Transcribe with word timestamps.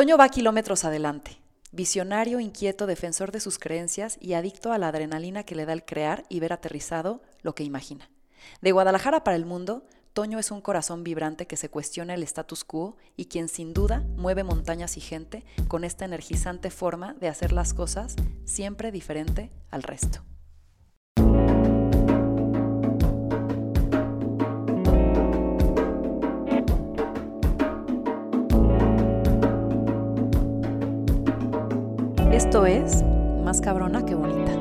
Toño 0.00 0.16
va 0.16 0.30
kilómetros 0.30 0.86
adelante. 0.86 1.42
Visionario, 1.72 2.40
inquieto, 2.40 2.86
defensor 2.86 3.32
de 3.32 3.40
sus 3.40 3.58
creencias 3.58 4.16
y 4.18 4.32
adicto 4.32 4.72
a 4.72 4.78
la 4.78 4.88
adrenalina 4.88 5.42
que 5.42 5.54
le 5.54 5.66
da 5.66 5.74
el 5.74 5.84
crear 5.84 6.24
y 6.30 6.40
ver 6.40 6.54
aterrizado 6.54 7.20
lo 7.42 7.54
que 7.54 7.64
imagina. 7.64 8.08
De 8.62 8.72
Guadalajara 8.72 9.24
para 9.24 9.36
el 9.36 9.44
mundo, 9.44 9.84
Toño 10.14 10.38
es 10.38 10.50
un 10.52 10.62
corazón 10.62 11.04
vibrante 11.04 11.46
que 11.46 11.58
se 11.58 11.68
cuestiona 11.68 12.14
el 12.14 12.22
status 12.22 12.64
quo 12.64 12.96
y 13.14 13.26
quien 13.26 13.48
sin 13.48 13.74
duda 13.74 14.02
mueve 14.16 14.42
montañas 14.42 14.96
y 14.96 15.02
gente 15.02 15.44
con 15.68 15.84
esta 15.84 16.06
energizante 16.06 16.70
forma 16.70 17.12
de 17.20 17.28
hacer 17.28 17.52
las 17.52 17.74
cosas 17.74 18.16
siempre 18.46 18.92
diferente 18.92 19.50
al 19.70 19.82
resto. 19.82 20.24
Esto 32.32 32.64
es 32.64 33.02
Más 33.02 33.60
cabrona 33.60 34.06
que 34.06 34.14
bonita. 34.14 34.52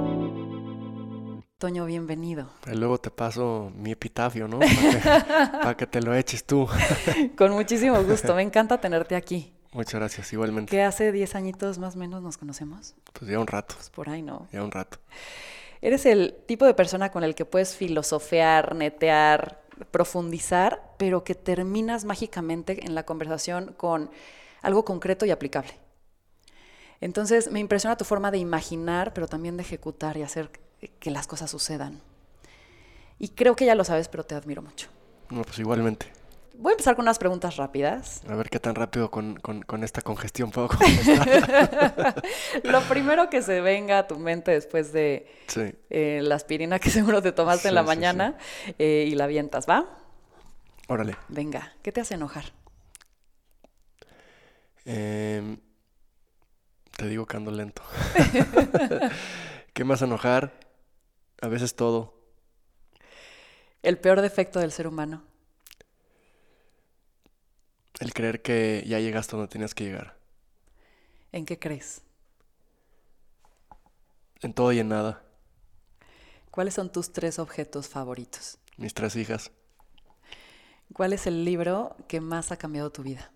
Toño, 1.60 1.86
bienvenido. 1.86 2.50
Luego 2.66 2.98
te 2.98 3.12
paso 3.12 3.72
mi 3.76 3.92
epitafio, 3.92 4.48
¿no? 4.48 4.58
Para 5.52 5.78
que, 5.78 5.86
te 5.86 6.02
lo 6.02 6.16
eches 6.16 6.46
tú. 6.46 6.68
Con 7.38 7.52
muchísimo 7.52 8.02
gusto. 8.02 8.34
Me 8.34 8.42
encanta 8.42 8.82
tenerte 8.82 9.16
aquí. 9.16 9.54
Muchas 9.72 9.94
gracias, 9.96 10.34
igualmente. 10.34 10.72
¿Qué 10.72 10.82
hace 10.82 11.12
10 11.12 11.36
añitos 11.36 11.78
más 11.78 11.96
o 11.96 12.00
menos 12.00 12.24
nos 12.24 12.40
conocemos? 12.40 12.96
Pues 13.14 13.30
ya 13.30 13.40
un 13.40 13.46
rato. 13.46 13.76
Pues 13.76 13.92
por 13.92 14.10
ahí, 14.10 14.24
¿no? 14.24 14.48
Ya 14.52 14.64
un 14.64 14.72
rato. 14.72 14.98
Eres 15.80 16.08
el 16.08 16.36
tipo 16.48 16.66
de 16.66 16.74
persona 16.74 17.12
con 17.12 17.24
el 17.24 17.36
que 17.36 17.46
puedes 17.46 17.76
filosofear, 17.76 18.76
netear, 18.76 19.62
profundizar, 19.92 20.82
pero 20.98 21.24
que 21.24 21.36
terminas 21.36 22.04
mágicamente 22.04 22.84
en 22.84 22.96
la 22.96 23.04
conversación 23.04 23.76
con 23.78 24.10
algo 24.64 24.84
concreto 24.86 25.28
y 25.28 25.32
aplicable. 25.32 25.74
Entonces 27.02 27.52
me 27.52 27.60
impresiona 27.60 27.98
tu 27.98 28.06
forma 28.06 28.32
de 28.32 28.38
imaginar, 28.38 29.14
pero 29.14 29.28
también 29.28 29.58
de 29.58 29.64
ejecutar 29.64 30.18
y 30.18 30.24
hacer 30.24 30.52
que 31.00 31.12
las 31.12 31.28
cosas 31.28 31.50
sucedan. 31.52 32.02
Y 33.18 33.30
creo 33.30 33.56
que 33.56 33.66
ya 33.66 33.76
lo 33.76 33.84
sabes, 33.84 34.08
pero 34.08 34.24
te 34.24 34.36
admiro 34.36 34.62
mucho. 34.62 34.88
No, 35.30 35.44
pues 35.44 35.60
igualmente. 35.60 36.12
Voy 36.60 36.72
a 36.72 36.74
empezar 36.74 36.96
con 36.96 37.04
unas 37.04 37.20
preguntas 37.20 37.56
rápidas. 37.56 38.22
A 38.28 38.36
ver 38.36 38.50
qué 38.50 38.60
tan 38.60 38.76
rápido 38.76 39.10
con, 39.10 39.36
con, 39.38 39.84
esta 39.84 40.02
congestión 40.02 40.52
puedo 40.52 40.68
Lo 42.64 42.82
primero 42.82 43.30
que 43.30 43.42
se 43.42 43.62
venga 43.62 44.00
a 44.00 44.08
tu 44.08 44.20
mente 44.20 44.52
después 44.52 44.92
de 44.92 45.26
eh, 45.90 46.20
la 46.22 46.36
aspirina 46.36 46.80
que 46.80 46.90
seguro 46.90 47.22
te 47.22 47.32
tomaste 47.32 47.70
en 47.70 47.76
la 47.76 47.84
mañana 47.84 48.38
eh, 48.78 49.06
y 49.08 49.16
la 49.16 49.24
avientas, 49.24 49.70
¿va? 49.70 49.86
Órale. 50.90 51.16
Venga, 51.30 51.74
¿qué 51.82 51.94
te 51.94 52.02
hace 52.02 52.16
enojar? 52.16 52.52
Eh, 54.84 55.58
te 57.00 57.08
digo 57.08 57.26
que 57.26 57.38
ando 57.38 57.50
lento. 57.50 57.82
¿Qué 59.74 59.86
más 59.86 60.02
enojar? 60.02 60.60
A 61.42 61.48
veces 61.48 61.74
todo. 61.74 62.14
El 63.82 63.98
peor 63.98 64.20
defecto 64.20 64.60
del 64.60 64.74
ser 64.74 64.86
humano. 64.86 65.24
El 68.02 68.14
creer 68.14 68.42
que 68.42 68.84
ya 68.86 69.00
llegaste 69.00 69.38
donde 69.38 69.50
tenías 69.50 69.74
que 69.74 69.86
llegar. 69.86 70.18
¿En 71.32 71.46
qué 71.46 71.58
crees? 71.58 72.02
En 74.42 74.54
todo 74.54 74.74
y 74.74 74.80
en 74.80 74.90
nada. 74.90 75.24
¿Cuáles 76.52 76.74
son 76.74 76.92
tus 76.92 77.14
tres 77.14 77.40
objetos 77.40 77.88
favoritos? 77.88 78.58
Mis 78.76 78.94
tres 78.94 79.16
hijas. 79.16 79.52
¿Cuál 80.94 81.14
es 81.14 81.28
el 81.28 81.46
libro 81.46 81.96
que 82.10 82.20
más 82.20 82.52
ha 82.52 82.58
cambiado 82.58 82.92
tu 82.92 83.04
vida? 83.04 83.32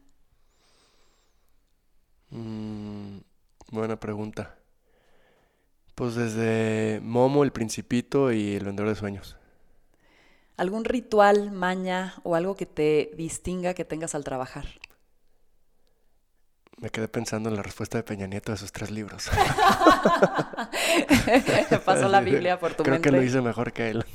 Mmm... 2.30 3.20
Buena 3.74 4.00
pregunta. 4.00 4.56
Pues 5.96 6.14
desde 6.14 7.00
Momo, 7.02 7.44
el 7.44 7.52
Principito 7.52 8.32
y 8.32 8.54
el 8.54 8.66
Vendedor 8.66 8.90
de 8.90 8.96
Sueños. 8.96 9.36
¿Algún 10.58 10.86
ritual, 10.86 11.50
maña 11.50 12.14
o 12.22 12.36
algo 12.36 12.56
que 12.56 12.68
te 12.68 13.10
distinga 13.18 13.74
que 13.74 13.84
tengas 13.84 14.14
al 14.14 14.24
trabajar? 14.24 14.66
Me 16.78 16.92
quedé 16.92 17.08
pensando 17.08 17.50
en 17.50 17.56
la 17.56 17.64
respuesta 17.64 17.98
de 17.98 18.04
Peña 18.04 18.28
Nieto 18.28 18.52
de 18.52 18.58
esos 18.58 18.72
tres 18.72 18.92
libros. 18.92 19.32
Pasó 21.84 22.08
la 22.10 22.22
Biblia 22.22 22.60
por 22.60 22.76
tu 22.76 22.84
Creo 22.84 22.94
mente. 22.94 23.10
Creo 23.10 23.22
que 23.22 23.26
lo 23.26 23.28
hice 23.28 23.42
mejor 23.42 23.74
que 23.74 23.90
él. 23.90 24.06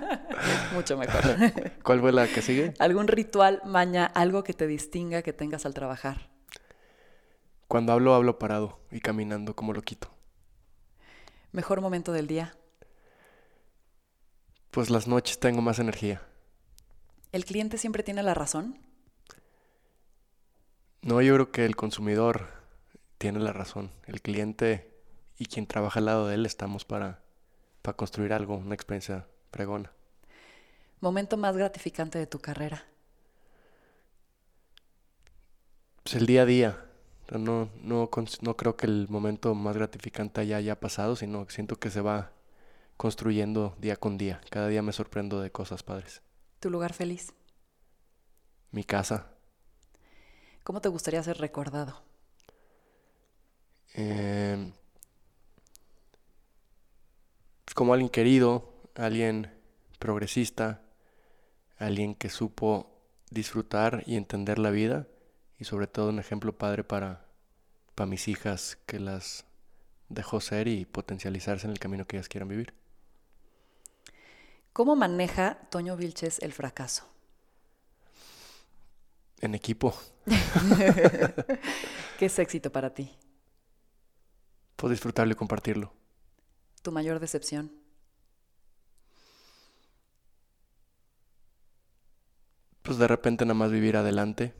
Mucho 0.72 0.96
mejor. 0.96 1.20
¿Cuál 1.82 2.00
fue 2.00 2.12
la 2.12 2.26
que 2.28 2.40
sigue? 2.40 2.72
¿Algún 2.78 3.08
ritual, 3.08 3.60
maña, 3.66 4.06
algo 4.06 4.42
que 4.42 4.54
te 4.54 4.66
distinga 4.66 5.20
que 5.20 5.34
tengas 5.34 5.66
al 5.66 5.74
trabajar? 5.74 6.30
Cuando 7.70 7.92
hablo, 7.92 8.14
hablo 8.16 8.36
parado 8.36 8.80
y 8.90 8.98
caminando 8.98 9.54
como 9.54 9.72
lo 9.72 9.80
quito. 9.82 10.10
¿Mejor 11.52 11.80
momento 11.80 12.10
del 12.10 12.26
día? 12.26 12.56
Pues 14.72 14.90
las 14.90 15.06
noches 15.06 15.38
tengo 15.38 15.62
más 15.62 15.78
energía. 15.78 16.20
¿El 17.30 17.44
cliente 17.44 17.78
siempre 17.78 18.02
tiene 18.02 18.24
la 18.24 18.34
razón? 18.34 18.80
No, 21.02 21.22
yo 21.22 21.32
creo 21.34 21.52
que 21.52 21.64
el 21.64 21.76
consumidor 21.76 22.48
tiene 23.18 23.38
la 23.38 23.52
razón. 23.52 23.92
El 24.08 24.20
cliente 24.20 24.92
y 25.38 25.46
quien 25.46 25.68
trabaja 25.68 26.00
al 26.00 26.06
lado 26.06 26.26
de 26.26 26.34
él 26.34 26.46
estamos 26.46 26.84
para, 26.84 27.22
para 27.82 27.96
construir 27.96 28.32
algo, 28.32 28.56
una 28.56 28.74
experiencia 28.74 29.28
pregona. 29.52 29.92
¿Momento 30.98 31.36
más 31.36 31.56
gratificante 31.56 32.18
de 32.18 32.26
tu 32.26 32.40
carrera? 32.40 32.84
Pues 36.02 36.16
el 36.16 36.26
día 36.26 36.42
a 36.42 36.46
día 36.46 36.89
no, 37.38 37.70
no, 37.82 38.10
no 38.40 38.56
creo 38.56 38.76
que 38.76 38.86
el 38.86 39.08
momento 39.08 39.54
más 39.54 39.76
gratificante 39.76 40.40
haya, 40.40 40.56
haya 40.56 40.80
pasado, 40.80 41.16
sino 41.16 41.46
que 41.46 41.52
siento 41.52 41.76
que 41.76 41.90
se 41.90 42.00
va 42.00 42.32
construyendo 42.96 43.76
día 43.78 43.96
con 43.96 44.18
día. 44.18 44.40
Cada 44.50 44.68
día 44.68 44.82
me 44.82 44.92
sorprendo 44.92 45.40
de 45.40 45.50
cosas 45.50 45.82
padres. 45.82 46.22
¿Tu 46.58 46.70
lugar 46.70 46.92
feliz? 46.92 47.32
Mi 48.72 48.84
casa. 48.84 49.28
¿Cómo 50.64 50.80
te 50.80 50.88
gustaría 50.88 51.22
ser 51.22 51.38
recordado? 51.38 52.02
Em, 53.94 54.72
como 57.74 57.94
alguien 57.94 58.10
querido, 58.10 58.72
alguien 58.94 59.50
progresista, 59.98 60.82
alguien 61.78 62.14
que 62.14 62.28
supo 62.28 62.90
disfrutar 63.30 64.02
y 64.06 64.16
entender 64.16 64.58
la 64.58 64.70
vida 64.70 65.06
y 65.60 65.64
sobre 65.66 65.86
todo 65.86 66.08
un 66.08 66.18
ejemplo 66.18 66.56
padre 66.56 66.82
para, 66.82 67.26
para 67.94 68.08
mis 68.08 68.26
hijas 68.28 68.78
que 68.86 68.98
las 68.98 69.44
dejó 70.08 70.40
ser 70.40 70.66
y 70.66 70.86
potencializarse 70.86 71.66
en 71.66 71.72
el 71.72 71.78
camino 71.78 72.06
que 72.06 72.16
ellas 72.16 72.28
quieran 72.28 72.48
vivir. 72.48 72.72
¿Cómo 74.72 74.96
maneja 74.96 75.58
Toño 75.70 75.96
Vilches 75.96 76.38
el 76.38 76.54
fracaso? 76.54 77.06
En 79.40 79.54
equipo. 79.54 79.94
¿Qué 82.18 82.26
es 82.26 82.38
éxito 82.38 82.72
para 82.72 82.94
ti? 82.94 83.14
Puedo 84.76 84.92
disfrutarlo 84.92 85.32
y 85.32 85.36
compartirlo. 85.36 85.92
¿Tu 86.80 86.90
mayor 86.90 87.20
decepción? 87.20 87.70
Pues 92.82 92.96
de 92.96 93.06
repente 93.06 93.44
nada 93.44 93.54
más 93.54 93.70
vivir 93.70 93.98
adelante 93.98 94.54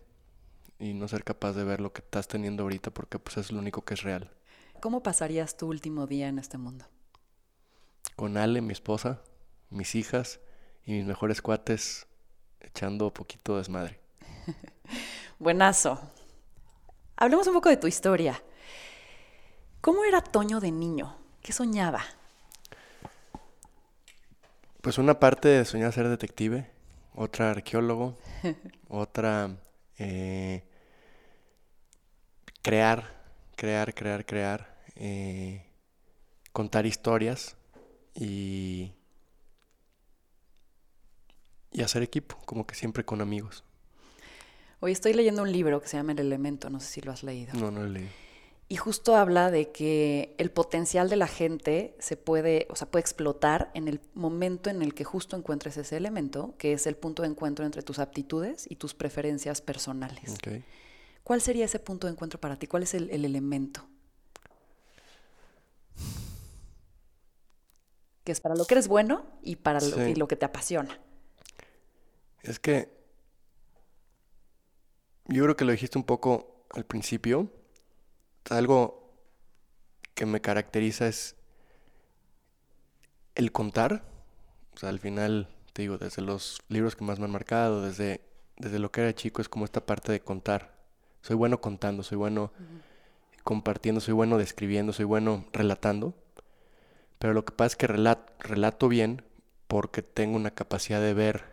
y 0.80 0.94
no 0.94 1.06
ser 1.06 1.22
capaz 1.22 1.52
de 1.52 1.62
ver 1.62 1.80
lo 1.80 1.92
que 1.92 2.00
estás 2.00 2.26
teniendo 2.26 2.62
ahorita 2.62 2.90
porque 2.90 3.18
pues 3.18 3.36
es 3.36 3.52
lo 3.52 3.58
único 3.58 3.82
que 3.82 3.94
es 3.94 4.02
real. 4.02 4.30
¿Cómo 4.80 5.02
pasarías 5.02 5.56
tu 5.56 5.68
último 5.68 6.06
día 6.06 6.28
en 6.28 6.38
este 6.38 6.56
mundo? 6.56 6.86
Con 8.16 8.38
Ale, 8.38 8.62
mi 8.62 8.72
esposa, 8.72 9.20
mis 9.68 9.94
hijas 9.94 10.40
y 10.86 10.92
mis 10.92 11.04
mejores 11.04 11.42
cuates 11.42 12.06
echando 12.60 13.12
poquito 13.12 13.58
desmadre. 13.58 14.00
Buenazo. 15.38 16.00
Hablemos 17.16 17.46
un 17.46 17.54
poco 17.54 17.68
de 17.68 17.76
tu 17.76 17.86
historia. 17.86 18.42
¿Cómo 19.82 20.04
era 20.04 20.22
Toño 20.22 20.60
de 20.60 20.72
niño? 20.72 21.16
¿Qué 21.42 21.52
soñaba? 21.52 22.02
Pues 24.80 24.96
una 24.96 25.20
parte 25.20 25.62
soñar 25.66 25.92
ser 25.92 26.08
detective, 26.08 26.70
otra 27.14 27.50
arqueólogo, 27.50 28.16
otra 28.88 29.56
eh, 29.98 30.64
crear, 32.62 33.22
crear, 33.56 33.94
crear, 33.94 34.26
crear, 34.26 34.76
eh, 34.96 35.64
contar 36.52 36.86
historias 36.86 37.56
y, 38.14 38.92
y 41.72 41.82
hacer 41.82 42.02
equipo, 42.02 42.36
como 42.44 42.66
que 42.66 42.74
siempre 42.74 43.04
con 43.04 43.20
amigos. 43.20 43.64
Hoy 44.80 44.92
estoy 44.92 45.12
leyendo 45.12 45.42
un 45.42 45.52
libro 45.52 45.80
que 45.80 45.88
se 45.88 45.96
llama 45.96 46.12
El 46.12 46.20
Elemento, 46.20 46.70
no 46.70 46.80
sé 46.80 46.86
si 46.86 47.00
lo 47.02 47.12
has 47.12 47.22
leído. 47.22 47.52
No, 47.54 47.70
no 47.70 47.80
lo 47.80 47.86
he 47.86 47.90
leído. 47.90 48.10
Y 48.68 48.76
justo 48.76 49.16
habla 49.16 49.50
de 49.50 49.72
que 49.72 50.36
el 50.38 50.52
potencial 50.52 51.10
de 51.10 51.16
la 51.16 51.26
gente 51.26 51.96
se 51.98 52.16
puede, 52.16 52.68
o 52.70 52.76
sea, 52.76 52.88
puede 52.88 53.00
explotar 53.00 53.72
en 53.74 53.88
el 53.88 54.00
momento 54.14 54.70
en 54.70 54.80
el 54.80 54.94
que 54.94 55.02
justo 55.02 55.36
encuentres 55.36 55.76
ese 55.76 55.96
elemento, 55.96 56.54
que 56.56 56.72
es 56.72 56.86
el 56.86 56.94
punto 56.94 57.22
de 57.22 57.28
encuentro 57.30 57.66
entre 57.66 57.82
tus 57.82 57.98
aptitudes 57.98 58.66
y 58.70 58.76
tus 58.76 58.94
preferencias 58.94 59.60
personales. 59.60 60.38
¿Cuál 61.22 61.40
sería 61.40 61.64
ese 61.64 61.78
punto 61.78 62.06
de 62.06 62.12
encuentro 62.12 62.40
para 62.40 62.56
ti? 62.56 62.66
¿Cuál 62.66 62.82
es 62.82 62.94
el, 62.94 63.10
elemento? 63.10 63.86
Que 68.24 68.32
es 68.32 68.40
para 68.40 68.54
lo 68.54 68.64
que 68.64 68.74
eres 68.74 68.88
bueno 68.88 69.26
y 69.42 69.56
para 69.56 69.80
lo, 69.80 69.96
lo 70.14 70.28
que 70.28 70.36
te 70.36 70.44
apasiona. 70.44 70.98
Es 72.42 72.58
que 72.58 73.00
yo 75.26 75.44
creo 75.44 75.56
que 75.56 75.64
lo 75.64 75.72
dijiste 75.72 75.98
un 75.98 76.04
poco 76.04 76.66
al 76.70 76.84
principio. 76.84 77.52
Algo 78.48 79.14
que 80.14 80.26
me 80.26 80.40
caracteriza 80.40 81.06
es 81.06 81.36
el 83.34 83.52
contar. 83.52 84.04
O 84.74 84.78
sea, 84.78 84.88
al 84.88 84.98
final, 84.98 85.48
te 85.72 85.82
digo, 85.82 85.98
desde 85.98 86.22
los 86.22 86.60
libros 86.68 86.96
que 86.96 87.04
más 87.04 87.18
me 87.18 87.26
han 87.26 87.30
marcado, 87.30 87.82
desde, 87.82 88.22
desde 88.56 88.78
lo 88.78 88.90
que 88.90 89.02
era 89.02 89.14
chico, 89.14 89.40
es 89.40 89.48
como 89.48 89.64
esta 89.64 89.84
parte 89.84 90.10
de 90.12 90.20
contar. 90.20 90.79
Soy 91.22 91.36
bueno 91.36 91.60
contando, 91.60 92.02
soy 92.02 92.18
bueno 92.18 92.52
compartiendo, 93.44 94.00
soy 94.00 94.14
bueno 94.14 94.38
describiendo, 94.38 94.92
soy 94.92 95.04
bueno 95.04 95.44
relatando. 95.52 96.14
Pero 97.18 97.34
lo 97.34 97.44
que 97.44 97.52
pasa 97.52 97.72
es 97.72 97.76
que 97.76 97.86
relato, 97.86 98.32
relato 98.40 98.88
bien 98.88 99.22
porque 99.66 100.02
tengo 100.02 100.36
una 100.36 100.50
capacidad 100.50 101.00
de 101.00 101.14
ver 101.14 101.44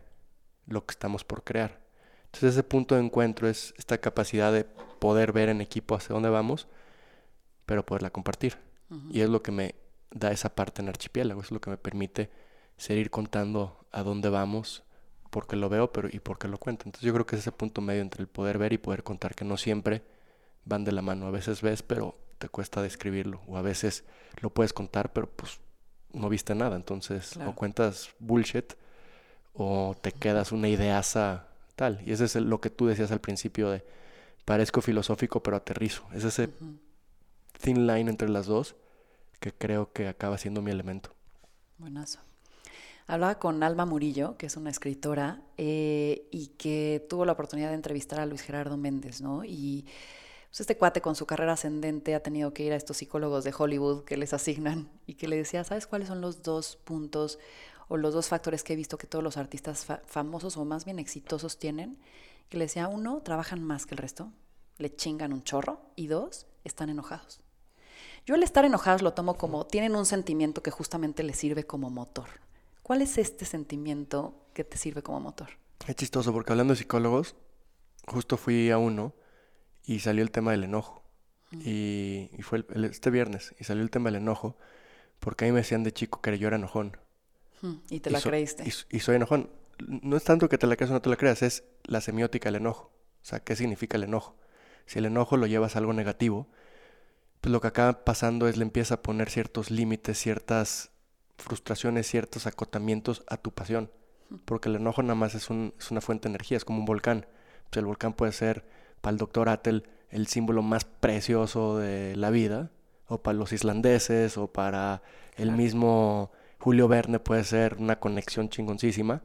lo 0.66 0.86
que 0.86 0.92
estamos 0.92 1.24
por 1.24 1.44
crear. 1.44 1.80
Entonces 2.26 2.54
ese 2.54 2.64
punto 2.64 2.96
de 2.96 3.02
encuentro 3.02 3.48
es 3.48 3.74
esta 3.78 3.98
capacidad 3.98 4.52
de 4.52 4.64
poder 4.64 5.32
ver 5.32 5.50
en 5.50 5.62
equipo 5.62 5.96
hacia 5.96 6.14
dónde 6.14 6.30
vamos, 6.30 6.68
pero 7.66 7.86
poderla 7.86 8.10
compartir. 8.10 8.58
Y 9.10 9.22
es 9.22 9.30
lo 9.30 9.44
que 9.44 9.52
me 9.52 9.76
da 10.12 10.32
esa 10.32 10.56
parte 10.56 10.82
en 10.82 10.88
archipiélago, 10.88 11.42
es 11.42 11.52
lo 11.52 11.60
que 11.60 11.70
me 11.70 11.78
permite 11.78 12.30
seguir 12.78 13.10
contando 13.10 13.86
a 13.92 14.04
dónde 14.04 14.30
vamos, 14.30 14.84
porque 15.38 15.56
lo 15.56 15.70
veo 15.70 15.92
pero 15.92 16.10
y 16.12 16.20
porque 16.20 16.48
lo 16.48 16.58
cuento. 16.58 16.86
Entonces 16.86 17.06
yo 17.06 17.14
creo 17.14 17.28
que 17.28 17.36
es 17.36 17.42
ese 17.42 17.52
punto 17.52 17.80
medio 17.80 18.02
entre 18.02 18.24
el 18.24 18.28
poder 18.28 18.58
ver 18.58 18.74
y 18.74 18.80
poder 18.80 19.04
contar, 19.04 19.36
que 19.36 19.46
no 19.46 19.56
siempre 19.56 20.02
van 20.66 20.84
de 20.84 20.92
la 20.92 21.04
mano. 21.04 21.28
A 21.28 21.30
veces 21.30 21.62
ves, 21.62 21.84
pero 21.84 22.18
te 22.40 22.50
cuesta 22.50 22.82
describirlo. 22.82 23.42
O 23.46 23.56
a 23.56 23.62
veces 23.62 24.04
lo 24.42 24.50
puedes 24.50 24.74
contar, 24.74 25.14
pero 25.14 25.30
pues 25.30 25.60
no 26.12 26.28
viste 26.28 26.56
nada. 26.56 26.76
Entonces 26.76 27.38
o 27.38 27.54
cuentas 27.54 28.10
bullshit 28.18 28.74
o 29.54 29.96
te 30.02 30.12
quedas 30.12 30.52
una 30.52 30.70
ideaza 30.70 31.50
tal. 31.76 32.02
Y 32.04 32.14
ese 32.14 32.26
es 32.26 32.36
lo 32.38 32.60
que 32.60 32.72
tú 32.72 32.88
decías 32.88 33.12
al 33.12 33.22
principio 33.22 33.70
de 33.70 33.86
parezco 34.44 34.82
filosófico 34.82 35.44
pero 35.44 35.58
aterrizo. 35.58 36.04
Es 36.16 36.24
ese 36.24 36.50
thin 37.62 37.86
line 37.86 38.10
entre 38.10 38.28
las 38.28 38.48
dos 38.48 38.76
que 39.40 39.52
creo 39.52 39.92
que 39.94 40.08
acaba 40.08 40.40
siendo 40.40 40.64
mi 40.64 40.72
elemento. 40.72 41.14
Buenazo. 41.78 42.27
Hablaba 43.10 43.40
con 43.40 43.64
Alma 43.64 43.86
Murillo, 43.86 44.38
que 44.38 44.48
es 44.48 44.58
una 44.58 44.70
escritora, 44.70 45.42
eh, 45.56 46.28
y 46.30 46.48
que 46.58 47.06
tuvo 47.10 47.24
la 47.24 47.32
oportunidad 47.32 47.70
de 47.70 47.76
entrevistar 47.76 48.20
a 48.20 48.26
Luis 48.26 48.42
Gerardo 48.42 48.76
Méndez, 48.76 49.22
¿no? 49.22 49.46
Y 49.46 49.86
pues, 50.50 50.60
este 50.60 50.76
cuate 50.76 51.00
con 51.00 51.16
su 51.16 51.26
carrera 51.26 51.54
ascendente 51.54 52.16
ha 52.16 52.22
tenido 52.22 52.54
que 52.54 52.64
ir 52.64 52.74
a 52.74 52.76
estos 52.76 52.98
psicólogos 52.98 53.46
de 53.46 53.54
Hollywood 53.58 54.04
que 54.04 54.18
les 54.18 54.34
asignan 54.34 54.90
y 55.06 55.14
que 55.14 55.30
le 55.30 55.38
decía, 55.38 55.64
¿sabes 55.64 55.88
cuáles 55.88 56.10
son 56.10 56.20
los 56.20 56.44
dos 56.44 56.76
puntos 56.76 57.40
o 57.88 57.96
los 57.96 58.14
dos 58.14 58.28
factores 58.28 58.66
que 58.66 58.74
he 58.74 58.76
visto 58.76 58.98
que 58.98 59.08
todos 59.08 59.24
los 59.24 59.38
artistas 59.38 59.88
famosos 60.06 60.58
o 60.58 60.66
más 60.66 60.84
bien 60.84 61.00
exitosos 61.00 61.60
tienen? 61.60 61.98
Que 62.50 62.58
le 62.58 62.66
decía, 62.66 62.90
uno, 62.90 63.22
trabajan 63.22 63.64
más 63.64 63.86
que 63.86 63.96
el 63.96 64.00
resto, 64.00 64.34
le 64.80 64.94
chingan 64.94 65.32
un 65.32 65.44
chorro, 65.44 65.80
y 65.96 66.08
dos, 66.08 66.46
están 66.66 66.90
enojados. 66.90 67.40
Yo 68.26 68.36
el 68.36 68.44
estar 68.44 68.66
enojados 68.66 69.02
lo 69.02 69.14
tomo 69.14 69.38
como 69.38 69.66
tienen 69.66 69.96
un 69.96 70.06
sentimiento 70.06 70.62
que 70.62 70.72
justamente 70.72 71.24
les 71.24 71.38
sirve 71.38 71.66
como 71.66 71.90
motor. 71.90 72.28
¿Cuál 72.88 73.02
es 73.02 73.18
este 73.18 73.44
sentimiento 73.44 74.48
que 74.54 74.64
te 74.64 74.78
sirve 74.78 75.04
como 75.04 75.20
motor? 75.20 75.50
Es 75.86 75.98
chistoso 75.98 76.32
porque 76.32 76.54
hablando 76.54 76.72
de 76.72 76.78
psicólogos, 76.78 77.36
justo 78.08 78.38
fui 78.38 78.72
a 78.72 78.78
uno 78.78 79.14
y 79.84 80.00
salió 80.00 80.24
el 80.24 80.32
tema 80.32 80.52
del 80.52 80.64
enojo. 80.64 81.04
Y, 81.52 82.30
fue 82.44 82.66
este 82.90 83.10
viernes 83.10 83.54
y 83.60 83.66
salió 83.66 83.84
el 83.84 83.90
tema 83.90 84.10
del 84.10 84.22
enojo 84.22 84.56
porque 85.20 85.44
a 85.44 85.48
mí 85.50 85.52
me 85.52 85.60
decían 85.60 85.84
de 85.84 85.92
chico 85.92 86.22
que 86.22 86.40
yo 86.40 86.48
era 86.48 86.56
enojón. 86.56 86.96
Y 87.90 88.00
te 88.00 88.10
la 88.10 88.22
creíste. 88.22 88.64
Y, 88.90 89.00
soy 89.02 89.18
enojón. 89.18 89.50
No 89.86 90.16
es 90.16 90.24
tanto 90.24 90.48
que 90.48 90.58
te 90.58 90.66
la 90.66 90.78
creas 90.78 90.92
o 90.92 90.94
no 90.94 91.02
te 91.02 91.10
la 91.10 91.18
creas, 91.18 91.42
es 91.42 91.66
la 91.84 92.00
semiótica 92.00 92.48
del 92.48 92.62
enojo. 92.62 92.94
O 93.22 93.26
sea, 93.26 93.42
¿qué 93.42 93.58
significa 93.58 93.98
el 93.98 94.06
enojo? 94.06 94.38
Si 94.86 95.00
el 95.00 95.08
enojo 95.08 95.36
lo 95.36 95.46
llevas 95.46 95.76
a 95.76 95.80
algo 95.80 95.92
negativo, 95.92 96.48
pues 97.42 97.52
lo 97.52 97.60
que 97.60 97.68
acaba 97.68 98.06
pasando 98.06 98.48
es 98.48 98.56
le 98.56 98.64
empieza 98.64 98.94
a 98.94 99.02
poner 99.02 99.30
ciertos 99.30 99.72
límites, 99.72 100.18
ciertas 100.18 100.92
frustraciones, 101.38 102.08
ciertos 102.08 102.48
acotamientos 102.48 103.24
a 103.28 103.38
tu 103.38 103.52
pasión. 103.52 103.92
Porque 104.46 104.70
el 104.70 104.76
enojo 104.76 105.02
nada 105.04 105.16
más 105.16 105.36
es, 105.36 105.50
un, 105.50 105.74
es 105.80 105.92
una 105.92 106.02
fuente 106.02 106.28
de 106.28 106.32
energía, 106.32 106.58
es 106.58 106.66
como 106.66 106.80
un 106.80 106.86
volcán. 106.86 107.26
Pues 107.70 107.78
el 107.78 107.86
volcán 107.86 108.14
puede 108.14 108.32
ser 108.32 108.66
para 109.02 109.12
el 109.12 109.18
doctor 109.18 109.50
Attel 109.50 109.88
el 110.10 110.28
símbolo 110.28 110.62
más 110.62 110.86
precioso 110.86 111.78
de 111.78 112.16
la 112.16 112.30
vida, 112.30 112.72
o 113.08 113.22
para 113.22 113.38
los 113.38 113.54
islandeses, 113.54 114.38
o 114.38 114.48
para 114.48 115.02
el 115.36 115.52
mismo 115.52 116.32
Julio 116.60 116.88
Verne 116.88 117.20
puede 117.20 117.44
ser 117.44 117.76
una 117.76 118.00
conexión 118.00 118.50
chingoncísima, 118.50 119.22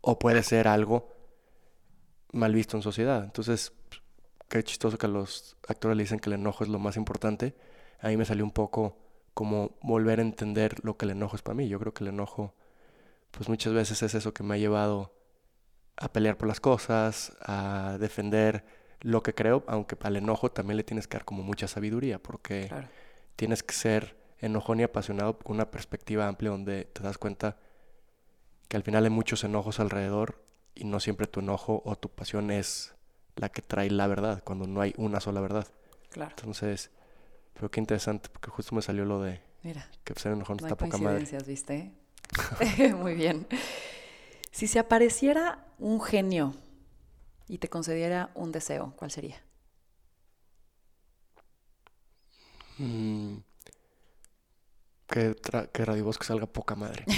o 0.00 0.18
puede 0.18 0.42
ser 0.42 0.68
algo 0.68 1.08
mal 2.32 2.54
visto 2.54 2.76
en 2.76 2.82
sociedad. 2.82 3.24
Entonces, 3.24 3.72
qué 4.48 4.62
chistoso 4.62 4.98
que 4.98 5.08
los 5.08 5.56
actores 5.68 5.96
le 5.96 6.04
dicen 6.04 6.18
que 6.20 6.30
el 6.30 6.34
enojo 6.34 6.64
es 6.64 6.70
lo 6.70 6.78
más 6.78 6.96
importante. 6.96 7.54
A 8.00 8.08
mí 8.08 8.16
me 8.16 8.24
salió 8.24 8.44
un 8.44 8.50
poco 8.50 8.96
como 9.34 9.76
volver 9.82 10.18
a 10.18 10.22
entender 10.22 10.76
lo 10.84 10.96
que 10.96 11.06
el 11.06 11.12
enojo 11.12 11.36
es 11.36 11.42
para 11.42 11.54
mí. 11.54 11.68
Yo 11.68 11.78
creo 11.78 11.94
que 11.94 12.04
el 12.04 12.08
enojo, 12.08 12.54
pues 13.30 13.48
muchas 13.48 13.72
veces 13.72 14.02
es 14.02 14.14
eso 14.14 14.34
que 14.34 14.42
me 14.42 14.54
ha 14.54 14.58
llevado 14.58 15.12
a 15.96 16.12
pelear 16.12 16.36
por 16.36 16.48
las 16.48 16.60
cosas, 16.60 17.36
a 17.40 17.96
defender 18.00 18.64
lo 19.00 19.22
que 19.22 19.34
creo, 19.34 19.64
aunque 19.66 19.96
al 20.02 20.16
enojo 20.16 20.50
también 20.50 20.76
le 20.76 20.84
tienes 20.84 21.06
que 21.06 21.16
dar 21.16 21.24
como 21.24 21.42
mucha 21.42 21.68
sabiduría, 21.68 22.18
porque 22.18 22.70
tienes 23.36 23.62
que 23.62 23.74
ser 23.74 24.16
enojón 24.38 24.80
y 24.80 24.82
apasionado 24.82 25.38
con 25.38 25.56
una 25.56 25.70
perspectiva 25.70 26.26
amplia 26.26 26.50
donde 26.50 26.86
te 26.86 27.02
das 27.02 27.18
cuenta 27.18 27.56
que 28.68 28.76
al 28.76 28.82
final 28.82 29.04
hay 29.04 29.10
muchos 29.10 29.44
enojos 29.44 29.80
alrededor 29.80 30.42
y 30.74 30.84
no 30.84 31.00
siempre 31.00 31.26
tu 31.26 31.40
enojo 31.40 31.82
o 31.84 31.96
tu 31.96 32.08
pasión 32.08 32.50
es 32.50 32.94
la 33.36 33.48
que 33.48 33.62
trae 33.62 33.90
la 33.90 34.06
verdad, 34.06 34.42
cuando 34.44 34.66
no 34.66 34.80
hay 34.80 34.94
una 34.96 35.20
sola 35.20 35.40
verdad. 35.40 35.66
Claro. 36.10 36.30
Entonces, 36.36 36.90
pero 37.54 37.70
qué 37.70 37.80
interesante, 37.80 38.28
porque 38.30 38.50
justo 38.50 38.74
me 38.74 38.82
salió 38.82 39.04
lo 39.04 39.20
de 39.20 39.40
Mira, 39.62 39.86
que 40.04 40.14
ser 40.14 40.32
enojón 40.32 40.56
no 40.60 40.66
está 40.66 40.76
poca 40.76 40.98
madre. 40.98 41.26
¿viste? 41.46 41.92
Muy 42.96 43.14
bien. 43.14 43.46
Si 44.50 44.66
se 44.66 44.78
apareciera 44.78 45.66
un 45.78 46.00
genio 46.00 46.54
y 47.46 47.58
te 47.58 47.68
concediera 47.68 48.30
un 48.34 48.52
deseo, 48.52 48.94
¿cuál 48.96 49.10
sería? 49.10 49.42
Mm, 52.78 53.36
que, 55.06 55.36
que 55.72 55.84
Radio 55.84 56.04
Bosque 56.04 56.24
salga 56.24 56.46
poca 56.46 56.74
madre. 56.74 57.04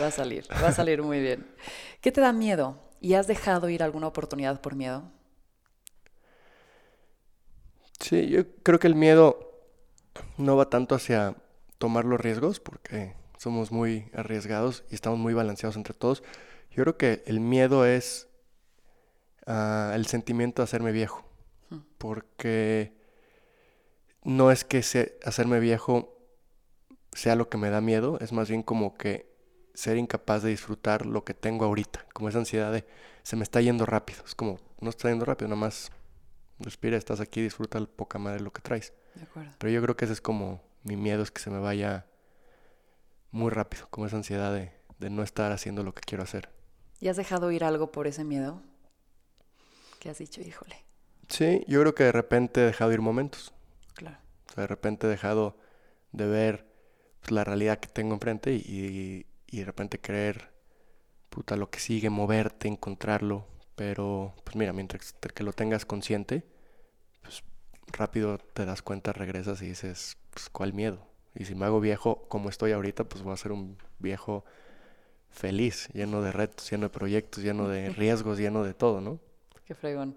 va 0.00 0.06
a 0.06 0.10
salir, 0.10 0.46
va 0.50 0.68
a 0.68 0.72
salir 0.72 1.02
muy 1.02 1.20
bien. 1.20 1.46
¿Qué 2.00 2.10
te 2.10 2.20
da 2.20 2.32
miedo? 2.32 2.78
¿Y 3.00 3.14
has 3.14 3.26
dejado 3.26 3.68
ir 3.68 3.82
alguna 3.82 4.08
oportunidad 4.08 4.60
por 4.60 4.74
miedo? 4.74 5.04
Sí, 8.00 8.28
yo 8.28 8.44
creo 8.62 8.78
que 8.78 8.86
el 8.86 8.94
miedo 8.94 9.52
no 10.38 10.56
va 10.56 10.70
tanto 10.70 10.94
hacia 10.94 11.36
tomar 11.78 12.04
los 12.04 12.20
riesgos, 12.20 12.58
porque 12.58 13.14
somos 13.38 13.72
muy 13.72 14.10
arriesgados 14.14 14.84
y 14.90 14.94
estamos 14.94 15.18
muy 15.18 15.34
balanceados 15.34 15.76
entre 15.76 15.94
todos. 15.94 16.22
Yo 16.70 16.82
creo 16.84 16.96
que 16.96 17.22
el 17.26 17.40
miedo 17.40 17.84
es 17.84 18.28
ah, 19.46 19.92
el 19.94 20.06
sentimiento 20.06 20.62
de 20.62 20.64
hacerme 20.64 20.92
viejo, 20.92 21.24
porque 21.98 22.94
no 24.24 24.50
es 24.50 24.64
que 24.64 24.78
hacerme 25.24 25.60
viejo 25.60 26.16
sea 27.12 27.36
lo 27.36 27.48
que 27.48 27.58
me 27.58 27.70
da 27.70 27.80
miedo, 27.80 28.18
es 28.20 28.32
más 28.32 28.48
bien 28.48 28.62
como 28.62 28.94
que 28.94 29.30
ser 29.74 29.96
incapaz 29.96 30.42
de 30.42 30.50
disfrutar 30.50 31.06
lo 31.06 31.24
que 31.24 31.34
tengo 31.34 31.64
ahorita, 31.64 32.06
como 32.12 32.28
esa 32.28 32.38
ansiedad 32.38 32.72
de 32.72 32.86
se 33.22 33.36
me 33.36 33.42
está 33.42 33.60
yendo 33.60 33.86
rápido, 33.86 34.22
es 34.24 34.34
como 34.34 34.58
no 34.80 34.90
está 34.90 35.08
yendo 35.08 35.24
rápido, 35.24 35.48
nada 35.48 35.60
más 35.60 35.90
respira, 36.60 36.96
estás 36.96 37.20
aquí, 37.20 37.42
disfruta 37.42 37.78
el 37.78 37.88
poca 37.88 38.18
madre 38.18 38.40
lo 38.40 38.52
que 38.52 38.62
traes. 38.62 38.92
De 39.14 39.22
acuerdo. 39.22 39.52
Pero 39.58 39.72
yo 39.72 39.82
creo 39.82 39.96
que 39.96 40.04
ese 40.04 40.14
es 40.14 40.20
como 40.20 40.62
mi 40.82 40.96
miedo, 40.96 41.22
es 41.22 41.30
que 41.30 41.40
se 41.40 41.50
me 41.50 41.58
vaya 41.58 42.06
muy 43.30 43.50
rápido, 43.50 43.86
como 43.90 44.06
esa 44.06 44.16
ansiedad 44.16 44.52
de, 44.54 44.72
de 44.98 45.10
no 45.10 45.22
estar 45.22 45.52
haciendo 45.52 45.82
lo 45.82 45.94
que 45.94 46.02
quiero 46.02 46.24
hacer. 46.24 46.50
¿Y 47.00 47.08
has 47.08 47.16
dejado 47.16 47.50
ir 47.50 47.64
algo 47.64 47.92
por 47.92 48.06
ese 48.06 48.24
miedo? 48.24 48.62
¿Qué 49.98 50.10
has 50.10 50.18
dicho, 50.18 50.40
híjole? 50.40 50.76
Sí, 51.28 51.64
yo 51.68 51.80
creo 51.80 51.94
que 51.94 52.04
de 52.04 52.12
repente 52.12 52.62
he 52.62 52.66
dejado 52.66 52.92
ir 52.92 53.00
momentos. 53.00 53.52
Claro. 53.94 54.18
O 54.48 54.52
sea, 54.52 54.62
de 54.62 54.66
repente 54.66 55.06
he 55.06 55.10
dejado 55.10 55.56
de 56.12 56.26
ver 56.26 56.66
pues, 57.20 57.32
la 57.32 57.44
realidad 57.44 57.78
que 57.78 57.88
tengo 57.88 58.14
enfrente 58.14 58.52
y, 58.52 59.26
y 59.46 59.58
de 59.58 59.64
repente 59.64 60.00
creer, 60.00 60.50
puta, 61.28 61.56
lo 61.56 61.70
que 61.70 61.80
sigue, 61.80 62.10
moverte, 62.10 62.68
encontrarlo, 62.68 63.46
pero, 63.80 64.34
pues 64.44 64.56
mira, 64.56 64.74
mientras 64.74 65.14
que 65.14 65.42
lo 65.42 65.54
tengas 65.54 65.86
consciente, 65.86 66.44
pues 67.22 67.42
rápido 67.86 68.36
te 68.36 68.66
das 68.66 68.82
cuenta, 68.82 69.14
regresas 69.14 69.62
y 69.62 69.68
dices, 69.68 70.18
pues 70.34 70.50
cuál 70.50 70.74
miedo. 70.74 70.98
Y 71.34 71.46
si 71.46 71.54
me 71.54 71.64
hago 71.64 71.80
viejo 71.80 72.26
como 72.28 72.50
estoy 72.50 72.72
ahorita, 72.72 73.04
pues 73.04 73.22
voy 73.22 73.32
a 73.32 73.38
ser 73.38 73.52
un 73.52 73.78
viejo 73.98 74.44
feliz, 75.30 75.88
lleno 75.94 76.20
de 76.20 76.30
retos, 76.30 76.70
lleno 76.70 76.88
de 76.88 76.90
proyectos, 76.90 77.42
lleno 77.42 77.68
de 77.68 77.88
riesgos, 77.96 78.36
lleno 78.36 78.64
de 78.64 78.74
todo, 78.74 79.00
¿no? 79.00 79.18
Qué 79.64 79.74
fregón. 79.74 80.14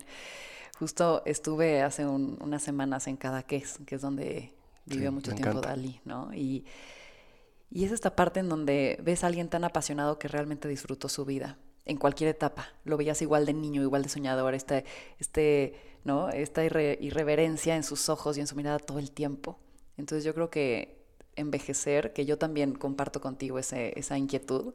Justo 0.78 1.24
estuve 1.26 1.84
hace 1.84 2.06
unas 2.06 2.62
semanas 2.62 3.08
en 3.08 3.16
Cadaqués, 3.16 3.80
que 3.86 3.96
es 3.96 4.02
donde 4.02 4.52
vivió 4.86 5.10
mucho 5.14 5.34
tiempo 5.36 5.62
Dalí, 5.62 6.02
¿no? 6.04 6.34
Y, 6.34 6.66
y 7.72 7.86
es 7.86 7.94
esta 7.94 8.14
parte 8.14 8.42
en 8.42 8.50
donde 8.50 9.00
ves 9.02 9.24
a 9.24 9.28
alguien 9.28 9.48
tan 9.48 9.64
apasionado 9.64 10.20
que 10.20 10.28
realmente 10.28 10.68
disfrutó 10.68 11.08
su 11.08 11.24
vida 11.24 11.58
en 11.86 11.98
cualquier 11.98 12.30
etapa. 12.30 12.68
Lo 12.86 12.98
veías 12.98 13.22
igual 13.22 13.46
de 13.46 13.54
niño, 13.54 13.82
igual 13.82 14.04
de 14.04 14.10
soñador, 14.10 14.54
este, 14.54 14.86
este, 15.20 15.76
¿no? 16.04 16.30
esta 16.30 16.64
irreverencia 16.64 17.76
en 17.76 17.84
sus 17.84 18.10
ojos 18.10 18.38
y 18.38 18.42
en 18.42 18.48
su 18.48 18.56
mirada 18.56 18.80
todo 18.80 19.00
el 19.00 19.12
tiempo. 19.12 19.60
Entonces 19.98 20.24
yo 20.24 20.34
creo 20.34 20.50
que 20.50 21.04
envejecer, 21.36 22.14
que 22.14 22.26
yo 22.26 22.38
también 22.38 22.74
comparto 22.74 23.22
contigo 23.22 23.60
ese, 23.60 23.98
esa 23.98 24.18
inquietud, 24.18 24.74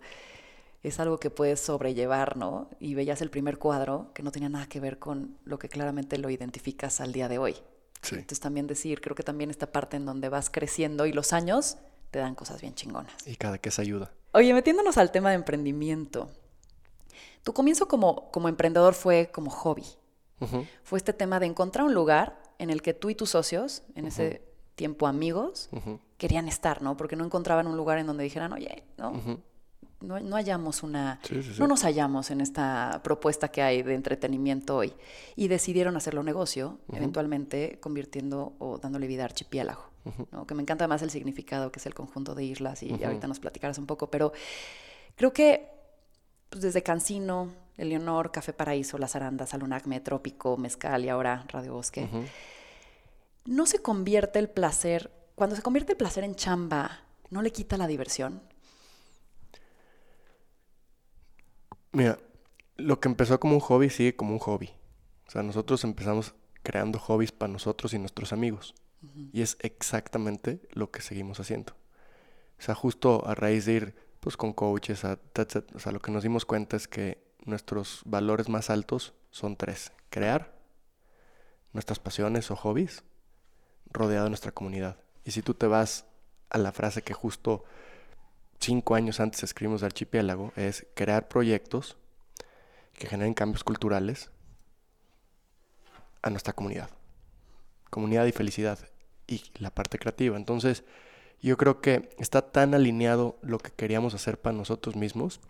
es 0.82 1.00
algo 1.00 1.18
que 1.18 1.30
puedes 1.30 1.60
sobrellevar, 1.60 2.36
¿no? 2.36 2.70
Y 2.78 2.94
veías 2.94 3.20
el 3.20 3.30
primer 3.30 3.58
cuadro 3.58 4.12
que 4.14 4.22
no 4.22 4.30
tenía 4.30 4.48
nada 4.48 4.66
que 4.66 4.80
ver 4.80 4.98
con 4.98 5.36
lo 5.44 5.58
que 5.58 5.68
claramente 5.68 6.18
lo 6.18 6.30
identificas 6.30 7.00
al 7.00 7.12
día 7.12 7.28
de 7.28 7.38
hoy. 7.38 7.56
Entonces 8.10 8.40
también 8.40 8.68
decir, 8.68 9.00
creo 9.00 9.16
que 9.16 9.24
también 9.24 9.50
esta 9.50 9.72
parte 9.72 9.96
en 9.96 10.06
donde 10.06 10.28
vas 10.28 10.50
creciendo 10.50 11.06
y 11.06 11.12
los 11.12 11.32
años 11.32 11.78
te 12.10 12.20
dan 12.20 12.34
cosas 12.36 12.60
bien 12.60 12.74
chingonas. 12.74 13.12
Y 13.26 13.36
cada 13.36 13.58
que 13.58 13.70
se 13.70 13.82
ayuda. 13.82 14.12
Oye, 14.32 14.54
metiéndonos 14.54 14.98
al 14.98 15.10
tema 15.10 15.30
de 15.30 15.36
emprendimiento. 15.36 16.30
Tu 17.48 17.54
comienzo 17.54 17.88
como, 17.88 18.30
como 18.30 18.50
emprendedor 18.50 18.92
fue 18.92 19.30
como 19.32 19.50
hobby. 19.50 19.86
Fue 20.82 20.98
este 20.98 21.14
tema 21.14 21.40
de 21.40 21.46
encontrar 21.46 21.86
un 21.86 21.94
lugar 21.94 22.38
en 22.58 22.68
el 22.68 22.82
que 22.82 22.92
tú 22.92 23.08
y 23.08 23.14
tus 23.14 23.30
socios, 23.30 23.84
en 23.94 24.04
ese 24.04 24.42
tiempo 24.74 25.06
amigos, 25.06 25.70
querían 26.18 26.46
estar, 26.46 26.82
¿no? 26.82 26.98
Porque 26.98 27.16
no 27.16 27.24
encontraban 27.24 27.66
un 27.66 27.74
lugar 27.74 27.96
en 27.96 28.06
donde 28.06 28.22
dijeran, 28.22 28.52
oye, 28.52 28.84
¿no? 28.98 29.14
no, 30.02 30.36
hallamos 30.36 30.82
una, 30.82 31.20
no 31.58 31.66
nos 31.66 31.84
hallamos 31.84 32.30
en 32.30 32.42
esta 32.42 33.00
propuesta 33.02 33.48
que 33.48 33.62
hay 33.62 33.82
de 33.82 33.94
entretenimiento 33.94 34.76
hoy. 34.76 34.92
Y 35.34 35.48
decidieron 35.48 35.96
hacerlo 35.96 36.22
negocio, 36.22 36.76
eventualmente 36.92 37.80
convirtiendo 37.80 38.56
o 38.58 38.76
dándole 38.76 39.06
vida 39.06 39.22
a 39.22 39.24
archipiélago. 39.24 39.88
Que 40.46 40.54
me 40.54 40.60
encanta 40.60 40.86
más 40.86 41.00
el 41.00 41.08
significado, 41.08 41.72
que 41.72 41.78
es 41.78 41.86
el 41.86 41.94
conjunto 41.94 42.34
de 42.34 42.44
islas, 42.44 42.82
y 42.82 43.02
ahorita 43.02 43.26
nos 43.26 43.40
platicarás 43.40 43.78
un 43.78 43.86
poco, 43.86 44.10
pero 44.10 44.34
creo 45.16 45.32
que 45.32 45.77
pues, 46.50 46.62
desde 46.62 46.82
Cancino, 46.82 47.52
Eleonor, 47.76 48.32
Café 48.32 48.52
Paraíso, 48.52 48.98
Las 48.98 49.16
Arandas, 49.16 49.54
Alunacme, 49.54 50.00
Trópico, 50.00 50.56
Mezcal 50.56 51.04
y 51.04 51.08
ahora 51.08 51.44
Radio 51.48 51.74
Bosque, 51.74 52.08
no 53.44 53.66
se 53.66 53.80
convierte 53.80 54.38
el 54.38 54.48
placer, 54.48 55.10
cuando 55.34 55.56
se 55.56 55.62
convierte 55.62 55.92
el 55.92 55.98
placer 55.98 56.24
en 56.24 56.34
chamba, 56.34 57.02
¿no 57.30 57.42
le 57.42 57.52
quita 57.52 57.76
la 57.76 57.86
diversión? 57.86 58.42
Mira, 61.92 62.18
lo 62.76 63.00
que 63.00 63.08
empezó 63.08 63.40
como 63.40 63.54
un 63.54 63.60
hobby 63.60 63.90
sigue 63.90 64.16
como 64.16 64.32
un 64.32 64.38
hobby. 64.38 64.70
O 65.26 65.30
sea, 65.30 65.42
nosotros 65.42 65.84
empezamos 65.84 66.34
creando 66.62 66.98
hobbies 66.98 67.32
para 67.32 67.52
nosotros 67.52 67.92
y 67.94 67.98
nuestros 67.98 68.32
amigos. 68.32 68.74
Y 69.32 69.42
es 69.42 69.56
exactamente 69.60 70.60
lo 70.72 70.90
que 70.90 71.02
seguimos 71.02 71.38
haciendo. 71.38 71.74
O 72.58 72.62
sea, 72.62 72.74
justo 72.74 73.26
a 73.26 73.34
raíz 73.34 73.64
de 73.64 73.72
ir 73.72 73.94
pues, 74.20 74.36
con 74.36 74.52
coaches, 74.52 75.04
o 75.04 75.78
sea, 75.78 75.92
lo 75.92 76.00
que 76.00 76.10
nos 76.10 76.22
dimos 76.22 76.44
cuenta 76.44 76.76
es 76.76 76.88
que 76.88 77.22
nuestros 77.44 78.02
valores 78.04 78.48
más 78.48 78.70
altos 78.70 79.14
son 79.30 79.56
tres. 79.56 79.92
Crear, 80.10 80.54
nuestras 81.72 81.98
pasiones 81.98 82.50
o 82.50 82.56
hobbies, 82.56 83.04
rodeado 83.90 84.24
de 84.24 84.30
nuestra 84.30 84.52
comunidad. 84.52 84.96
Y 85.24 85.30
si 85.32 85.42
tú 85.42 85.54
te 85.54 85.66
vas 85.66 86.06
a 86.50 86.58
la 86.58 86.72
frase 86.72 87.02
que 87.02 87.14
justo 87.14 87.64
cinco 88.58 88.94
años 88.94 89.20
antes 89.20 89.42
escribimos 89.42 89.80
de 89.80 89.86
Archipiélago, 89.86 90.52
es 90.56 90.86
crear 90.94 91.28
proyectos 91.28 91.96
que 92.94 93.06
generen 93.06 93.34
cambios 93.34 93.64
culturales 93.64 94.30
a 96.22 96.30
nuestra 96.30 96.52
comunidad. 96.52 96.90
Comunidad 97.90 98.26
y 98.26 98.32
felicidad. 98.32 98.78
Y 99.26 99.42
la 99.58 99.70
parte 99.70 99.98
creativa. 99.98 100.36
Entonces, 100.36 100.84
yo 101.40 101.56
creo 101.56 101.80
que 101.80 102.10
está 102.18 102.42
tan 102.42 102.74
alineado 102.74 103.38
lo 103.42 103.58
que 103.58 103.70
queríamos 103.70 104.14
hacer 104.14 104.40
para 104.40 104.56
nosotros 104.56 104.96
mismos 104.96 105.40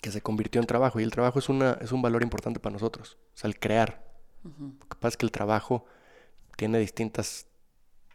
que 0.00 0.12
se 0.12 0.20
convirtió 0.20 0.60
en 0.60 0.66
trabajo. 0.66 1.00
Y 1.00 1.02
el 1.02 1.10
trabajo 1.10 1.38
es, 1.38 1.48
una, 1.48 1.78
es 1.80 1.92
un 1.92 2.02
valor 2.02 2.22
importante 2.22 2.60
para 2.60 2.74
nosotros. 2.74 3.18
O 3.34 3.38
sea, 3.38 3.48
el 3.48 3.58
crear. 3.58 4.06
Lo 4.44 4.88
que 4.88 4.96
pasa 4.96 5.08
es 5.08 5.16
que 5.16 5.26
el 5.26 5.32
trabajo 5.32 5.84
tiene 6.56 6.78
distintas 6.78 7.46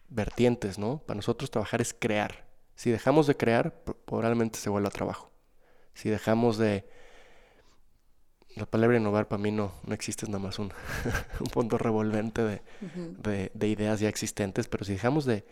vertientes, 0.10 0.78
¿no? 0.78 1.00
Para 1.00 1.18
nosotros 1.18 1.52
trabajar 1.52 1.82
es 1.82 1.94
crear. 1.94 2.48
Si 2.76 2.92
dejamos 2.92 3.28
de 3.28 3.36
crear, 3.36 3.84
probablemente 4.06 4.60
se 4.60 4.70
vuelva 4.70 4.90
trabajo. 4.90 5.32
Si 5.94 6.10
dejamos 6.10 6.58
de... 6.58 6.88
La 8.56 8.68
palabra 8.68 8.98
innovar 8.98 9.28
para 9.28 9.42
mí 9.42 9.52
no, 9.52 9.74
no 9.84 9.96
existe, 9.96 10.26
es 10.26 10.30
nada 10.30 10.44
más 10.44 10.60
un, 10.60 10.72
un 11.40 11.48
punto 11.48 11.80
revolvente 11.80 12.44
de, 12.44 13.52
de, 13.52 13.68
ideas 13.68 14.00
ya 14.00 14.10
existentes, 14.10 14.68
pero 14.68 14.86
si 14.86 14.94
dejamos 14.94 15.26
de, 15.26 15.44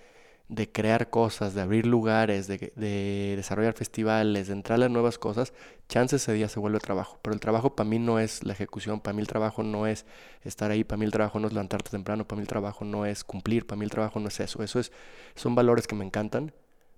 de 0.52 0.72
crear 0.72 1.10
cosas, 1.10 1.56
de 1.56 1.62
abrir 1.62 1.88
lugares, 1.88 2.46
de, 2.48 2.72
de, 2.76 3.34
desarrollar 3.36 3.74
festivales, 3.74 4.48
de 4.48 4.54
entrar 4.54 4.84
a 4.84 4.90
nuevas 4.90 5.18
cosas, 5.18 5.54
chances 5.88 6.22
ese 6.22 6.34
día 6.34 6.50
se 6.50 6.60
vuelve 6.60 6.80
trabajo. 6.80 7.20
Pero 7.24 7.34
el 7.34 7.40
trabajo 7.40 7.76
para 7.76 7.90
mí 7.90 7.98
no 7.98 8.20
es 8.20 8.44
la 8.44 8.54
ejecución, 8.54 9.00
para 9.00 9.14
mí 9.14 9.22
el 9.22 9.28
trabajo 9.28 9.64
no 9.64 9.88
es 9.88 10.06
estar 10.44 10.70
ahí, 10.70 10.84
para 10.84 10.98
mí 10.98 11.06
el 11.06 11.12
trabajo 11.12 11.40
no 11.40 11.48
es 11.48 11.54
levantarte 11.54 11.90
temprano, 11.90 12.28
para 12.28 12.38
mí 12.38 12.42
el 12.44 12.50
trabajo 12.50 12.86
no 12.86 13.06
es 13.06 13.24
cumplir, 13.24 13.66
para 13.66 13.80
mí 13.80 13.86
el 13.86 13.92
trabajo 13.92 14.20
no 14.20 14.28
es 14.28 14.40
eso. 14.40 14.62
Eso 14.62 14.80
es, 14.80 14.92
son 15.36 15.56
valores 15.56 15.88
que 15.88 15.96
me 15.96 16.06
encantan 16.06 16.54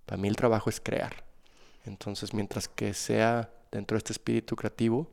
para 0.06 0.22
mí 0.22 0.28
el 0.28 0.36
trabajo 0.36 0.70
es 0.70 0.80
crear. 0.80 1.24
Entonces, 1.86 2.34
mientras 2.34 2.68
que 2.68 2.94
sea 2.94 3.52
dentro 3.72 3.96
de 3.96 4.00
este 4.00 4.14
espíritu 4.14 4.56
creativo, 4.56 5.10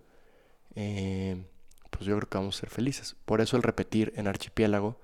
eh, 0.74 1.42
pues 1.90 2.04
yo 2.04 2.16
creo 2.16 2.28
que 2.28 2.38
vamos 2.38 2.56
a 2.56 2.60
ser 2.60 2.70
felices. 2.70 3.16
Por 3.24 3.40
eso 3.40 3.56
el 3.56 3.62
repetir 3.62 4.12
en 4.16 4.26
archipiélago 4.26 4.98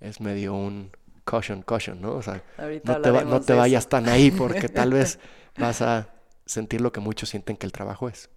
es 0.00 0.20
medio 0.20 0.54
un 0.54 0.92
caution, 1.30 1.62
caution, 1.62 2.00
¿no? 2.00 2.16
O 2.16 2.22
sea, 2.22 2.42
no 2.82 3.00
te, 3.00 3.24
no 3.24 3.40
te 3.40 3.54
vayas 3.54 3.88
tan 3.88 4.08
ahí 4.08 4.32
porque 4.32 4.68
tal 4.80 4.92
vez 4.92 5.20
vas 5.56 5.80
a 5.80 6.08
sentir 6.44 6.80
lo 6.80 6.90
que 6.90 6.98
muchos 6.98 7.28
sienten 7.28 7.56
que 7.56 7.66
el 7.66 7.72
trabajo 7.72 8.08
es. 8.08 8.30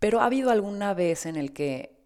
Pero 0.00 0.20
¿ha 0.20 0.24
habido 0.24 0.50
alguna 0.50 0.92
vez 0.92 1.24
en 1.24 1.36
el 1.36 1.52
que 1.52 1.96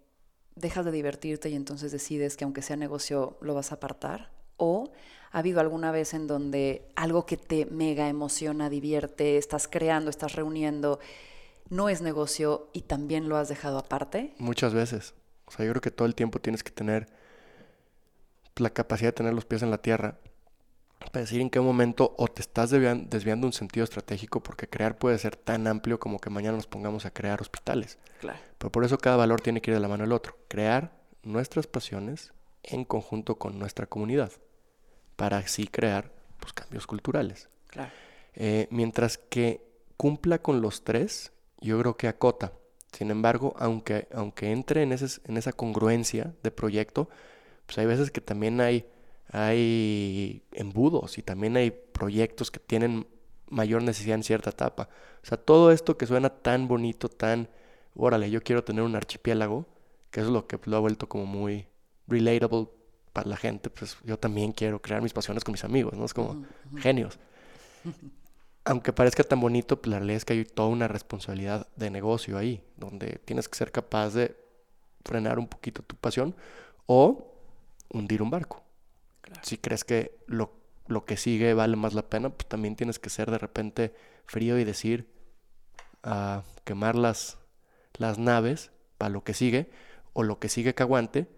dejas 0.56 0.84
de 0.84 0.92
divertirte 0.92 1.48
y 1.48 1.54
entonces 1.54 1.90
decides 1.90 2.36
que 2.36 2.44
aunque 2.44 2.60
sea 2.60 2.76
negocio 2.76 3.38
lo 3.40 3.54
vas 3.54 3.72
a 3.72 3.76
apartar? 3.76 4.30
¿O 4.58 4.92
¿Ha 5.30 5.38
habido 5.38 5.60
alguna 5.60 5.90
vez 5.90 6.14
en 6.14 6.26
donde 6.26 6.88
algo 6.94 7.26
que 7.26 7.36
te 7.36 7.66
mega 7.66 8.08
emociona, 8.08 8.70
divierte, 8.70 9.36
estás 9.36 9.68
creando, 9.68 10.10
estás 10.10 10.34
reuniendo, 10.34 11.00
no 11.68 11.88
es 11.88 12.00
negocio 12.00 12.68
y 12.72 12.82
también 12.82 13.28
lo 13.28 13.36
has 13.36 13.48
dejado 13.48 13.78
aparte? 13.78 14.34
Muchas 14.38 14.72
veces. 14.72 15.14
O 15.46 15.50
sea, 15.50 15.64
yo 15.64 15.72
creo 15.72 15.82
que 15.82 15.90
todo 15.90 16.06
el 16.06 16.14
tiempo 16.14 16.40
tienes 16.40 16.62
que 16.62 16.70
tener 16.70 17.08
la 18.60 18.70
capacidad 18.70 19.08
de 19.08 19.12
tener 19.12 19.34
los 19.34 19.44
pies 19.44 19.62
en 19.62 19.70
la 19.70 19.78
tierra 19.78 20.18
para 21.12 21.20
decir 21.20 21.40
en 21.40 21.50
qué 21.50 21.60
momento 21.60 22.14
o 22.18 22.28
te 22.28 22.42
estás 22.42 22.70
desviando 22.70 23.46
un 23.46 23.52
sentido 23.52 23.84
estratégico, 23.84 24.42
porque 24.42 24.68
crear 24.68 24.98
puede 24.98 25.18
ser 25.18 25.36
tan 25.36 25.66
amplio 25.66 25.98
como 25.98 26.18
que 26.18 26.30
mañana 26.30 26.56
nos 26.56 26.66
pongamos 26.66 27.06
a 27.06 27.10
crear 27.12 27.40
hospitales. 27.40 27.98
Claro. 28.20 28.38
Pero 28.58 28.72
por 28.72 28.84
eso 28.84 28.98
cada 28.98 29.16
valor 29.16 29.40
tiene 29.40 29.60
que 29.60 29.70
ir 29.70 29.76
de 29.76 29.80
la 29.80 29.88
mano 29.88 30.04
del 30.04 30.12
otro. 30.12 30.36
Crear 30.48 30.92
nuestras 31.22 31.66
pasiones 31.66 32.32
en 32.62 32.84
conjunto 32.84 33.36
con 33.36 33.58
nuestra 33.58 33.86
comunidad 33.86 34.32
para 35.16 35.38
así 35.38 35.66
crear 35.66 36.12
pues, 36.38 36.52
cambios 36.52 36.86
culturales. 36.86 37.48
Eh, 38.34 38.68
mientras 38.70 39.18
que 39.18 39.62
cumpla 39.96 40.40
con 40.40 40.60
los 40.60 40.84
tres, 40.84 41.32
yo 41.60 41.78
creo 41.80 41.96
que 41.96 42.08
acota. 42.08 42.52
Sin 42.92 43.10
embargo, 43.10 43.54
aunque, 43.58 44.08
aunque 44.12 44.52
entre 44.52 44.82
en, 44.82 44.92
ese, 44.92 45.20
en 45.24 45.36
esa 45.36 45.52
congruencia 45.52 46.34
de 46.42 46.50
proyecto, 46.50 47.08
pues 47.68 47.76
hay 47.76 47.84
veces 47.84 48.10
que 48.10 48.22
también 48.22 48.62
hay, 48.62 48.86
hay 49.30 50.42
embudos 50.52 51.18
y 51.18 51.22
también 51.22 51.54
hay 51.58 51.70
proyectos 51.70 52.50
que 52.50 52.60
tienen 52.60 53.06
mayor 53.50 53.82
necesidad 53.82 54.14
en 54.14 54.22
cierta 54.22 54.48
etapa. 54.48 54.88
O 55.22 55.26
sea, 55.26 55.36
todo 55.36 55.70
esto 55.70 55.98
que 55.98 56.06
suena 56.06 56.30
tan 56.30 56.66
bonito, 56.66 57.10
tan, 57.10 57.50
órale, 57.94 58.30
yo 58.30 58.42
quiero 58.42 58.64
tener 58.64 58.82
un 58.82 58.96
archipiélago, 58.96 59.66
que 60.10 60.20
es 60.20 60.26
lo 60.28 60.46
que 60.46 60.58
lo 60.64 60.78
ha 60.78 60.80
vuelto 60.80 61.10
como 61.10 61.26
muy 61.26 61.66
relatable 62.06 62.68
para 63.12 63.28
la 63.28 63.36
gente, 63.36 63.68
pues 63.68 63.98
yo 64.02 64.18
también 64.18 64.52
quiero 64.52 64.80
crear 64.80 65.02
mis 65.02 65.12
pasiones 65.12 65.44
con 65.44 65.52
mis 65.52 65.64
amigos, 65.64 65.92
¿no? 65.92 66.06
Es 66.06 66.14
como 66.14 66.46
genios. 66.78 67.18
Aunque 68.64 68.94
parezca 68.94 69.22
tan 69.24 69.40
bonito, 69.40 69.78
pues 69.78 69.90
la 69.90 69.98
realidad 69.98 70.16
es 70.16 70.24
que 70.24 70.32
hay 70.32 70.44
toda 70.46 70.68
una 70.68 70.88
responsabilidad 70.88 71.68
de 71.76 71.90
negocio 71.90 72.38
ahí, 72.38 72.62
donde 72.78 73.20
tienes 73.26 73.46
que 73.46 73.58
ser 73.58 73.72
capaz 73.72 74.14
de 74.14 74.34
frenar 75.04 75.38
un 75.38 75.48
poquito 75.48 75.82
tu 75.82 75.96
pasión 75.96 76.34
o 76.86 77.37
hundir 77.90 78.22
un 78.22 78.30
barco. 78.30 78.62
Si 79.42 79.58
crees 79.58 79.84
que 79.84 80.16
lo, 80.26 80.52
lo, 80.86 81.04
que 81.04 81.16
sigue 81.16 81.52
vale 81.54 81.76
más 81.76 81.94
la 81.94 82.08
pena, 82.08 82.30
pues 82.30 82.48
también 82.48 82.76
tienes 82.76 82.98
que 82.98 83.10
ser 83.10 83.30
de 83.30 83.38
repente 83.38 83.94
frío 84.24 84.58
y 84.58 84.64
decir 84.64 85.10
a 86.02 86.44
quemar 86.64 86.96
las, 86.96 87.38
las 87.94 88.18
naves 88.18 88.70
para 88.96 89.10
lo 89.10 89.24
que 89.24 89.34
sigue 89.34 89.70
o 90.12 90.22
lo 90.22 90.38
que 90.38 90.48
sigue 90.48 90.74
que 90.74 90.82
aguante 90.82 91.28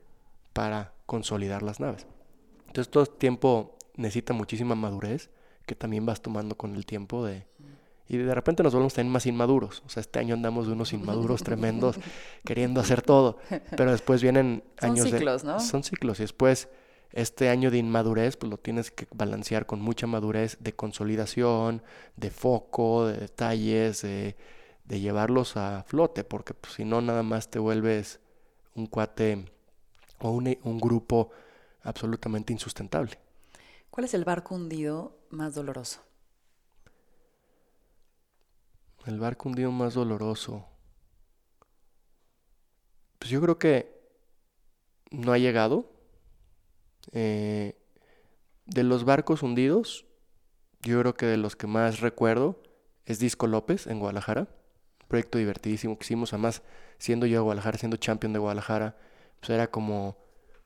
para 0.52 0.94
consolidar 1.06 1.62
las 1.62 1.80
naves. 1.80 2.06
Entonces 2.66 2.90
todo 2.90 3.02
este 3.02 3.16
tiempo 3.16 3.76
necesita 3.96 4.32
muchísima 4.32 4.74
madurez 4.74 5.30
que 5.66 5.74
también 5.74 6.06
vas 6.06 6.22
tomando 6.22 6.56
con 6.56 6.74
el 6.74 6.86
tiempo 6.86 7.24
de 7.24 7.46
Y 8.10 8.16
de 8.18 8.34
repente 8.34 8.64
nos 8.64 8.72
volvemos 8.72 8.92
también 8.92 9.12
más 9.12 9.24
inmaduros. 9.26 9.84
O 9.86 9.88
sea, 9.88 10.00
este 10.00 10.18
año 10.18 10.34
andamos 10.34 10.66
de 10.66 10.72
unos 10.72 10.92
inmaduros 10.92 11.44
tremendos, 11.44 11.94
queriendo 12.44 12.80
hacer 12.80 13.02
todo. 13.02 13.38
Pero 13.76 13.92
después 13.92 14.20
vienen 14.20 14.64
años 14.80 15.08
son 15.08 15.18
ciclos, 15.18 15.44
¿no? 15.44 15.60
Son 15.60 15.84
ciclos. 15.84 16.18
Y 16.18 16.24
después, 16.24 16.68
este 17.12 17.50
año 17.50 17.70
de 17.70 17.78
inmadurez, 17.78 18.36
pues 18.36 18.50
lo 18.50 18.56
tienes 18.56 18.90
que 18.90 19.06
balancear 19.14 19.64
con 19.64 19.80
mucha 19.80 20.08
madurez 20.08 20.56
de 20.58 20.72
consolidación, 20.72 21.84
de 22.16 22.32
foco, 22.32 23.06
de 23.06 23.16
detalles, 23.16 24.02
de, 24.02 24.34
llevarlos 24.88 25.56
a 25.56 25.84
flote. 25.86 26.24
Porque 26.24 26.52
pues, 26.52 26.72
si 26.74 26.84
no, 26.84 27.00
nada 27.00 27.22
más 27.22 27.48
te 27.48 27.60
vuelves 27.60 28.18
un 28.74 28.88
cuate 28.88 29.44
o 30.18 30.30
un, 30.30 30.58
un 30.64 30.80
grupo 30.80 31.30
absolutamente 31.84 32.52
insustentable. 32.52 33.20
¿Cuál 33.88 34.06
es 34.06 34.14
el 34.14 34.24
barco 34.24 34.56
hundido 34.56 35.16
más 35.30 35.54
doloroso? 35.54 36.09
El 39.06 39.18
barco 39.18 39.48
hundido 39.48 39.72
más 39.72 39.94
doloroso. 39.94 40.66
Pues 43.18 43.30
yo 43.30 43.40
creo 43.40 43.58
que 43.58 44.00
no 45.10 45.32
ha 45.32 45.38
llegado. 45.38 45.90
Eh, 47.12 47.76
de 48.66 48.82
los 48.82 49.04
barcos 49.04 49.42
hundidos, 49.42 50.06
yo 50.82 51.00
creo 51.00 51.14
que 51.14 51.26
de 51.26 51.36
los 51.38 51.56
que 51.56 51.66
más 51.66 52.00
recuerdo 52.00 52.62
es 53.04 53.18
Disco 53.18 53.46
López 53.46 53.86
en 53.86 53.98
Guadalajara. 53.98 54.42
Un 54.42 55.08
proyecto 55.08 55.38
divertidísimo 55.38 55.98
que 55.98 56.04
hicimos. 56.04 56.32
Además, 56.32 56.62
siendo 56.98 57.26
yo 57.26 57.38
de 57.38 57.42
Guadalajara, 57.42 57.78
siendo 57.78 57.96
champion 57.96 58.32
de 58.32 58.38
Guadalajara, 58.38 58.96
pues 59.40 59.50
era 59.50 59.70
como, 59.70 60.18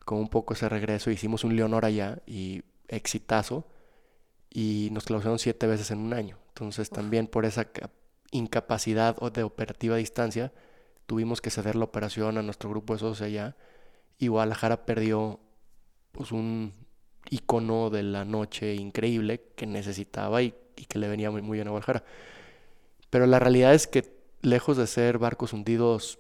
como 0.04 0.20
un 0.20 0.28
poco 0.28 0.54
ese 0.54 0.68
regreso. 0.68 1.10
Hicimos 1.10 1.44
un 1.44 1.54
Leonor 1.56 1.84
allá 1.84 2.18
y 2.26 2.62
exitazo. 2.88 3.66
Y 4.50 4.88
nos 4.92 5.04
clausuraron 5.04 5.38
siete 5.38 5.66
veces 5.66 5.90
en 5.90 5.98
un 5.98 6.12
año. 6.12 6.38
Entonces, 6.48 6.90
también 6.90 7.26
por 7.26 7.44
esa 7.44 7.66
incapacidad 8.34 9.16
de 9.32 9.42
operativa 9.44 9.96
distancia, 9.96 10.52
tuvimos 11.06 11.40
que 11.40 11.50
ceder 11.50 11.76
la 11.76 11.84
operación 11.84 12.36
a 12.36 12.42
nuestro 12.42 12.68
grupo 12.68 12.94
de 12.94 12.98
socios 12.98 13.22
allá 13.22 13.56
y 14.18 14.28
Guadalajara 14.28 14.84
perdió 14.84 15.40
pues 16.12 16.32
un 16.32 16.72
icono 17.30 17.90
de 17.90 18.02
la 18.02 18.24
noche 18.24 18.74
increíble 18.74 19.40
que 19.56 19.66
necesitaba 19.66 20.42
y, 20.42 20.54
que 20.88 20.98
le 20.98 21.08
venía 21.08 21.30
muy, 21.30 21.42
muy, 21.42 21.58
bien 21.58 21.68
a 21.68 21.70
Guadalajara. 21.70 22.04
Pero 23.08 23.26
la 23.26 23.38
realidad 23.38 23.72
es 23.72 23.86
que 23.86 24.12
lejos 24.42 24.76
de 24.76 24.86
ser 24.86 25.18
barcos 25.18 25.52
hundidos 25.52 26.18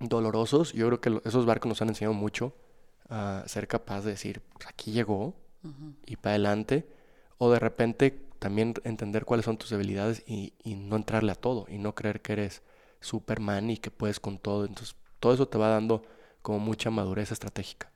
dolorosos, 0.00 0.72
yo 0.72 0.86
creo 0.86 1.00
que 1.00 1.28
esos 1.28 1.46
barcos 1.46 1.68
nos 1.68 1.82
han 1.82 1.88
enseñado 1.88 2.14
mucho 2.14 2.54
a 3.08 3.44
ser 3.46 3.68
capaz 3.68 4.00
de 4.02 4.12
decir, 4.12 4.40
pues, 4.54 4.66
aquí 4.66 4.92
llegó 4.92 5.34
y 6.06 6.16
para 6.16 6.32
adelante, 6.32 6.86
o 7.38 7.50
de 7.50 7.58
repente 7.58 8.23
también 8.44 8.74
entender 8.84 9.24
cuáles 9.24 9.46
son 9.46 9.56
tus 9.56 9.70
debilidades 9.70 10.22
y, 10.26 10.52
no 10.66 10.96
entrarle 10.96 11.32
a 11.32 11.34
todo 11.34 11.64
y 11.66 11.78
no 11.78 11.94
creer 11.94 12.20
que 12.20 12.34
eres 12.34 12.60
Superman 13.00 13.70
y 13.70 13.78
que 13.78 13.90
puedes 13.90 14.20
con 14.20 14.36
todo. 14.36 14.66
Entonces, 14.66 14.96
todo 15.18 15.32
eso 15.32 15.48
te 15.48 15.56
va 15.56 15.68
dando 15.68 16.02
como 16.42 16.58
mucha 16.58 16.90
madurez 16.90 17.32
estratégica. 17.32 17.90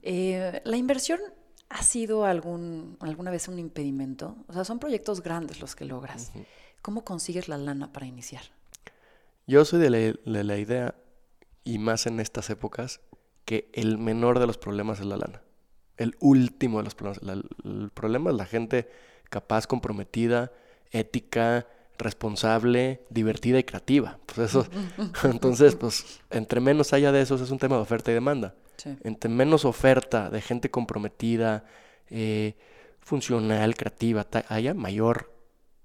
Eh, 0.00 0.62
¿La 0.64 0.78
inversión 0.78 1.20
ha 1.68 1.82
sido 1.82 2.24
algún, 2.24 2.96
alguna 3.00 3.30
vez 3.30 3.46
un 3.46 3.58
impedimento? 3.58 4.38
O 4.48 4.54
sea, 4.54 4.64
son 4.64 4.78
proyectos 4.78 5.22
grandes 5.22 5.60
los 5.60 5.76
que 5.76 5.84
logras. 5.84 6.32
¿Cómo 6.80 7.04
consigues 7.04 7.46
la 7.46 7.58
lana 7.58 7.92
para 7.92 8.06
iniciar? 8.06 8.44
Yo 9.46 9.66
soy 9.66 9.80
de 9.80 10.16
la 10.24 10.56
idea, 10.56 10.94
y 11.62 11.76
más 11.76 12.06
en 12.06 12.20
estas 12.20 12.48
épocas, 12.48 13.02
que 13.44 13.68
el 13.74 13.98
menor 13.98 14.38
de 14.38 14.46
los 14.46 14.56
problemas 14.56 14.98
es 15.00 15.04
la 15.04 15.18
lana 15.18 15.42
el 15.96 16.16
último 16.20 16.78
de 16.78 16.84
los 16.84 16.94
problemas. 16.94 17.44
el 17.64 17.90
problema 17.90 18.30
es 18.30 18.36
la 18.36 18.46
gente 18.46 18.88
capaz, 19.30 19.66
comprometida, 19.66 20.52
ética, 20.90 21.66
responsable, 21.98 23.02
divertida 23.10 23.58
y 23.58 23.64
creativa. 23.64 24.18
Pues 24.26 24.50
eso, 24.50 24.66
entonces, 25.24 25.76
pues, 25.76 26.20
entre 26.30 26.60
menos 26.60 26.92
haya 26.92 27.12
de 27.12 27.22
esos, 27.22 27.40
es 27.40 27.50
un 27.50 27.58
tema 27.58 27.76
de 27.76 27.82
oferta 27.82 28.10
y 28.10 28.14
demanda. 28.14 28.54
Entre 29.02 29.30
menos 29.30 29.64
oferta 29.64 30.30
de 30.30 30.40
gente 30.40 30.70
comprometida, 30.70 31.64
eh, 32.10 32.54
funcional, 33.00 33.76
creativa, 33.76 34.26
haya 34.48 34.74
mayor 34.74 35.32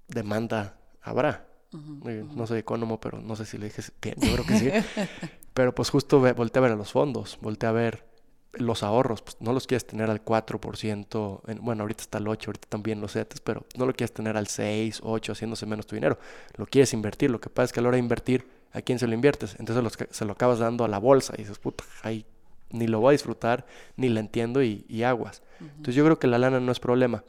demanda 0.08 0.76
habrá. 1.00 1.46
No 1.72 2.46
soy 2.48 2.58
economo, 2.58 3.00
pero 3.00 3.20
no 3.20 3.36
sé 3.36 3.46
si 3.46 3.56
le 3.56 3.66
dije 3.66 3.82
bien, 4.02 4.16
yo 4.18 4.32
creo 4.32 4.44
que 4.44 4.58
sí. 4.58 4.70
pero 5.54 5.72
pues 5.74 5.88
justo 5.90 6.20
voltea 6.34 6.60
a 6.60 6.62
ver 6.64 6.72
a 6.72 6.76
los 6.76 6.90
fondos, 6.90 7.38
voltea 7.40 7.68
a 7.68 7.72
ver 7.72 8.09
los 8.52 8.82
ahorros, 8.82 9.22
pues 9.22 9.36
no 9.40 9.52
los 9.52 9.66
quieres 9.66 9.86
tener 9.86 10.10
al 10.10 10.24
4%, 10.24 11.60
bueno, 11.60 11.82
ahorita 11.82 12.02
está 12.02 12.18
al 12.18 12.26
8, 12.26 12.50
ahorita 12.50 12.68
también 12.68 13.00
los 13.00 13.12
CETES, 13.12 13.40
pero 13.40 13.64
no 13.76 13.86
lo 13.86 13.92
quieres 13.92 14.12
tener 14.12 14.36
al 14.36 14.48
6, 14.48 15.00
8, 15.02 15.32
haciéndose 15.32 15.66
menos 15.66 15.86
tu 15.86 15.94
dinero. 15.94 16.18
Lo 16.56 16.66
quieres 16.66 16.92
invertir, 16.92 17.30
lo 17.30 17.40
que 17.40 17.48
pasa 17.48 17.66
es 17.66 17.72
que 17.72 17.80
a 17.80 17.82
la 17.82 17.88
hora 17.88 17.96
de 17.96 18.02
invertir, 18.02 18.48
¿a 18.72 18.82
quién 18.82 18.98
se 18.98 19.06
lo 19.06 19.14
inviertes? 19.14 19.56
Entonces 19.58 20.08
se 20.10 20.24
lo 20.24 20.32
acabas 20.32 20.58
dando 20.58 20.84
a 20.84 20.88
la 20.88 20.98
bolsa 20.98 21.34
y 21.36 21.42
dices, 21.42 21.58
puta, 21.58 21.84
ahí 22.02 22.26
ni 22.70 22.86
lo 22.86 23.00
voy 23.00 23.10
a 23.10 23.12
disfrutar, 23.12 23.66
ni 23.96 24.08
la 24.08 24.20
entiendo 24.20 24.62
y, 24.62 25.02
aguas. 25.02 25.42
Entonces 25.60 25.94
yo 25.94 26.04
creo 26.04 26.18
que 26.18 26.26
la 26.26 26.38
lana 26.38 26.60
no 26.60 26.72
es 26.72 26.80
problema. 26.80 27.24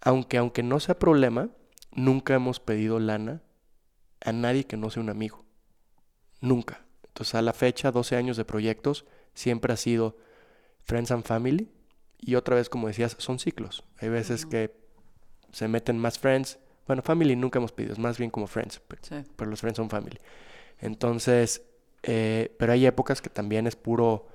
Aunque, 0.00 0.38
aunque 0.38 0.62
no 0.62 0.80
sea 0.80 0.98
problema, 0.98 1.48
nunca 1.92 2.34
hemos 2.34 2.60
pedido 2.60 2.98
lana 2.98 3.42
a 4.24 4.32
nadie 4.32 4.64
que 4.64 4.76
no 4.76 4.90
sea 4.90 5.02
un 5.02 5.10
amigo. 5.10 5.44
Nunca. 6.40 6.84
Entonces 7.06 7.34
a 7.34 7.42
la 7.42 7.52
fecha, 7.52 7.92
12 7.92 8.16
años 8.16 8.36
de 8.36 8.44
proyectos, 8.44 9.04
siempre 9.34 9.72
ha 9.72 9.76
sido 9.76 10.16
Friends 10.84 11.10
and 11.10 11.24
Family. 11.24 11.68
Y 12.18 12.36
otra 12.36 12.56
vez, 12.56 12.68
como 12.68 12.86
decías, 12.86 13.16
son 13.18 13.38
ciclos. 13.38 13.84
Hay 13.98 14.08
veces 14.08 14.46
que 14.46 14.74
se 15.52 15.68
meten 15.68 15.98
más 15.98 16.18
Friends. 16.18 16.58
Bueno, 16.86 17.02
Family 17.02 17.36
nunca 17.36 17.58
hemos 17.58 17.72
pedido, 17.72 17.92
es 17.92 17.98
más 17.98 18.18
bien 18.18 18.30
como 18.30 18.46
Friends, 18.46 18.80
pero, 19.36 19.50
los 19.50 19.60
Friends 19.60 19.76
son 19.76 19.88
Family. 19.88 20.18
Entonces, 20.78 21.62
eh, 22.02 22.54
pero 22.58 22.72
hay 22.72 22.86
épocas 22.86 23.22
que 23.22 23.30
también 23.30 23.66
es 23.66 23.76
puro, 23.76 24.26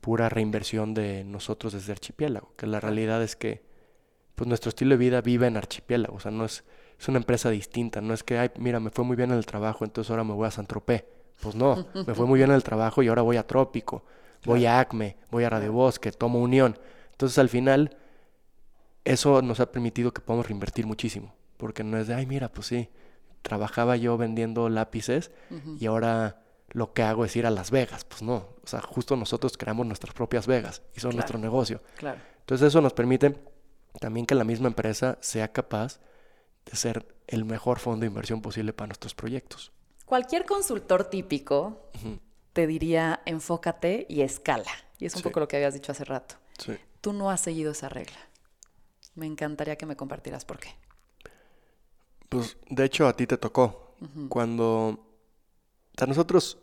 pura 0.00 0.28
reinversión 0.28 0.94
de 0.94 1.24
nosotros 1.24 1.74
desde 1.74 1.92
Archipiélago, 1.92 2.54
que 2.56 2.66
la 2.66 2.80
realidad 2.80 3.22
es 3.22 3.36
que 3.36 3.62
pues 4.34 4.48
nuestro 4.48 4.70
estilo 4.70 4.92
de 4.92 4.96
vida 4.96 5.20
vive 5.20 5.46
en 5.46 5.56
Archipiélago, 5.56 6.16
o 6.16 6.20
sea, 6.20 6.30
no 6.30 6.44
es, 6.44 6.64
es 6.98 7.08
una 7.08 7.18
empresa 7.18 7.50
distinta, 7.50 8.00
no 8.00 8.14
es 8.14 8.24
que, 8.24 8.38
ay, 8.38 8.50
mira, 8.58 8.80
me 8.80 8.90
fue 8.90 9.04
muy 9.04 9.16
bien 9.16 9.30
en 9.30 9.38
el 9.38 9.46
trabajo, 9.46 9.84
entonces 9.84 10.10
ahora 10.10 10.24
me 10.24 10.32
voy 10.32 10.48
a 10.48 10.50
San 10.50 10.66
Tropez. 10.66 11.04
Pues 11.40 11.54
no, 11.54 11.86
me 12.06 12.14
fue 12.14 12.26
muy 12.26 12.38
bien 12.38 12.50
en 12.50 12.56
el 12.56 12.62
trabajo 12.62 13.02
y 13.02 13.08
ahora 13.08 13.22
voy 13.22 13.36
a 13.36 13.46
Trópico 13.46 14.04
voy 14.44 14.66
a 14.66 14.80
ACME, 14.80 15.16
voy 15.30 15.44
a 15.44 15.50
Radio 15.50 15.72
Bosque, 15.72 16.12
tomo 16.12 16.40
Unión. 16.40 16.78
Entonces 17.12 17.38
al 17.38 17.48
final 17.48 17.96
eso 19.04 19.42
nos 19.42 19.60
ha 19.60 19.70
permitido 19.70 20.12
que 20.12 20.20
podamos 20.20 20.46
reinvertir 20.46 20.86
muchísimo, 20.86 21.34
porque 21.56 21.84
no 21.84 21.98
es 21.98 22.06
de, 22.06 22.14
ay, 22.14 22.26
mira, 22.26 22.50
pues 22.50 22.68
sí, 22.68 22.88
trabajaba 23.42 23.96
yo 23.96 24.16
vendiendo 24.16 24.68
lápices 24.68 25.30
y 25.78 25.86
ahora 25.86 26.42
lo 26.70 26.92
que 26.92 27.02
hago 27.02 27.24
es 27.24 27.36
ir 27.36 27.46
a 27.46 27.50
Las 27.50 27.70
Vegas. 27.70 28.04
Pues 28.04 28.22
no, 28.22 28.34
o 28.62 28.66
sea, 28.66 28.80
justo 28.80 29.16
nosotros 29.16 29.56
creamos 29.56 29.86
nuestras 29.86 30.14
propias 30.14 30.46
Vegas 30.46 30.82
y 30.94 31.00
son 31.00 31.14
nuestro 31.14 31.38
negocio. 31.38 31.82
Claro. 31.96 32.20
Entonces 32.40 32.68
eso 32.68 32.80
nos 32.80 32.92
permite 32.92 33.38
también 34.00 34.26
que 34.26 34.34
la 34.34 34.44
misma 34.44 34.68
empresa 34.68 35.18
sea 35.20 35.52
capaz 35.52 36.00
de 36.64 36.76
ser 36.76 37.14
el 37.26 37.44
mejor 37.44 37.78
fondo 37.78 38.00
de 38.00 38.06
inversión 38.06 38.42
posible 38.42 38.72
para 38.72 38.88
nuestros 38.88 39.14
proyectos. 39.14 39.72
Cualquier 40.04 40.44
consultor 40.44 41.04
típico 41.04 41.90
te 42.54 42.66
diría 42.66 43.20
enfócate 43.26 44.06
y 44.08 44.22
escala. 44.22 44.70
Y 44.98 45.04
es 45.04 45.14
un 45.16 45.22
poco 45.22 45.40
lo 45.40 45.48
que 45.48 45.56
habías 45.56 45.74
dicho 45.74 45.92
hace 45.92 46.04
rato. 46.04 46.36
Sí. 46.58 46.78
Tú 47.02 47.12
no 47.12 47.30
has 47.30 47.42
seguido 47.42 47.72
esa 47.72 47.90
regla. 47.90 48.16
Me 49.14 49.26
encantaría 49.26 49.76
que 49.76 49.84
me 49.84 49.96
compartieras 49.96 50.46
por 50.46 50.58
qué. 50.58 50.70
Pues 52.30 52.56
de 52.70 52.84
hecho 52.84 53.06
a 53.06 53.14
ti 53.14 53.26
te 53.26 53.36
tocó. 53.36 53.96
Cuando... 54.28 54.66
O 54.66 55.96
sea, 55.96 56.06
nosotros 56.06 56.58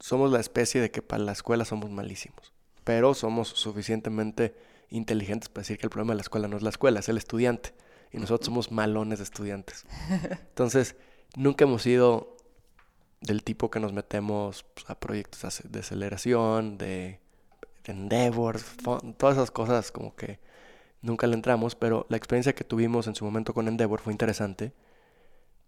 somos 0.00 0.30
la 0.30 0.40
especie 0.40 0.80
de 0.80 0.90
que 0.90 1.02
para 1.02 1.22
la 1.22 1.32
escuela 1.32 1.64
somos 1.64 1.90
malísimos. 1.90 2.52
Pero 2.84 3.14
somos 3.14 3.48
suficientemente 3.48 4.56
inteligentes 4.90 5.48
para 5.48 5.62
decir 5.62 5.78
que 5.78 5.86
el 5.86 5.90
problema 5.90 6.12
de 6.12 6.16
la 6.16 6.22
escuela 6.22 6.48
no 6.48 6.56
es 6.56 6.62
la 6.62 6.70
escuela, 6.70 7.00
es 7.00 7.08
el 7.08 7.18
estudiante. 7.18 7.74
Y 8.12 8.18
nosotros 8.18 8.46
somos 8.46 8.72
malones 8.72 9.18
de 9.18 9.24
estudiantes. 9.24 9.84
Entonces, 10.30 10.96
nunca 11.36 11.64
hemos 11.64 11.82
sido 11.82 12.37
del 13.20 13.42
tipo 13.42 13.70
que 13.70 13.80
nos 13.80 13.92
metemos 13.92 14.64
pues, 14.74 14.88
a 14.88 14.98
proyectos 14.98 15.62
de 15.64 15.80
aceleración, 15.80 16.78
de, 16.78 17.20
endeavors, 17.90 18.64
todas 19.16 19.36
esas 19.36 19.50
cosas 19.50 19.90
como 19.90 20.14
que 20.14 20.38
nunca 21.00 21.26
le 21.26 21.34
entramos, 21.34 21.74
pero 21.74 22.06
la 22.08 22.16
experiencia 22.16 22.54
que 22.54 22.64
tuvimos 22.64 23.06
en 23.06 23.14
su 23.14 23.24
momento 23.24 23.54
con 23.54 23.68
Endeavor 23.68 24.00
fue 24.00 24.12
interesante 24.12 24.72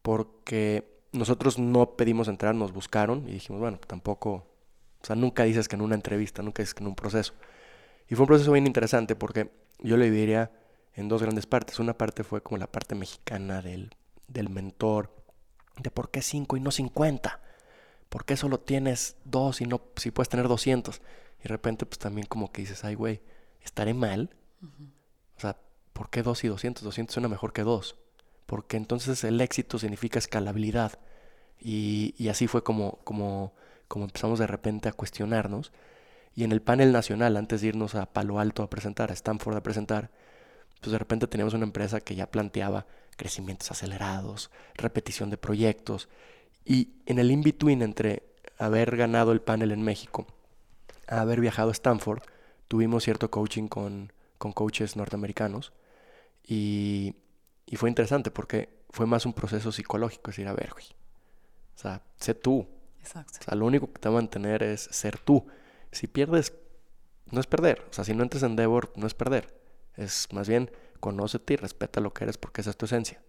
porque 0.03 1.01
nosotros 1.13 1.59
no 1.59 1.97
pedimos 1.97 2.29
entrar, 2.29 2.55
nos 2.55 2.73
buscaron 2.73 3.27
y 3.29 3.33
dijimos, 3.33 3.61
bueno, 3.61 3.79
tampoco, 3.87 4.31
o 5.03 5.07
sea, 5.07 5.17
nunca 5.17 5.45
dices 5.45 5.69
que 5.69 5.77
en 5.77 5.83
una 5.83 5.95
entrevista, 5.95 6.43
nunca 6.43 6.63
dices 6.63 6.75
que 6.75 6.83
en 6.83 6.89
un 6.89 6.95
proceso. 6.95 7.35
Y 8.09 8.15
fue 8.15 8.25
un 8.25 8.29
proceso 8.29 8.53
bien 8.53 8.67
interesante 8.67 9.17
porque 9.17 9.51
yo 9.79 9.97
lo 9.97 10.05
dividiría 10.05 10.51
en 10.95 11.09
dos 11.09 11.23
grandes 11.23 11.47
partes. 11.47 11.79
Una 11.79 11.97
parte 11.97 12.25
fue 12.25 12.43
como 12.43 12.59
la 12.59 12.67
parte 12.67 12.95
mexicana 12.95 13.63
del, 13.63 13.95
del 14.27 14.49
mentor, 14.49 15.15
de 15.83 15.91
por 15.91 16.11
qué 16.11 16.23
5 16.23 16.57
y 16.57 16.61
no 16.61 16.71
50. 16.71 17.41
¿Por 18.09 18.25
qué 18.25 18.37
solo 18.37 18.59
tienes 18.61 19.17
dos 19.25 19.61
y 19.61 19.67
no 19.67 19.83
si 19.97 20.11
puedes 20.11 20.29
tener 20.29 20.49
200? 20.49 21.01
Y 21.41 21.43
de 21.45 21.49
repente 21.49 21.87
pues 21.87 21.99
también 21.99 22.27
como 22.27 22.53
que 22.53 22.63
dices, 22.63 22.85
ay 22.85 22.95
güey, 22.95 23.21
¿estaré 23.63 23.95
mal? 23.95 24.31
O 25.37 25.41
sea, 25.41 25.57
¿por 25.93 26.11
qué 26.11 26.23
dos 26.23 26.45
y 26.45 26.49
200? 26.49 26.83
200 26.83 27.15
suena 27.15 27.29
mejor 27.29 27.53
que 27.53 27.63
dos. 27.63 27.97
porque 28.47 28.77
entonces 28.77 29.23
el 29.25 29.41
éxito 29.41 29.79
significa 29.79 30.19
escalabilidad. 30.19 30.99
Y, 31.61 32.15
y 32.19 32.29
así 32.31 32.49
fue 32.49 32.65
como, 32.65 32.99
como, 33.05 33.55
como 33.87 34.07
empezamos 34.07 34.39
de 34.41 34.47
repente 34.49 34.89
a 34.89 34.93
cuestionarnos. 34.93 35.73
Y 36.35 36.45
en 36.45 36.53
el 36.53 36.63
panel 36.63 36.93
nacional, 36.93 37.37
antes 37.37 37.61
de 37.61 37.69
irnos 37.69 37.95
a 37.95 38.07
Palo 38.07 38.41
Alto 38.41 38.63
a 38.63 38.71
presentar, 38.71 39.11
a 39.11 39.15
Stanford 39.15 39.57
a 39.57 39.63
presentar, 39.63 40.11
pues 40.81 40.93
de 40.93 40.99
repente 40.99 41.27
teníamos 41.27 41.55
una 41.55 41.65
empresa 41.65 42.01
que 42.01 42.15
ya 42.15 42.31
planteaba 42.31 42.87
crecimientos 43.21 43.71
acelerados, 43.71 44.51
repetición 44.77 45.29
de 45.29 45.37
proyectos. 45.37 46.09
Y 46.65 46.95
en 47.05 47.19
el 47.19 47.31
in-between 47.31 47.83
entre 47.83 48.23
haber 48.57 48.97
ganado 48.97 49.33
el 49.33 49.43
panel 49.43 49.73
en 49.73 49.83
México, 49.83 50.27
a 51.07 51.21
haber 51.21 51.39
viajado 51.39 51.69
a 51.69 51.73
Stanford, 51.73 52.23
tuvimos 52.67 53.05
cierto 53.05 53.31
coaching 53.31 53.69
con, 53.69 54.11
con 54.39 54.53
coaches 54.53 54.97
norteamericanos. 54.97 55.75
Y, 56.43 57.15
y, 57.67 57.77
fue 57.77 57.91
interesante 57.91 58.31
porque 58.31 58.71
fue 58.89 59.05
más 59.05 59.27
un 59.27 59.35
proceso 59.35 59.71
psicológico, 59.71 60.31
es 60.31 60.37
decir, 60.37 60.49
a 60.49 60.55
ver, 60.55 60.71
güey, 60.73 60.87
o 61.77 61.79
sea, 61.79 62.03
sé 62.17 62.35
tú. 62.35 62.67
Exacto. 63.01 63.39
O 63.39 63.45
sea, 63.45 63.55
lo 63.55 63.67
único 63.67 63.93
que 63.93 64.01
te 64.01 64.09
va 64.09 64.15
a 64.15 64.23
mantener 64.23 64.63
es 64.63 64.81
ser 64.81 65.19
tú. 65.19 65.47
Si 65.93 66.07
pierdes, 66.07 66.55
no 67.31 67.41
es 67.41 67.47
perder. 67.47 67.85
O 67.91 67.93
sea, 67.93 68.05
si 68.05 68.15
no 68.15 68.23
entras 68.23 68.43
en 68.45 68.53
Endeavor, 68.53 68.93
no 68.97 69.07
es 69.07 69.13
perder. 69.13 69.61
Es 69.97 70.27
más 70.33 70.49
bien, 70.49 70.71
conócete 71.01 71.55
y 71.55 71.57
respeta 71.57 72.01
lo 72.01 72.13
que 72.13 72.25
eres 72.25 72.39
porque 72.39 72.61
esa 72.61 72.71
es 72.71 72.77
tu 72.77 72.87
esencia. 72.87 73.21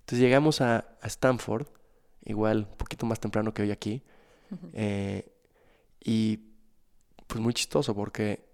Entonces 0.00 0.18
llegamos 0.18 0.60
a, 0.60 0.84
Stanford, 1.02 1.66
igual 2.24 2.66
un 2.70 2.76
poquito 2.76 3.06
más 3.06 3.20
temprano 3.20 3.54
que 3.54 3.62
hoy 3.62 3.70
aquí, 3.70 4.02
eh, 4.74 5.32
y 6.04 6.40
pues 7.26 7.40
muy 7.40 7.54
chistoso 7.54 7.94
porque 7.94 8.44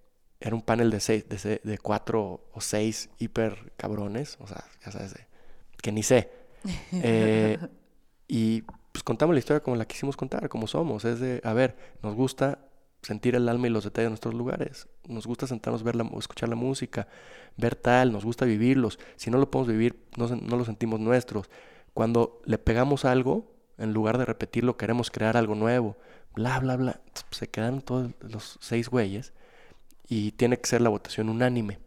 era 0.41 0.55
un 0.55 0.63
panel 0.63 0.91
de 0.91 1.01
seis, 1.01 1.29
de, 1.29 1.61
de, 1.65 1.79
cuatro 1.79 2.49
o 2.53 2.61
seis 2.61 3.11
hiper 3.19 3.73
cabrones, 3.77 4.37
o 4.39 4.47
sea, 4.47 4.65
ya 4.85 4.93
sabes, 4.93 5.15
que 5.83 5.93
ni 5.93 6.03
sé. 6.03 6.31
Eh, 6.93 7.57
y 8.27 8.63
pues 8.93 9.03
contamos 9.03 9.35
la 9.35 9.39
historia 9.39 9.61
como 9.61 9.77
la 9.77 9.87
quisimos 9.87 10.17
contar, 10.17 10.49
como 10.49 10.67
somos. 10.67 11.05
Es 11.05 11.21
de, 11.21 11.41
a 11.45 11.53
ver, 11.55 11.77
nos 12.03 12.15
gusta 12.15 12.68
sentir 13.09 13.35
el 13.35 13.49
alma 13.49 13.69
y 13.69 13.71
los 13.71 13.85
detalles 13.85 14.07
de 14.07 14.11
nuestros 14.11 14.35
lugares. 14.35 14.87
Nos 15.07 15.27
gusta 15.27 15.47
sentarnos, 15.47 15.83
ver 15.83 15.97
la, 15.97 16.05
escuchar 16.19 16.51
la 16.51 16.57
música, 16.57 17.09
ver 17.57 17.75
tal, 17.75 18.13
nos 18.13 18.23
gusta 18.23 18.45
vivirlos. 18.45 18.99
Si 19.17 19.31
no 19.31 19.39
lo 19.39 19.51
podemos 19.51 19.73
vivir, 19.73 19.99
no, 20.19 20.29
no 20.29 20.57
lo 20.59 20.65
sentimos 20.67 21.01
nuestros. 21.01 21.49
Cuando 21.95 22.43
le 22.45 22.59
pegamos 22.59 23.07
algo, 23.07 23.51
en 23.79 23.95
lugar 23.95 24.19
de 24.19 24.27
repetirlo, 24.27 24.77
queremos 24.77 25.11
crear 25.11 25.39
algo 25.39 25.55
nuevo. 25.55 25.97
Bla, 26.35 26.61
bla, 26.61 26.77
bla. 26.77 27.01
Se 27.31 27.49
quedan 27.49 27.81
todos 27.81 28.11
los 28.21 28.59
seis 28.61 28.91
güeyes 28.91 29.33
y 30.07 30.33
tiene 30.33 30.59
que 30.59 30.69
ser 30.69 30.83
la 30.83 30.91
votación 30.91 31.31
unánime. 31.31 31.79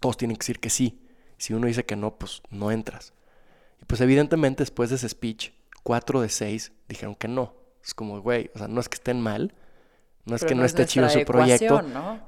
Todos 0.00 0.16
tienen 0.16 0.36
que 0.36 0.40
decir 0.40 0.58
que 0.58 0.70
sí. 0.70 1.06
Si 1.38 1.54
uno 1.54 1.68
dice 1.68 1.84
que 1.84 1.94
no, 1.94 2.16
pues 2.18 2.42
no 2.50 2.72
entras. 2.72 3.12
Y 3.80 3.84
pues 3.84 4.00
evidentemente 4.00 4.64
después 4.64 4.90
de 4.90 4.96
ese 4.96 5.08
speech, 5.08 5.52
cuatro 5.84 6.20
de 6.20 6.30
seis 6.30 6.72
dijeron 6.88 7.14
que 7.14 7.28
no. 7.28 7.54
Es 7.80 7.94
como, 7.94 8.20
güey, 8.20 8.50
o 8.56 8.58
sea, 8.58 8.66
no 8.66 8.80
es 8.80 8.88
que 8.88 8.96
estén 8.96 9.20
mal, 9.20 9.54
no 10.26 10.36
es 10.36 10.44
que 10.44 10.54
no, 10.54 10.64
esté 10.64 10.86
chido 10.86 11.08
su 11.08 11.24
proyecto, 11.24 11.82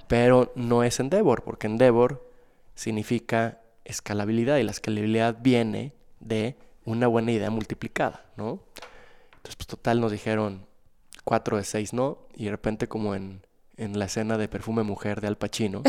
pero 0.07 0.53
no 0.55 0.83
es 0.83 1.01
Endeavor, 1.01 1.43
porque 1.43 1.67
Endeavor 1.67 2.31
significa 2.75 3.61
escalabilidad 3.85 4.59
y 4.59 4.65
la 4.65 4.73
escalabilidad 4.73 5.37
viene 5.41 5.93
de 6.21 6.57
una 6.85 7.07
buena 7.07 7.33
idea 7.33 7.51
multiplicada, 7.51 8.27
¿no? 8.37 8.61
Entonces, 9.37 9.57
pues 9.57 9.67
total 9.67 10.01
nos 10.01 10.13
dijeron 10.13 10.67
cuatro 11.25 11.57
de 11.57 11.65
seis 11.65 11.93
no, 11.93 12.19
y 12.35 12.45
de 12.45 12.51
repente 12.51 12.87
como 12.87 13.15
en, 13.15 13.43
en 13.77 13.99
la 13.99 14.05
escena 14.05 14.37
de 14.37 14.49
Perfume 14.49 14.83
Mujer 14.83 15.21
de 15.21 15.29
Al 15.29 15.39
Pacino, 15.39 15.83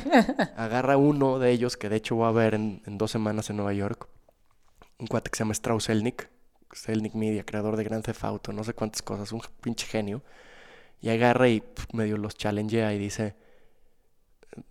agarra 0.56 0.96
uno 0.96 1.38
de 1.38 1.50
ellos, 1.50 1.76
que 1.76 1.88
de 1.88 1.96
hecho 1.96 2.16
voy 2.16 2.28
a 2.28 2.32
ver 2.32 2.54
en, 2.54 2.82
en, 2.86 2.98
dos 2.98 3.10
semanas 3.10 3.50
en 3.50 3.56
Nueva 3.56 3.72
York, 3.72 4.06
un 4.98 5.06
cuate 5.06 5.30
que 5.30 5.36
se 5.36 5.44
llama 5.44 5.52
Strauss 5.52 5.88
Elnick, 5.88 6.28
Elnick 6.86 7.14
Media, 7.14 7.44
creador 7.44 7.76
de 7.76 7.84
Gran 7.84 8.02
Theft 8.02 8.24
Auto, 8.24 8.52
no 8.52 8.64
sé 8.64 8.74
cuántas 8.74 9.02
cosas, 9.02 9.32
un 9.32 9.42
pinche 9.60 9.86
genio, 9.86 10.22
y 11.04 11.10
agarra 11.10 11.50
y 11.50 11.62
medio 11.92 12.16
los 12.16 12.34
challengea 12.34 12.94
y 12.94 12.98
dice, 12.98 13.34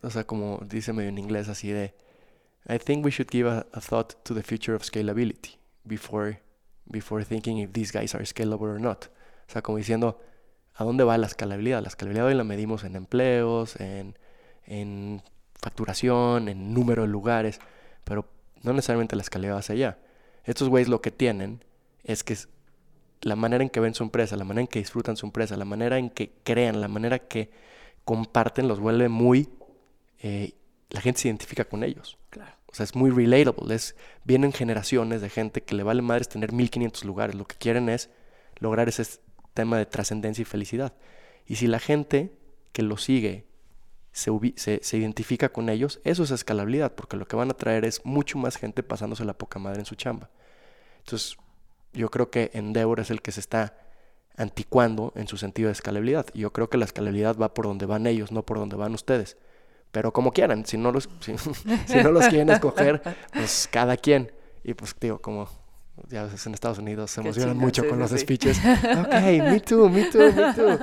o 0.01 0.09
sea, 0.09 0.23
como 0.23 0.59
dice 0.65 0.91
medio 0.91 1.09
en 1.09 1.19
inglés 1.19 1.47
así 1.47 1.71
de, 1.71 1.93
I 2.67 2.79
think 2.79 3.05
we 3.05 3.11
should 3.11 3.29
give 3.29 3.47
a, 3.47 3.63
thought 3.79 4.15
to 4.23 4.33
the 4.33 4.41
future 4.41 4.75
of 4.75 4.81
scalability 4.81 5.59
before, 5.83 6.41
before 6.85 7.23
thinking 7.23 7.59
if 7.59 7.71
these 7.71 7.95
guys 7.95 8.15
are 8.15 8.25
scalable 8.25 8.67
or 8.67 8.79
not. 8.79 9.05
O 9.47 9.51
sea, 9.51 9.61
como 9.61 9.77
diciendo, 9.77 10.19
¿a 10.73 10.83
dónde 10.83 11.03
va 11.03 11.19
la 11.19 11.27
escalabilidad? 11.27 11.83
La 11.83 11.89
escalabilidad 11.89 12.25
hoy 12.25 12.33
la 12.33 12.43
medimos 12.43 12.83
en 12.83 12.95
empleos, 12.95 13.79
en, 13.79 14.17
en 14.65 15.21
facturación, 15.61 16.49
en 16.49 16.73
número 16.73 17.03
de 17.03 17.09
lugares, 17.09 17.59
pero 18.05 18.25
no 18.63 18.73
necesariamente 18.73 19.15
la 19.15 19.21
escalabilidad 19.21 19.59
hacia 19.59 19.73
allá. 19.73 19.99
Estos 20.45 20.67
güeyes 20.67 20.89
lo 20.89 20.99
que 20.99 21.11
tienen 21.11 21.63
es 22.03 22.23
que 22.23 22.35
la 23.23 23.35
manera 23.35 23.63
en 23.63 23.69
que 23.69 23.79
ven 23.79 23.93
su 23.93 24.03
empresa, 24.03 24.35
la 24.35 24.43
manera 24.43 24.61
en 24.61 24.67
que 24.67 24.79
disfrutan 24.79 25.17
su 25.17 25.25
empresa, 25.25 25.57
la 25.57 25.65
manera 25.65 25.97
en 25.97 26.09
que 26.09 26.33
crean, 26.43 26.81
la 26.81 26.87
manera 26.87 27.19
que 27.19 27.51
comparten, 28.05 28.67
los 28.67 28.79
vuelve 28.79 29.09
muy... 29.09 29.49
Eh, 30.19 30.53
la 30.89 31.01
gente 31.01 31.21
se 31.21 31.27
identifica 31.29 31.65
con 31.65 31.83
ellos. 31.83 32.17
Claro. 32.29 32.53
O 32.67 32.75
sea, 32.75 32.83
es 32.83 32.95
muy 32.95 33.09
relatable. 33.09 33.73
Es, 33.73 33.95
vienen 34.23 34.51
generaciones 34.51 35.21
de 35.21 35.29
gente 35.29 35.63
que 35.63 35.75
le 35.75 35.83
vale 35.83 36.01
madres 36.01 36.29
tener 36.29 36.51
1500 36.51 37.05
lugares. 37.05 37.35
Lo 37.35 37.45
que 37.45 37.55
quieren 37.55 37.89
es 37.89 38.09
lograr 38.59 38.89
ese 38.89 39.03
tema 39.53 39.77
de 39.77 39.85
trascendencia 39.85 40.41
y 40.41 40.45
felicidad. 40.45 40.93
Y 41.45 41.55
si 41.55 41.67
la 41.67 41.79
gente 41.79 42.37
que 42.71 42.83
lo 42.83 42.97
sigue 42.97 43.47
se, 44.11 44.31
se, 44.55 44.79
se, 44.83 44.97
identifica 44.97 45.49
con 45.49 45.69
ellos, 45.69 45.99
eso 46.03 46.23
es 46.23 46.31
escalabilidad, 46.31 46.93
porque 46.93 47.17
lo 47.17 47.27
que 47.27 47.35
van 47.35 47.49
a 47.49 47.55
traer 47.55 47.85
es 47.85 48.05
mucho 48.05 48.37
más 48.37 48.57
gente 48.57 48.83
pasándose 48.83 49.25
la 49.25 49.37
poca 49.37 49.59
madre 49.59 49.79
en 49.79 49.85
su 49.85 49.95
chamba. 49.95 50.29
Entonces, 50.99 51.37
yo 51.93 52.09
creo 52.09 52.29
que 52.29 52.51
Endeavor 52.53 52.99
es 52.99 53.11
el 53.11 53.21
que 53.21 53.31
se 53.31 53.39
está 53.39 53.75
anticuando 54.35 55.13
en 55.15 55.27
su 55.27 55.37
sentido 55.37 55.67
de 55.67 55.73
escalabilidad. 55.73 56.25
Yo 56.33 56.51
creo 56.51 56.69
que 56.69 56.77
la 56.77 56.85
escalabilidad 56.85 57.37
va 57.37 57.53
por 57.53 57.65
donde 57.65 57.85
van 57.85 58.07
ellos, 58.07 58.31
no 58.31 58.43
por 58.43 58.57
donde 58.57 58.75
van 58.75 58.93
ustedes. 58.93 59.37
Pero 59.91 60.11
como 60.11 60.31
quieran, 60.31 60.65
si 60.65 60.77
no 60.77 60.91
los, 60.91 61.07
si, 61.19 61.33
no 62.03 62.11
los 62.11 62.27
quieren 62.27 62.49
escoger, 62.49 63.01
pues 63.31 63.69
cada 63.71 63.95
quien. 63.95 64.31
Y 64.63 64.73
pues 64.73 64.95
digo, 64.99 65.19
como 65.19 65.47
ya 66.09 66.23
ves, 66.23 66.47
en 66.47 66.55
Estados 66.55 66.79
Unidos 66.79 67.11
se 67.11 67.21
emocionan 67.21 67.57
mucho 67.57 67.87
con 67.87 67.99
los 67.99 68.11
speeches. 68.11 68.59
ok, 68.99 69.13
me 69.13 69.59
too, 69.59 69.89
me 69.89 70.05
too, 70.05 70.33
me 70.33 70.53
too. 70.53 70.79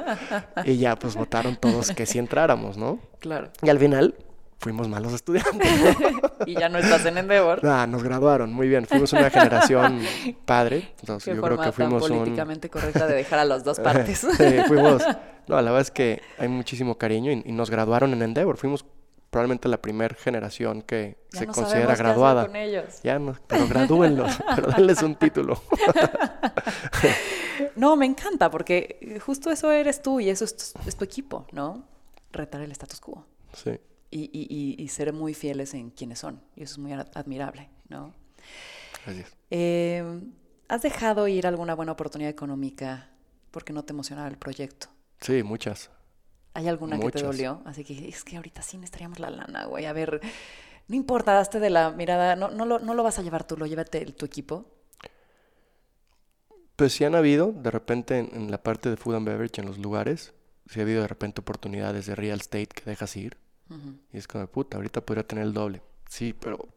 Y 0.64 0.76
ya 0.76 0.96
pues 0.96 1.16
votaron 1.16 1.56
todos 1.56 1.90
que 1.90 2.06
sí 2.06 2.18
entráramos, 2.18 2.76
¿no? 2.76 3.00
Claro. 3.18 3.50
Y 3.62 3.68
al 3.68 3.80
final 3.80 4.14
fuimos 4.60 4.88
malos 4.88 5.12
estudiantes. 5.14 5.68
y 6.46 6.54
ya 6.54 6.68
no 6.68 6.78
estás 6.78 7.04
en 7.06 7.18
Endeavor. 7.18 7.60
Ah, 7.70 7.86
nos 7.86 8.02
graduaron, 8.02 8.52
muy 8.52 8.68
bien. 8.68 8.84
Fuimos 8.84 9.12
una 9.12 9.30
generación 9.30 10.02
padre. 10.44 10.92
Entonces, 11.00 11.34
yo 11.34 11.40
creo 11.40 11.58
que 11.58 11.72
fuimos 11.72 12.02
tan 12.02 12.18
políticamente 12.18 12.68
correcta 12.68 13.06
de 13.06 13.14
dejar 13.14 13.38
a 13.38 13.44
las 13.44 13.62
dos 13.64 13.78
partes. 13.78 14.18
sí, 14.18 14.58
fuimos. 14.66 15.02
No, 15.46 15.56
la 15.56 15.70
verdad 15.70 15.80
es 15.80 15.90
que 15.90 16.20
hay 16.36 16.48
muchísimo 16.48 16.98
cariño 16.98 17.30
y, 17.32 17.52
nos 17.52 17.70
graduaron 17.70 18.12
en 18.12 18.22
Endeavor. 18.22 18.56
Fuimos 18.56 18.84
probablemente 19.30 19.68
la 19.68 19.80
primera 19.80 20.14
generación 20.16 20.82
que 20.82 21.16
se 21.28 21.46
considera 21.46 21.94
graduada. 21.94 22.46
con 22.46 22.56
ellos. 22.56 23.00
Ya 23.02 23.18
no, 23.18 23.36
pero 23.46 23.68
gradúenlos, 23.68 24.36
pero 24.56 24.68
denles 24.72 25.02
un 25.02 25.14
título. 25.14 25.62
no, 27.76 27.94
me 27.94 28.06
encanta 28.06 28.50
porque 28.50 29.20
justo 29.24 29.50
eso 29.50 29.70
eres 29.70 30.02
tú 30.02 30.18
y 30.18 30.28
eso 30.28 30.44
es 30.44 30.74
es 30.86 30.96
tu 30.96 31.04
equipo, 31.04 31.46
¿no? 31.52 31.84
Retar 32.32 32.62
el 32.62 32.72
status 32.72 33.00
quo. 33.00 33.24
Sí 33.52 33.78
y, 34.10 34.76
y, 34.76 34.88
ser 34.88 35.12
muy 35.12 35.34
fieles 35.34 35.74
en 35.74 35.90
quienes 35.90 36.18
son. 36.18 36.40
Y 36.56 36.64
eso 36.64 36.74
es 36.74 36.78
muy 36.78 36.92
admirable, 36.92 37.68
¿no? 37.88 38.12
Gracias. 39.04 39.36
Eh, 39.50 40.20
¿Has 40.68 40.82
dejado 40.82 41.28
ir 41.28 41.46
alguna 41.46 41.74
buena 41.74 41.92
oportunidad 41.92 42.30
económica 42.30 43.08
porque 43.50 43.72
no 43.72 43.84
te 43.84 43.92
emocionaba 43.92 44.28
el 44.28 44.36
proyecto? 44.36 44.88
Sí, 45.20 45.42
muchas. 45.42 45.90
¿Hay 46.54 46.68
alguna 46.68 46.98
que 46.98 47.10
te 47.10 47.22
dolió? 47.22 47.62
Así 47.64 47.84
que 47.84 48.08
es 48.08 48.24
que 48.24 48.36
ahorita 48.36 48.62
sí 48.62 48.76
necesitaríamos 48.76 49.20
la 49.20 49.30
lana, 49.30 49.66
güey. 49.66 49.86
A 49.86 49.92
ver, 49.92 50.20
no 50.88 50.96
importa, 50.96 51.32
daste 51.32 51.60
de 51.60 51.70
la 51.70 51.90
mirada, 51.90 52.34
no, 52.34 52.50
no, 52.50 52.66
lo, 52.66 52.80
no 52.80 52.94
lo 52.94 53.02
vas 53.02 53.18
a 53.18 53.22
llevar 53.22 53.46
tú, 53.46 53.56
lo 53.56 53.66
llévate 53.66 54.04
tu 54.06 54.26
equipo. 54.26 54.66
Pues 56.74 56.94
sí 56.94 57.04
han 57.04 57.14
habido, 57.14 57.52
de 57.52 57.70
repente 57.70 58.18
en, 58.18 58.50
la 58.50 58.62
parte 58.62 58.90
de 58.90 58.96
food 58.96 59.14
and 59.14 59.26
beverage, 59.26 59.60
en 59.60 59.66
los 59.66 59.78
lugares, 59.78 60.32
sí 60.66 60.80
ha 60.80 60.82
habido 60.82 61.02
de 61.02 61.08
repente 61.08 61.40
oportunidades 61.42 62.06
de 62.06 62.14
real 62.14 62.40
estate 62.40 62.68
que 62.68 62.88
dejas 62.88 63.16
ir. 63.16 63.36
Y 64.12 64.18
es 64.18 64.26
como, 64.26 64.46
puta, 64.46 64.76
ahorita 64.76 65.04
podría 65.04 65.26
tener 65.26 65.44
el 65.44 65.52
doble. 65.52 65.82
Sí, 66.08 66.32
pero... 66.32 66.68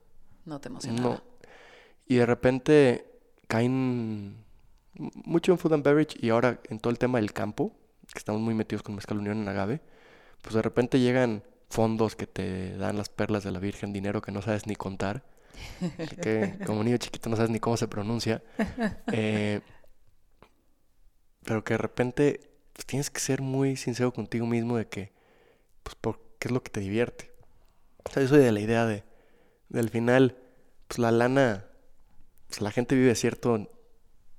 No 0.45 0.59
te 0.59 0.69
emociona. 0.69 1.01
No. 1.01 1.23
Y 2.05 2.15
de 2.15 2.25
repente 2.25 3.05
caen 3.47 4.43
mucho 4.93 5.51
en 5.51 5.57
food 5.57 5.73
and 5.73 5.83
beverage 5.83 6.17
y 6.19 6.29
ahora 6.29 6.59
en 6.69 6.79
todo 6.79 6.91
el 6.91 6.99
tema 6.99 7.19
del 7.19 7.33
campo, 7.33 7.75
que 8.11 8.19
estamos 8.19 8.41
muy 8.41 8.53
metidos 8.53 8.83
con 8.83 8.95
Mezcal 8.95 9.17
Unión 9.17 9.41
en 9.41 9.47
Agave, 9.47 9.81
pues 10.41 10.55
de 10.55 10.61
repente 10.61 10.99
llegan 10.99 11.43
fondos 11.69 12.15
que 12.15 12.27
te 12.27 12.77
dan 12.77 12.97
las 12.97 13.09
perlas 13.09 13.43
de 13.43 13.51
la 13.51 13.59
Virgen, 13.59 13.93
dinero 13.93 14.21
que 14.21 14.31
no 14.31 14.41
sabes 14.41 14.67
ni 14.67 14.75
contar, 14.75 15.23
que 16.21 16.55
como 16.65 16.83
niño 16.83 16.97
chiquito 16.97 17.29
no 17.29 17.35
sabes 17.35 17.49
ni 17.49 17.59
cómo 17.59 17.77
se 17.77 17.87
pronuncia, 17.87 18.43
eh, 19.11 19.61
pero 21.43 21.63
que 21.63 21.73
de 21.73 21.79
repente 21.79 22.51
pues, 22.73 22.85
tienes 22.85 23.09
que 23.09 23.19
ser 23.19 23.41
muy 23.41 23.75
sincero 23.75 24.13
contigo 24.13 24.45
mismo 24.45 24.77
de 24.77 24.87
que, 24.87 25.11
pues 25.81 25.95
por 25.95 26.22
qué 26.43 26.49
es 26.49 26.51
lo 26.51 26.61
que 26.61 26.71
te 26.71 26.81
divierte. 26.81 27.31
O 28.03 28.11
sea, 28.11 28.21
yo 28.21 28.27
soy 28.27 28.39
de 28.39 28.51
la 28.51 28.59
idea 28.59 28.85
de, 28.85 29.05
del 29.69 29.89
final, 29.89 30.35
pues 30.89 30.99
la 30.99 31.09
lana 31.09 31.67
pues, 32.49 32.59
la 32.59 32.69
gente 32.69 32.95
vive 32.95 33.15
cierto, 33.15 33.71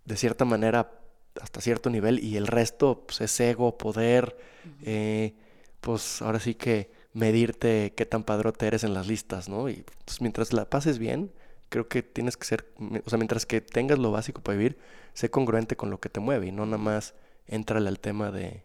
de 0.05 0.17
cierta 0.17 0.45
manera 0.45 1.01
hasta 1.40 1.62
cierto 1.62 1.88
nivel 1.88 2.23
y 2.23 2.37
el 2.37 2.47
resto 2.47 3.07
pues, 3.07 3.23
es 3.23 3.40
ego, 3.40 3.79
poder, 3.79 4.37
eh, 4.83 5.33
pues 5.81 6.21
ahora 6.21 6.40
sí 6.40 6.55
que 6.55 6.90
medirte 7.14 7.95
qué 7.97 8.05
tan 8.05 8.23
padrote 8.23 8.67
eres 8.67 8.85
en 8.85 8.93
las 8.93 9.07
listas, 9.07 9.49
¿no? 9.49 9.71
Y 9.71 9.83
pues, 10.05 10.21
mientras 10.21 10.53
la 10.53 10.69
pases 10.69 10.99
bien, 10.99 11.33
creo 11.71 11.88
que 11.88 12.03
tienes 12.03 12.37
que 12.37 12.45
ser, 12.45 12.69
o 13.03 13.09
sea, 13.09 13.17
mientras 13.17 13.47
que 13.47 13.62
tengas 13.62 13.99
lo 13.99 14.11
básico 14.11 14.43
para 14.43 14.59
vivir, 14.59 14.77
sé 15.14 15.31
congruente 15.31 15.75
con 15.75 15.88
lo 15.88 16.01
que 16.01 16.11
te 16.11 16.21
mueve 16.21 16.49
y 16.49 16.53
no 16.53 16.67
nada 16.67 16.77
más 16.77 17.14
entrale 17.47 17.88
al 17.88 17.99
tema 17.99 18.31
de, 18.31 18.62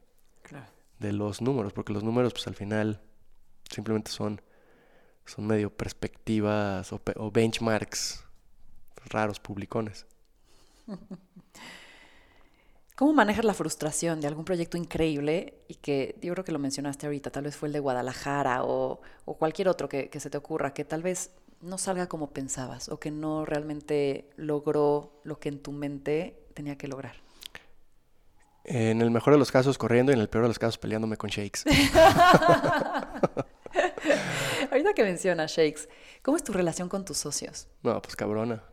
de 0.99 1.13
los 1.13 1.41
números, 1.41 1.71
porque 1.71 1.93
los 1.93 2.03
números 2.03 2.33
pues 2.33 2.45
al 2.45 2.55
final 2.55 2.99
simplemente 3.69 4.11
son, 4.11 4.41
son 5.25 5.47
medio 5.47 5.69
perspectivas 5.75 6.91
o, 6.91 7.01
o 7.15 7.31
benchmarks 7.31 8.25
raros, 9.09 9.39
publicones. 9.39 10.05
¿Cómo 12.95 13.13
manejas 13.13 13.45
la 13.45 13.53
frustración 13.53 14.19
de 14.19 14.27
algún 14.27 14.43
proyecto 14.43 14.75
increíble 14.75 15.61
y 15.69 15.75
que 15.75 16.17
yo 16.21 16.33
creo 16.33 16.43
que 16.43 16.51
lo 16.51 16.59
mencionaste 16.59 17.05
ahorita, 17.05 17.31
tal 17.31 17.45
vez 17.45 17.55
fue 17.55 17.69
el 17.69 17.73
de 17.73 17.79
Guadalajara 17.79 18.65
o, 18.65 18.99
cualquier 19.23 19.69
otro 19.69 19.87
que, 19.87 20.09
se 20.19 20.29
te 20.29 20.37
ocurra, 20.37 20.73
que 20.73 20.83
tal 20.83 21.01
vez 21.01 21.31
no 21.61 21.77
salga 21.77 22.07
como 22.07 22.31
pensabas 22.31 22.89
o 22.89 22.99
que 22.99 23.09
no 23.09 23.45
realmente 23.45 24.29
logró 24.35 25.21
lo 25.23 25.39
que 25.39 25.47
en 25.47 25.59
tu 25.61 25.71
mente 25.71 26.45
tenía 26.53 26.77
que 26.77 26.89
lograr? 26.89 27.15
En 28.65 29.01
el 29.01 29.11
mejor 29.11 29.31
de 29.31 29.39
los 29.39 29.51
casos 29.51 29.77
corriendo 29.77 30.11
y 30.11 30.15
en 30.15 30.21
el 30.21 30.27
peor 30.27 30.43
de 30.43 30.49
los 30.49 30.59
casos 30.59 30.77
peleándome 30.77 31.15
con 31.15 31.29
Shakes. 31.29 31.63
Ahorita 34.71 34.93
que 34.93 35.03
mencionas 35.03 35.51
Shakes, 35.51 35.89
¿cómo 36.21 36.37
es 36.37 36.43
tu 36.43 36.53
relación 36.53 36.89
con 36.89 37.05
tus 37.05 37.17
socios? 37.17 37.67
No, 37.83 38.01
pues 38.01 38.15
cabrona. 38.15 38.63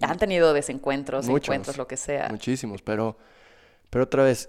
Han 0.00 0.18
tenido 0.18 0.52
desencuentros, 0.52 1.28
encuentros, 1.28 1.76
lo 1.76 1.86
que 1.86 1.96
sea. 1.96 2.28
Muchísimos, 2.30 2.80
pero 2.82 3.18
pero 3.92 4.04
otra 4.04 4.24
vez, 4.24 4.48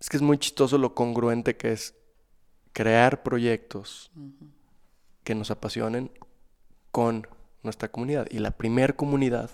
es 0.00 0.08
que 0.08 0.16
es 0.16 0.22
muy 0.22 0.38
chistoso 0.38 0.78
lo 0.78 0.94
congruente 0.94 1.54
que 1.58 1.70
es 1.70 1.94
crear 2.72 3.22
proyectos 3.22 4.10
que 5.22 5.34
nos 5.34 5.50
apasionen 5.50 6.10
con 6.90 7.28
nuestra 7.62 7.92
comunidad. 7.92 8.26
Y 8.30 8.38
la 8.38 8.52
primer 8.52 8.96
comunidad 8.96 9.50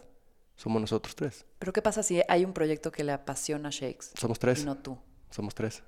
somos 0.55 0.81
nosotros 0.81 1.17
tres. 1.17 1.45
Pero 1.59 1.73
¿qué 1.73 1.83
pasa 1.83 2.05
si 2.05 2.23
hay 2.29 2.45
un 2.45 2.53
proyecto 2.53 2.93
que 2.93 3.03
le 3.03 3.11
apasiona 3.11 3.71
a 3.71 3.73
Shakes? 3.73 4.13
Somos 4.15 4.39
tres. 4.39 4.63
Y 4.63 4.67
no 4.67 4.77
tú. 4.77 4.97
Somos 5.29 5.57
tres. 5.57 5.83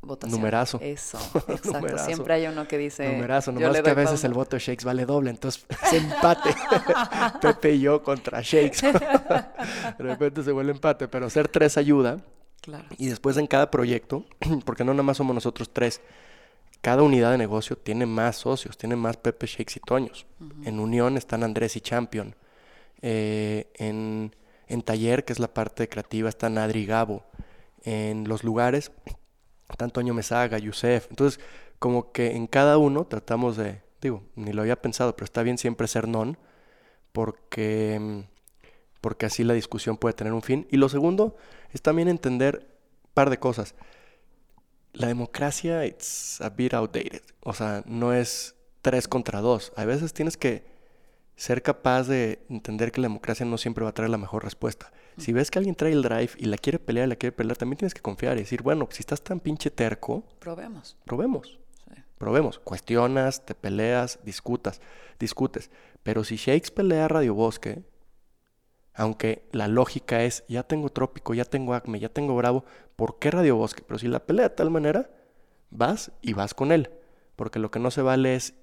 Votación. 0.00 0.38
Numerazo. 0.38 0.78
Eso, 0.80 1.18
exacto. 1.48 1.98
Siempre 1.98 2.34
hay 2.34 2.46
uno 2.46 2.68
que 2.68 2.78
dice. 2.78 3.12
Numerazo, 3.12 3.52
nomás 3.52 3.80
que 3.80 3.90
a 3.90 3.94
veces 3.94 4.22
el 4.24 4.32
voto 4.32 4.56
de 4.56 4.60
Shakes 4.60 4.84
vale 4.84 5.04
doble, 5.04 5.30
entonces 5.30 5.66
se 5.90 5.96
empate. 5.96 6.50
Pepe 7.40 7.72
y 7.74 7.80
yo 7.80 8.02
contra 8.02 8.40
Shakes. 8.40 8.80
de 8.82 10.04
repente 10.04 10.42
se 10.42 10.52
vuelve 10.52 10.72
empate, 10.72 11.08
pero 11.08 11.28
ser 11.28 11.48
tres 11.48 11.76
ayuda. 11.76 12.18
Claro. 12.60 12.84
Y 12.96 13.08
después 13.08 13.36
en 13.36 13.46
cada 13.46 13.70
proyecto, 13.70 14.24
porque 14.64 14.84
no 14.84 14.92
nada 14.92 15.02
más 15.02 15.16
somos 15.16 15.34
nosotros 15.34 15.70
tres, 15.72 16.00
cada 16.80 17.02
unidad 17.02 17.32
de 17.32 17.38
negocio 17.38 17.76
tiene 17.76 18.06
más 18.06 18.36
socios, 18.36 18.78
tiene 18.78 18.94
más 18.94 19.16
Pepe 19.16 19.46
Shakes 19.46 19.74
y 19.76 19.80
Toños. 19.80 20.26
En 20.64 20.78
Unión 20.78 21.16
están 21.16 21.42
Andrés 21.42 21.76
y 21.76 21.80
Champion. 21.80 22.36
Eh, 23.02 23.68
en, 23.74 24.34
en 24.68 24.82
Taller, 24.82 25.24
que 25.24 25.32
es 25.32 25.40
la 25.40 25.52
parte 25.52 25.88
creativa, 25.88 26.28
está 26.28 26.48
Nadri 26.48 26.80
y 26.80 26.86
Gabo. 26.86 27.24
En 27.82 28.28
los 28.28 28.44
lugares 28.44 28.92
están 29.68 29.90
Toño 29.90 30.14
Mesaga, 30.14 30.58
Yusef. 30.58 31.06
Entonces, 31.10 31.40
como 31.78 32.12
que 32.12 32.36
en 32.36 32.46
cada 32.46 32.78
uno 32.78 33.06
tratamos 33.06 33.56
de, 33.56 33.82
digo, 34.00 34.22
ni 34.34 34.52
lo 34.52 34.62
había 34.62 34.80
pensado, 34.80 35.14
pero 35.14 35.24
está 35.24 35.42
bien 35.42 35.58
siempre 35.58 35.88
ser 35.88 36.08
non, 36.08 36.38
porque, 37.12 38.24
porque 39.00 39.26
así 39.26 39.44
la 39.44 39.54
discusión 39.54 39.96
puede 39.96 40.14
tener 40.14 40.32
un 40.32 40.42
fin. 40.42 40.66
Y 40.70 40.76
lo 40.76 40.88
segundo 40.88 41.36
es 41.72 41.82
también 41.82 42.08
entender 42.08 42.66
un 43.04 43.10
par 43.14 43.30
de 43.30 43.38
cosas. 43.38 43.74
La 44.92 45.06
democracia, 45.06 45.84
it's 45.86 46.40
a 46.40 46.48
bit 46.48 46.74
outdated. 46.74 47.22
O 47.42 47.52
sea, 47.52 47.82
no 47.86 48.12
es 48.12 48.56
tres 48.82 49.06
contra 49.06 49.40
dos. 49.40 49.72
A 49.76 49.84
veces 49.84 50.12
tienes 50.12 50.36
que 50.36 50.77
ser 51.38 51.62
capaz 51.62 52.08
de 52.08 52.40
entender 52.48 52.90
que 52.90 53.00
la 53.00 53.06
democracia 53.06 53.46
no 53.46 53.58
siempre 53.58 53.84
va 53.84 53.90
a 53.90 53.94
traer 53.94 54.10
la 54.10 54.18
mejor 54.18 54.42
respuesta. 54.42 54.90
Si 55.18 55.32
ves 55.32 55.52
que 55.52 55.60
alguien 55.60 55.76
trae 55.76 55.92
el 55.92 56.02
drive 56.02 56.30
y 56.36 56.46
la 56.46 56.58
quiere 56.58 56.80
pelear, 56.80 57.06
la 57.06 57.14
quiere 57.14 57.34
pelear, 57.34 57.56
también 57.56 57.78
tienes 57.78 57.94
que 57.94 58.02
confiar 58.02 58.36
y 58.36 58.40
decir, 58.40 58.62
bueno, 58.62 58.88
si 58.90 59.00
estás 59.02 59.22
tan 59.22 59.38
pinche 59.38 59.70
terco, 59.70 60.24
probemos. 60.40 60.96
Probemos. 61.04 61.60
Probemos. 62.18 62.58
Cuestionas, 62.58 63.46
te 63.46 63.54
peleas, 63.54 64.18
discutas, 64.24 64.80
discutes. 65.20 65.70
Pero 66.02 66.24
si 66.24 66.34
Shakes 66.34 66.72
pelea 66.72 67.04
a 67.04 67.08
Radio 67.08 67.34
Bosque, 67.34 67.84
aunque 68.92 69.48
la 69.52 69.68
lógica 69.68 70.24
es, 70.24 70.42
ya 70.48 70.64
tengo 70.64 70.88
Trópico, 70.88 71.34
ya 71.34 71.44
tengo 71.44 71.74
Acme, 71.74 72.00
ya 72.00 72.08
tengo 72.08 72.34
Bravo, 72.34 72.64
¿por 72.96 73.20
qué 73.20 73.30
Radio 73.30 73.54
Bosque? 73.54 73.84
Pero 73.86 74.00
si 74.00 74.08
la 74.08 74.26
pelea 74.26 74.48
de 74.48 74.56
tal 74.56 74.70
manera, 74.70 75.08
vas 75.70 76.10
y 76.20 76.32
vas 76.32 76.52
con 76.52 76.72
él. 76.72 76.90
Porque 77.36 77.60
lo 77.60 77.70
que 77.70 77.78
no 77.78 77.92
se 77.92 78.02
vale 78.02 78.34
es 78.34 78.54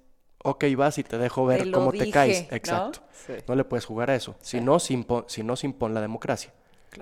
ok, 0.46 0.64
vas 0.76 0.98
y 0.98 1.02
te 1.02 1.18
dejo 1.18 1.44
ver 1.44 1.70
cómo 1.70 1.92
te 1.92 2.10
caes. 2.10 2.46
Exacto. 2.50 3.00
¿no? 3.48 3.54
le 3.54 3.64
puedes 3.64 3.84
jugar 3.84 4.10
a 4.10 4.14
eso. 4.14 4.36
Si, 4.40 4.60
no, 4.60 4.78
se 4.78 5.04
si 5.26 5.42
no, 5.42 5.56
se 5.56 5.66
impone 5.66 5.94
la 5.94 6.00
democracia. 6.00 6.52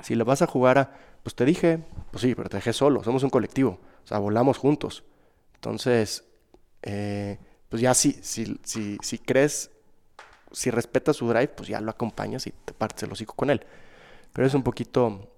Si 0.02 0.14
le 0.14 0.24
vas 0.24 0.42
a 0.42 0.46
jugar 0.46 0.78
a, 0.78 0.92
pues 1.22 1.34
te 1.34 1.44
dije, 1.44 1.78
pues 2.10 2.22
sí, 2.22 2.34
pero 2.34 2.48
te 2.48 2.56
dejé 2.56 2.72
solo, 2.72 3.04
somos 3.04 3.22
un 3.22 3.30
colectivo, 3.30 3.78
o 4.02 4.06
sea, 4.06 4.18
volamos 4.18 4.58
juntos. 4.58 5.04
Entonces, 5.56 6.24
eh, 6.82 7.38
pues 7.68 7.80
ya 7.82 7.94
si, 7.94 8.12
si, 8.22 8.58
si, 8.64 8.98
si 9.02 9.18
crees, 9.18 9.70
si 10.50 10.70
respetas 10.70 11.16
su 11.16 11.28
drive, 11.28 11.48
pues 11.48 11.68
ya 11.68 11.80
lo 11.80 11.90
acompañas 11.90 12.46
y 12.46 12.50
te 12.50 12.72
partes 12.72 13.02
el 13.04 13.12
hocico 13.12 13.34
con 13.34 13.50
él. 13.50 13.64
Pero 14.32 14.46
es 14.46 14.54
un 14.54 14.62
poquito, 14.62 15.30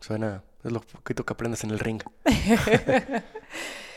suena, 0.00 0.44
es 0.62 0.70
lo 0.70 0.80
poquito 0.80 1.24
que 1.24 1.32
aprendes 1.32 1.64
en 1.64 1.70
el 1.70 1.78
ring. 1.78 2.02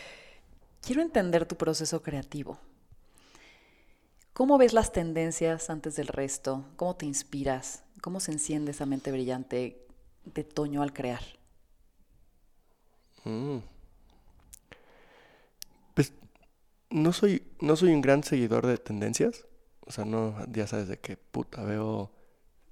Quiero 0.86 1.02
entender 1.02 1.48
tu 1.48 1.56
proceso 1.56 2.04
creativo. 2.04 2.60
¿Cómo 4.34 4.60
ves 4.60 4.72
las 4.72 4.92
tendencias 4.92 5.72
antes 5.72 5.96
del 5.96 6.08
resto? 6.08 6.64
¿Cómo 6.76 6.96
te 6.96 7.08
inspiras? 7.08 7.84
¿Cómo 8.02 8.20
se 8.20 8.32
enciende 8.34 8.70
esa 8.70 8.86
mente 8.86 9.12
brillante 9.12 9.84
de 10.26 10.44
Toño 10.44 10.84
al 10.84 10.94
crear? 10.94 11.24
Mm. 13.24 13.58
Pues 15.96 16.14
no 16.92 17.14
soy, 17.14 17.42
no 17.62 17.76
soy 17.76 17.92
un 17.92 18.02
gran 18.02 18.24
seguidor 18.24 18.68
de 18.68 18.78
tendencias. 18.78 19.48
O 19.88 19.92
sea, 19.92 20.06
no, 20.06 20.36
ya 20.52 20.68
sabes 20.68 20.88
de 20.88 21.00
qué 21.00 21.18
puta, 21.18 21.64
veo 21.64 22.12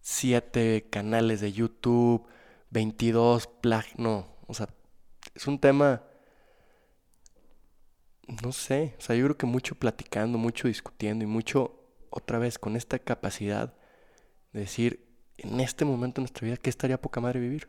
siete 0.02 0.86
canales 0.92 1.42
de 1.42 1.52
YouTube, 1.52 2.28
22 2.70 3.48
plag... 3.48 3.86
No, 3.98 4.28
o 4.46 4.54
sea, 4.54 4.70
es 5.34 5.48
un 5.48 5.58
tema 5.58 6.04
no 8.28 8.52
sé, 8.52 8.96
o 8.98 9.02
sea, 9.02 9.16
yo 9.16 9.26
creo 9.26 9.38
que 9.38 9.46
mucho 9.46 9.76
platicando, 9.76 10.38
mucho 10.38 10.68
discutiendo 10.68 11.24
y 11.24 11.28
mucho, 11.28 11.80
otra 12.10 12.40
vez, 12.40 12.58
con 12.58 12.76
esta 12.76 13.00
capacidad 13.00 13.74
de 14.54 14.62
decir, 14.62 15.06
en 15.38 15.60
este 15.60 15.84
momento 15.86 16.22
de 16.22 16.24
nuestra 16.24 16.46
vida, 16.46 16.58
¿qué 16.58 16.70
estaría 16.70 17.02
poca 17.02 17.20
madre 17.20 17.40
vivir? 17.40 17.68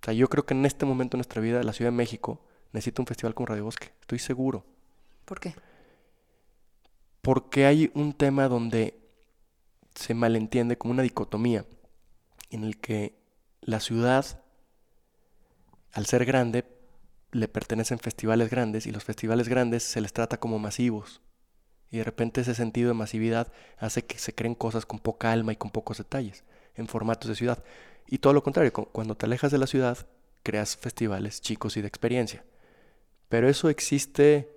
O 0.00 0.04
sea, 0.04 0.14
yo 0.14 0.28
creo 0.28 0.46
que 0.46 0.54
en 0.54 0.64
este 0.64 0.86
momento 0.86 1.16
de 1.16 1.18
nuestra 1.18 1.42
vida, 1.42 1.62
la 1.62 1.72
Ciudad 1.72 1.90
de 1.90 1.96
México 1.96 2.40
necesita 2.72 3.02
un 3.02 3.06
festival 3.06 3.34
con 3.34 3.46
Radio 3.46 3.64
Bosque, 3.64 3.92
estoy 4.00 4.18
seguro. 4.18 4.64
¿Por 5.24 5.38
qué? 5.38 5.54
Porque 7.20 7.66
hay 7.66 7.90
un 7.94 8.12
tema 8.12 8.48
donde 8.48 8.98
se 9.94 10.14
malentiende 10.14 10.78
como 10.78 10.92
una 10.92 11.02
dicotomía 11.02 11.64
en 12.50 12.64
el 12.64 12.78
que 12.78 13.14
la 13.60 13.80
ciudad, 13.80 14.42
al 15.92 16.06
ser 16.06 16.24
grande, 16.24 16.64
le 17.32 17.48
pertenecen 17.48 17.98
festivales 17.98 18.50
grandes 18.50 18.86
y 18.86 18.92
los 18.92 19.04
festivales 19.04 19.48
grandes 19.48 19.82
se 19.82 20.00
les 20.00 20.12
trata 20.12 20.38
como 20.38 20.58
masivos. 20.58 21.22
Y 21.90 21.98
de 21.98 22.04
repente 22.04 22.42
ese 22.42 22.54
sentido 22.54 22.88
de 22.88 22.94
masividad 22.94 23.52
hace 23.78 24.04
que 24.04 24.18
se 24.18 24.34
creen 24.34 24.54
cosas 24.54 24.86
con 24.86 24.98
poca 24.98 25.32
alma 25.32 25.52
y 25.52 25.56
con 25.56 25.70
pocos 25.70 25.98
detalles, 25.98 26.44
en 26.74 26.86
formatos 26.86 27.28
de 27.28 27.34
ciudad. 27.34 27.64
Y 28.06 28.18
todo 28.18 28.32
lo 28.32 28.42
contrario, 28.42 28.72
cuando 28.72 29.16
te 29.16 29.26
alejas 29.26 29.50
de 29.50 29.58
la 29.58 29.66
ciudad, 29.66 30.06
creas 30.42 30.76
festivales 30.76 31.40
chicos 31.40 31.76
y 31.76 31.80
de 31.82 31.88
experiencia. 31.88 32.44
Pero 33.28 33.48
eso 33.48 33.68
existe 33.68 34.52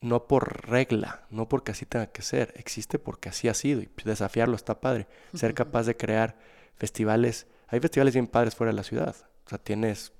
no 0.00 0.26
por 0.26 0.68
regla, 0.68 1.26
no 1.30 1.48
porque 1.48 1.72
así 1.72 1.86
tenga 1.86 2.08
que 2.08 2.22
ser, 2.22 2.52
existe 2.56 2.98
porque 2.98 3.28
así 3.28 3.48
ha 3.48 3.54
sido 3.54 3.80
y 3.80 3.88
desafiarlo 4.04 4.56
está 4.56 4.80
padre. 4.80 5.06
Ser 5.34 5.54
capaz 5.54 5.84
de 5.84 5.96
crear 5.96 6.36
festivales, 6.76 7.46
hay 7.68 7.80
festivales 7.80 8.14
bien 8.14 8.26
padres 8.26 8.54
fuera 8.54 8.72
de 8.72 8.76
la 8.76 8.84
ciudad. 8.84 9.16
O 9.46 9.48
sea, 9.48 9.58
tienes 9.58 10.12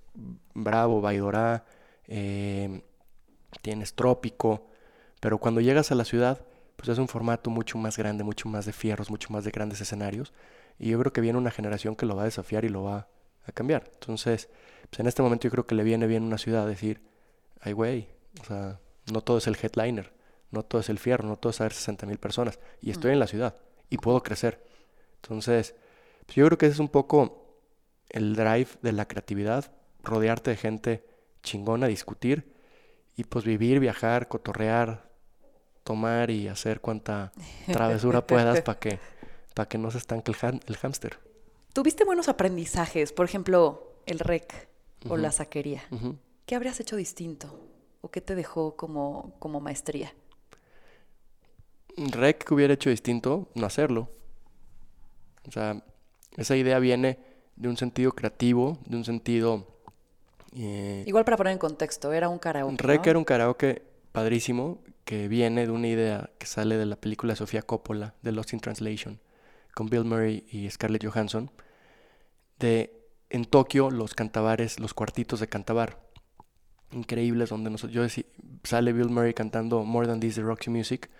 Bravo, 0.54 1.00
Baidorá, 1.00 1.64
eh, 2.06 2.82
tienes 3.62 3.94
Trópico, 3.94 4.66
pero 5.20 5.38
cuando 5.38 5.60
llegas 5.60 5.92
a 5.92 5.94
la 5.94 6.04
ciudad, 6.04 6.44
pues 6.76 6.88
es 6.88 6.98
un 6.98 7.08
formato 7.08 7.50
mucho 7.50 7.78
más 7.78 7.96
grande, 7.96 8.24
mucho 8.24 8.48
más 8.48 8.66
de 8.66 8.72
fierros, 8.72 9.10
mucho 9.10 9.32
más 9.32 9.44
de 9.44 9.50
grandes 9.50 9.80
escenarios, 9.80 10.32
y 10.78 10.90
yo 10.90 10.98
creo 10.98 11.12
que 11.12 11.20
viene 11.20 11.38
una 11.38 11.50
generación 11.50 11.96
que 11.96 12.06
lo 12.06 12.16
va 12.16 12.22
a 12.22 12.26
desafiar 12.26 12.64
y 12.64 12.68
lo 12.68 12.82
va 12.82 13.08
a 13.46 13.52
cambiar. 13.52 13.90
Entonces, 13.94 14.48
pues 14.90 15.00
en 15.00 15.06
este 15.06 15.22
momento 15.22 15.44
yo 15.44 15.50
creo 15.50 15.66
que 15.66 15.74
le 15.74 15.84
viene 15.84 16.06
bien 16.06 16.22
una 16.22 16.38
ciudad 16.38 16.66
decir, 16.66 17.02
ay 17.60 17.72
güey, 17.72 18.08
o 18.40 18.44
sea, 18.44 18.80
no 19.12 19.20
todo 19.20 19.38
es 19.38 19.46
el 19.46 19.56
headliner, 19.60 20.12
no 20.50 20.64
todo 20.64 20.80
es 20.80 20.88
el 20.88 20.98
fierro, 20.98 21.26
no 21.28 21.36
todo 21.36 21.50
es 21.50 21.56
saber 21.56 21.72
60 21.72 22.06
mil 22.06 22.18
personas, 22.18 22.58
y 22.80 22.90
estoy 22.90 23.12
en 23.12 23.20
la 23.20 23.26
ciudad, 23.26 23.56
y 23.88 23.98
puedo 23.98 24.22
crecer. 24.22 24.66
Entonces, 25.22 25.74
pues 26.26 26.36
yo 26.36 26.46
creo 26.46 26.58
que 26.58 26.66
ese 26.66 26.74
es 26.74 26.80
un 26.80 26.88
poco 26.88 27.60
el 28.08 28.34
drive 28.34 28.68
de 28.82 28.92
la 28.92 29.06
creatividad, 29.06 29.72
rodearte 30.02 30.50
de 30.50 30.56
gente 30.56 31.06
chingona, 31.42 31.86
discutir 31.86 32.52
y 33.16 33.24
pues 33.24 33.44
vivir, 33.44 33.80
viajar, 33.80 34.28
cotorrear, 34.28 35.10
tomar 35.84 36.30
y 36.30 36.48
hacer 36.48 36.80
cuanta 36.80 37.32
travesura 37.72 38.26
puedas 38.26 38.62
para 38.62 38.78
que, 38.78 38.98
para 39.54 39.68
que 39.68 39.78
no 39.78 39.90
se 39.90 39.98
estanque 39.98 40.32
el, 40.32 40.60
el 40.66 40.76
hámster. 40.76 41.18
¿Tuviste 41.72 42.04
buenos 42.04 42.28
aprendizajes? 42.28 43.12
Por 43.12 43.26
ejemplo, 43.26 43.96
el 44.06 44.18
rec 44.18 44.68
o 45.08 45.16
la 45.16 45.32
saquería. 45.32 45.82
¿Qué 46.46 46.54
habrías 46.54 46.78
hecho 46.80 46.96
distinto? 46.96 47.58
¿O 48.00 48.10
qué 48.10 48.20
te 48.20 48.34
dejó 48.34 48.76
como, 48.76 49.34
como 49.38 49.60
maestría? 49.60 50.12
Rec 51.96 52.44
que 52.44 52.54
hubiera 52.54 52.74
hecho 52.74 52.90
distinto, 52.90 53.48
no 53.54 53.66
hacerlo. 53.66 54.10
O 55.48 55.52
sea, 55.52 55.82
esa 56.36 56.56
idea 56.56 56.78
viene 56.78 57.18
de 57.56 57.68
un 57.68 57.76
sentido 57.76 58.12
creativo, 58.12 58.78
de 58.86 58.96
un 58.96 59.04
sentido... 59.04 59.68
Eh, 60.54 61.04
Igual 61.06 61.24
para 61.24 61.36
poner 61.36 61.52
en 61.52 61.58
contexto, 61.58 62.12
era 62.12 62.28
un 62.28 62.38
karaoke. 62.38 62.76
Rec 62.78 63.06
era 63.06 63.18
un 63.18 63.24
karaoke 63.24 63.82
padrísimo 64.12 64.82
que 65.04 65.28
viene 65.28 65.66
de 65.66 65.72
una 65.72 65.88
idea 65.88 66.30
que 66.38 66.46
sale 66.46 66.76
de 66.76 66.86
la 66.86 66.96
película 66.96 67.34
Sofía 67.34 67.62
Coppola, 67.62 68.14
de 68.22 68.32
Lost 68.32 68.52
in 68.52 68.60
Translation, 68.60 69.20
con 69.74 69.88
Bill 69.88 70.04
Murray 70.04 70.44
y 70.50 70.68
Scarlett 70.70 71.04
Johansson, 71.04 71.50
de 72.58 72.92
en 73.30 73.46
Tokio 73.46 73.90
los 73.90 74.14
cantabares, 74.14 74.78
los 74.78 74.92
cuartitos 74.94 75.40
de 75.40 75.48
cantabar 75.48 75.98
increíbles 76.92 77.48
donde 77.48 77.70
nosotros, 77.70 77.94
yo 77.94 78.02
decía, 78.02 78.24
sale 78.62 78.92
Bill 78.92 79.08
Murray 79.08 79.32
cantando 79.34 79.82
More 79.84 80.06
Than 80.06 80.20
This 80.20 80.36
de 80.36 80.42
Roxy 80.42 80.70
Music. 80.70 81.10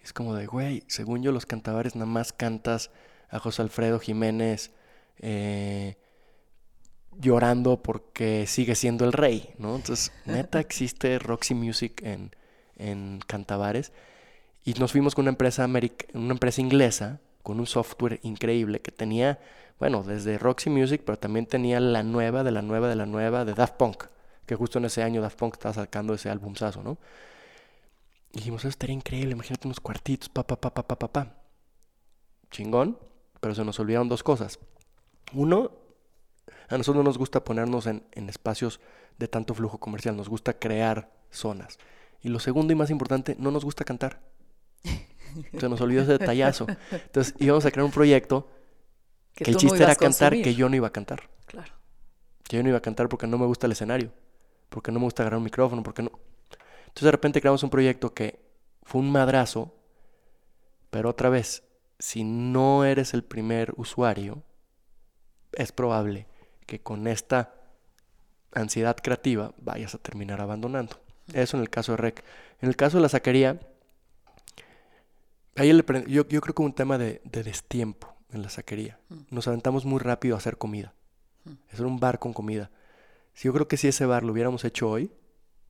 Y 0.00 0.04
es 0.04 0.12
como 0.12 0.34
de, 0.34 0.46
güey, 0.46 0.84
según 0.86 1.22
yo 1.22 1.32
los 1.32 1.46
cantabares 1.46 1.96
nada 1.96 2.06
más 2.06 2.32
cantas 2.32 2.90
a 3.30 3.38
José 3.38 3.62
Alfredo 3.62 3.98
Jiménez 3.98 4.72
eh, 5.18 5.96
llorando 7.20 7.82
porque 7.82 8.46
sigue 8.46 8.74
siendo 8.74 9.04
el 9.04 9.12
rey, 9.12 9.54
¿no? 9.58 9.76
Entonces, 9.76 10.12
neta 10.26 10.60
existe 10.60 11.18
Roxy 11.18 11.54
Music 11.54 12.02
en, 12.02 12.34
en 12.76 13.20
cantabares. 13.26 13.92
Y 14.64 14.74
nos 14.74 14.92
fuimos 14.92 15.14
con 15.14 15.24
una 15.24 15.30
empresa, 15.30 15.66
una 15.66 16.32
empresa 16.32 16.60
inglesa 16.60 17.20
con 17.42 17.58
un 17.58 17.66
software 17.66 18.20
increíble 18.22 18.80
que 18.80 18.92
tenía, 18.92 19.40
bueno, 19.80 20.04
desde 20.04 20.38
Roxy 20.38 20.70
Music, 20.70 21.02
pero 21.04 21.18
también 21.18 21.46
tenía 21.46 21.80
la 21.80 22.04
nueva 22.04 22.44
de 22.44 22.52
la 22.52 22.62
nueva 22.62 22.88
de 22.88 22.94
la 22.94 23.06
nueva 23.06 23.44
de 23.44 23.54
Daft 23.54 23.74
Punk 23.74 24.04
que 24.46 24.56
justo 24.56 24.78
en 24.78 24.86
ese 24.86 25.02
año 25.02 25.22
Daft 25.22 25.38
Punk 25.38 25.54
estaba 25.54 25.74
sacando 25.74 26.14
ese 26.14 26.30
álbumzazo, 26.30 26.82
¿no? 26.82 26.98
Y 28.32 28.38
dijimos, 28.38 28.62
eso 28.62 28.68
estaría 28.68 28.94
increíble, 28.94 29.32
imagínate 29.32 29.68
unos 29.68 29.80
cuartitos, 29.80 30.28
pa, 30.28 30.46
pa, 30.46 30.60
pa, 30.60 30.72
pa, 30.72 30.86
pa, 30.86 30.98
pa, 30.98 31.12
pa. 31.12 31.34
Chingón, 32.50 32.98
pero 33.40 33.54
se 33.54 33.64
nos 33.64 33.78
olvidaron 33.78 34.08
dos 34.08 34.22
cosas. 34.22 34.58
Uno, 35.32 35.70
a 36.72 36.78
nosotros 36.78 37.04
no 37.04 37.08
nos 37.08 37.18
gusta 37.18 37.44
ponernos 37.44 37.86
en, 37.86 38.04
en 38.12 38.28
espacios 38.28 38.80
de 39.18 39.28
tanto 39.28 39.54
flujo 39.54 39.78
comercial, 39.78 40.16
nos 40.16 40.28
gusta 40.28 40.58
crear 40.58 41.12
zonas. 41.30 41.78
Y 42.20 42.28
lo 42.28 42.38
segundo 42.38 42.72
y 42.72 42.76
más 42.76 42.90
importante, 42.90 43.36
no 43.38 43.50
nos 43.50 43.64
gusta 43.64 43.84
cantar. 43.84 44.20
Se 45.58 45.68
nos 45.68 45.80
olvidó 45.80 46.02
ese 46.02 46.12
detallazo. 46.12 46.66
Entonces 46.90 47.34
íbamos 47.38 47.64
a 47.66 47.70
crear 47.70 47.84
un 47.84 47.92
proyecto 47.92 48.48
que, 49.34 49.44
el 49.44 49.56
chiste 49.56 49.82
era 49.82 49.94
cantar, 49.96 50.32
que 50.32 50.54
yo 50.54 50.68
no 50.68 50.76
iba 50.76 50.88
a 50.88 50.92
cantar. 50.92 51.28
Claro. 51.46 51.72
Que 52.44 52.56
yo 52.56 52.62
no 52.62 52.68
iba 52.68 52.78
a 52.78 52.82
cantar 52.82 53.08
porque 53.08 53.26
no 53.26 53.38
me 53.38 53.46
gusta 53.46 53.66
el 53.66 53.72
escenario 53.72 54.12
porque 54.72 54.90
no 54.90 54.98
me 54.98 55.04
gusta 55.04 55.22
agarrar 55.22 55.38
un 55.38 55.44
micrófono, 55.44 55.82
porque 55.82 56.02
no. 56.02 56.10
Entonces 56.80 57.04
de 57.04 57.10
repente 57.12 57.40
creamos 57.40 57.62
un 57.62 57.70
proyecto 57.70 58.12
que 58.12 58.40
fue 58.82 59.00
un 59.00 59.12
madrazo, 59.12 59.72
pero 60.90 61.10
otra 61.10 61.28
vez, 61.28 61.62
si 61.98 62.24
no 62.24 62.84
eres 62.84 63.14
el 63.14 63.22
primer 63.22 63.72
usuario, 63.76 64.42
es 65.52 65.70
probable 65.70 66.26
que 66.72 66.80
con 66.80 67.06
esta 67.06 67.52
ansiedad 68.54 68.96
creativa 68.96 69.52
vayas 69.58 69.94
a 69.94 69.98
terminar 69.98 70.40
abandonando. 70.40 70.98
Eso 71.34 71.58
en 71.58 71.62
el 71.62 71.68
caso 71.68 71.92
de 71.92 71.98
Rec. 71.98 72.24
En 72.62 72.70
el 72.70 72.76
caso 72.76 72.96
de 72.96 73.02
la 73.02 73.10
saquería, 73.10 73.60
ahí 75.54 75.70
yo, 76.08 76.26
yo, 76.26 76.40
creo 76.40 76.54
que 76.54 76.62
un 76.62 76.72
tema 76.72 76.96
de, 76.96 77.20
de, 77.24 77.42
destiempo 77.42 78.16
en 78.32 78.40
la 78.40 78.48
saquería. 78.48 78.98
Nos 79.28 79.48
aventamos 79.48 79.84
muy 79.84 79.98
rápido 79.98 80.34
a 80.34 80.38
hacer 80.38 80.56
comida. 80.56 80.94
Es 81.70 81.80
un 81.80 82.00
bar 82.00 82.18
con 82.18 82.32
comida. 82.32 82.70
Si 83.34 83.48
yo 83.48 83.52
creo 83.52 83.68
que 83.68 83.76
si 83.76 83.88
ese 83.88 84.06
bar 84.06 84.22
lo 84.22 84.32
hubiéramos 84.32 84.64
hecho 84.64 84.88
hoy, 84.88 85.12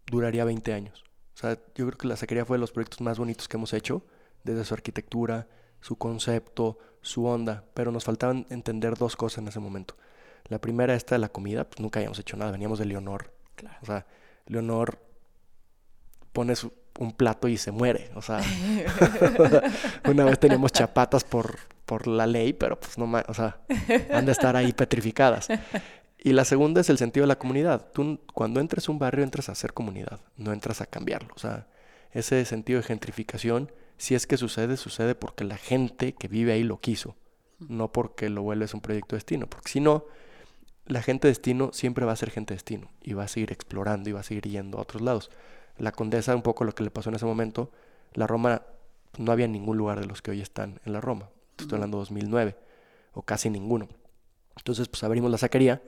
duraría 0.06 0.44
20 0.44 0.72
años. 0.72 1.02
O 1.34 1.38
sea, 1.38 1.58
yo 1.74 1.84
creo 1.86 1.98
que 1.98 2.06
la 2.06 2.16
saquería 2.16 2.44
fue 2.44 2.58
de 2.58 2.60
los 2.60 2.70
proyectos 2.70 3.00
más 3.00 3.18
bonitos 3.18 3.48
que 3.48 3.56
hemos 3.56 3.72
hecho, 3.72 4.04
desde 4.44 4.64
su 4.64 4.72
arquitectura, 4.72 5.48
su 5.80 5.96
concepto, 5.96 6.78
su 7.00 7.26
onda, 7.26 7.64
pero 7.74 7.90
nos 7.90 8.04
faltaban 8.04 8.46
entender 8.50 8.96
dos 8.96 9.16
cosas 9.16 9.38
en 9.38 9.48
ese 9.48 9.58
momento. 9.58 9.96
La 10.52 10.58
primera, 10.58 10.94
esta 10.94 11.14
de 11.14 11.18
la 11.18 11.30
comida, 11.30 11.64
pues 11.64 11.80
nunca 11.80 11.98
habíamos 11.98 12.18
hecho 12.18 12.36
nada, 12.36 12.50
veníamos 12.50 12.78
de 12.78 12.84
Leonor. 12.84 13.32
Claro. 13.54 13.78
O 13.80 13.86
sea, 13.86 14.04
Leonor 14.44 14.98
pone 16.34 16.52
un 16.98 17.12
plato 17.12 17.48
y 17.48 17.56
se 17.56 17.70
muere. 17.70 18.10
O 18.16 18.20
sea, 18.20 18.42
una 20.04 20.26
vez 20.26 20.38
teníamos 20.38 20.70
chapatas 20.70 21.24
por, 21.24 21.58
por 21.86 22.06
la 22.06 22.26
ley, 22.26 22.52
pero 22.52 22.78
pues 22.78 22.98
no 22.98 23.06
más, 23.06 23.24
o 23.28 23.32
sea, 23.32 23.60
han 24.12 24.26
de 24.26 24.32
estar 24.32 24.54
ahí 24.54 24.74
petrificadas. 24.74 25.48
Y 26.18 26.34
la 26.34 26.44
segunda 26.44 26.82
es 26.82 26.90
el 26.90 26.98
sentido 26.98 27.24
de 27.24 27.28
la 27.28 27.38
comunidad. 27.38 27.90
Tú 27.94 28.20
cuando 28.34 28.60
entres 28.60 28.86
a 28.90 28.92
un 28.92 28.98
barrio 28.98 29.24
entras 29.24 29.48
a 29.48 29.52
hacer 29.52 29.72
comunidad, 29.72 30.20
no 30.36 30.52
entras 30.52 30.82
a 30.82 30.86
cambiarlo. 30.86 31.32
O 31.34 31.38
sea, 31.38 31.66
ese 32.10 32.44
sentido 32.44 32.78
de 32.78 32.86
gentrificación, 32.86 33.72
si 33.96 34.14
es 34.14 34.26
que 34.26 34.36
sucede, 34.36 34.76
sucede 34.76 35.14
porque 35.14 35.44
la 35.44 35.56
gente 35.56 36.12
que 36.12 36.28
vive 36.28 36.52
ahí 36.52 36.62
lo 36.62 36.78
quiso, 36.78 37.16
no 37.58 37.90
porque 37.90 38.28
lo 38.28 38.42
vuelves 38.42 38.74
un 38.74 38.82
proyecto 38.82 39.16
destino. 39.16 39.46
Porque 39.46 39.70
si 39.70 39.80
no, 39.80 40.04
la 40.92 41.02
gente 41.02 41.28
destino 41.28 41.70
siempre 41.72 42.04
va 42.04 42.12
a 42.12 42.16
ser 42.16 42.30
gente 42.30 42.54
destino 42.54 42.90
y 43.02 43.14
va 43.14 43.24
a 43.24 43.28
seguir 43.28 43.52
explorando 43.52 44.10
y 44.10 44.12
va 44.12 44.20
a 44.20 44.24
seguir 44.24 44.44
yendo 44.48 44.78
a 44.78 44.82
otros 44.82 45.02
lados. 45.02 45.30
La 45.78 45.92
condesa, 45.92 46.34
un 46.36 46.42
poco 46.42 46.64
lo 46.64 46.74
que 46.74 46.84
le 46.84 46.90
pasó 46.90 47.08
en 47.08 47.16
ese 47.16 47.24
momento, 47.24 47.70
la 48.14 48.26
Roma, 48.26 48.62
no 49.18 49.32
había 49.32 49.48
ningún 49.48 49.76
lugar 49.76 50.00
de 50.00 50.06
los 50.06 50.22
que 50.22 50.30
hoy 50.30 50.40
están 50.40 50.80
en 50.84 50.92
la 50.92 51.00
Roma. 51.00 51.30
Estoy 51.58 51.76
hablando 51.76 51.98
de 51.98 52.02
2009, 52.02 52.56
o 53.12 53.22
casi 53.22 53.50
ninguno. 53.50 53.88
Entonces, 54.56 54.88
pues 54.88 55.02
abrimos 55.02 55.30
la 55.30 55.38
saquería 55.38 55.82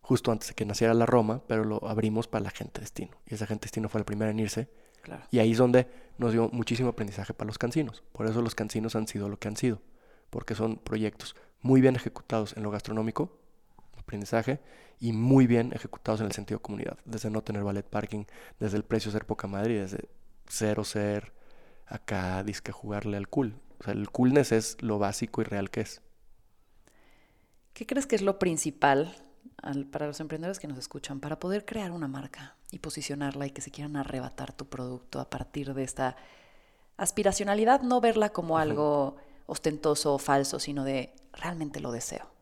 justo 0.00 0.30
antes 0.30 0.48
de 0.48 0.54
que 0.54 0.64
naciera 0.64 0.94
la 0.94 1.06
Roma, 1.06 1.42
pero 1.48 1.64
lo 1.64 1.86
abrimos 1.88 2.28
para 2.28 2.44
la 2.44 2.50
gente 2.50 2.80
destino. 2.80 3.16
Y 3.26 3.34
esa 3.34 3.46
gente 3.46 3.64
destino 3.64 3.88
fue 3.88 4.00
la 4.00 4.06
primera 4.06 4.30
en 4.30 4.38
irse. 4.38 4.68
Y 5.30 5.38
ahí 5.38 5.52
es 5.52 5.58
donde 5.58 5.86
nos 6.18 6.32
dio 6.32 6.48
muchísimo 6.52 6.90
aprendizaje 6.90 7.34
para 7.34 7.46
los 7.46 7.58
cancinos. 7.58 8.02
Por 8.12 8.26
eso 8.26 8.42
los 8.42 8.54
cancinos 8.54 8.96
han 8.96 9.06
sido 9.06 9.28
lo 9.28 9.38
que 9.38 9.48
han 9.48 9.56
sido. 9.56 9.80
Porque 10.30 10.54
son 10.54 10.76
proyectos 10.76 11.36
muy 11.62 11.80
bien 11.80 11.96
ejecutados 11.96 12.56
en 12.56 12.62
lo 12.62 12.70
gastronómico, 12.70 13.38
aprendizaje, 14.06 14.60
y 14.98 15.12
muy 15.12 15.46
bien 15.46 15.72
ejecutados 15.74 16.20
en 16.20 16.26
el 16.26 16.32
sentido 16.32 16.58
de 16.58 16.62
comunidad. 16.62 16.98
Desde 17.04 17.28
no 17.28 17.42
tener 17.42 17.64
ballet 17.64 17.86
parking, 17.86 18.24
desde 18.58 18.76
el 18.76 18.84
precio 18.84 19.10
ser 19.10 19.26
poca 19.26 19.46
madre 19.46 19.74
y 19.74 19.76
desde 19.78 20.08
cero 20.48 20.84
ser 20.84 21.34
acá 21.86 22.42
disque 22.44 22.72
jugarle 22.72 23.16
al 23.16 23.28
cool. 23.28 23.60
O 23.80 23.84
sea, 23.84 23.92
el 23.92 24.10
coolness 24.10 24.52
es 24.52 24.80
lo 24.80 24.98
básico 24.98 25.42
y 25.42 25.44
real 25.44 25.70
que 25.70 25.82
es. 25.82 26.00
¿Qué 27.74 27.86
crees 27.86 28.06
que 28.06 28.16
es 28.16 28.22
lo 28.22 28.38
principal 28.38 29.14
para 29.90 30.06
los 30.06 30.20
emprendedores 30.20 30.58
que 30.58 30.68
nos 30.68 30.78
escuchan, 30.78 31.20
para 31.20 31.38
poder 31.38 31.64
crear 31.64 31.90
una 31.90 32.08
marca 32.08 32.56
y 32.70 32.78
posicionarla 32.78 33.46
y 33.46 33.50
que 33.50 33.60
se 33.60 33.70
quieran 33.70 33.96
arrebatar 33.96 34.52
tu 34.52 34.66
producto 34.66 35.20
a 35.20 35.28
partir 35.28 35.74
de 35.74 35.82
esta 35.82 36.16
aspiracionalidad, 36.96 37.82
no 37.82 38.00
verla 38.00 38.30
como 38.30 38.58
algo 38.58 39.16
ostentoso 39.46 40.14
o 40.14 40.18
falso, 40.18 40.58
sino 40.58 40.84
de 40.84 41.12
realmente 41.32 41.80
lo 41.80 41.92
deseo? 41.92 42.35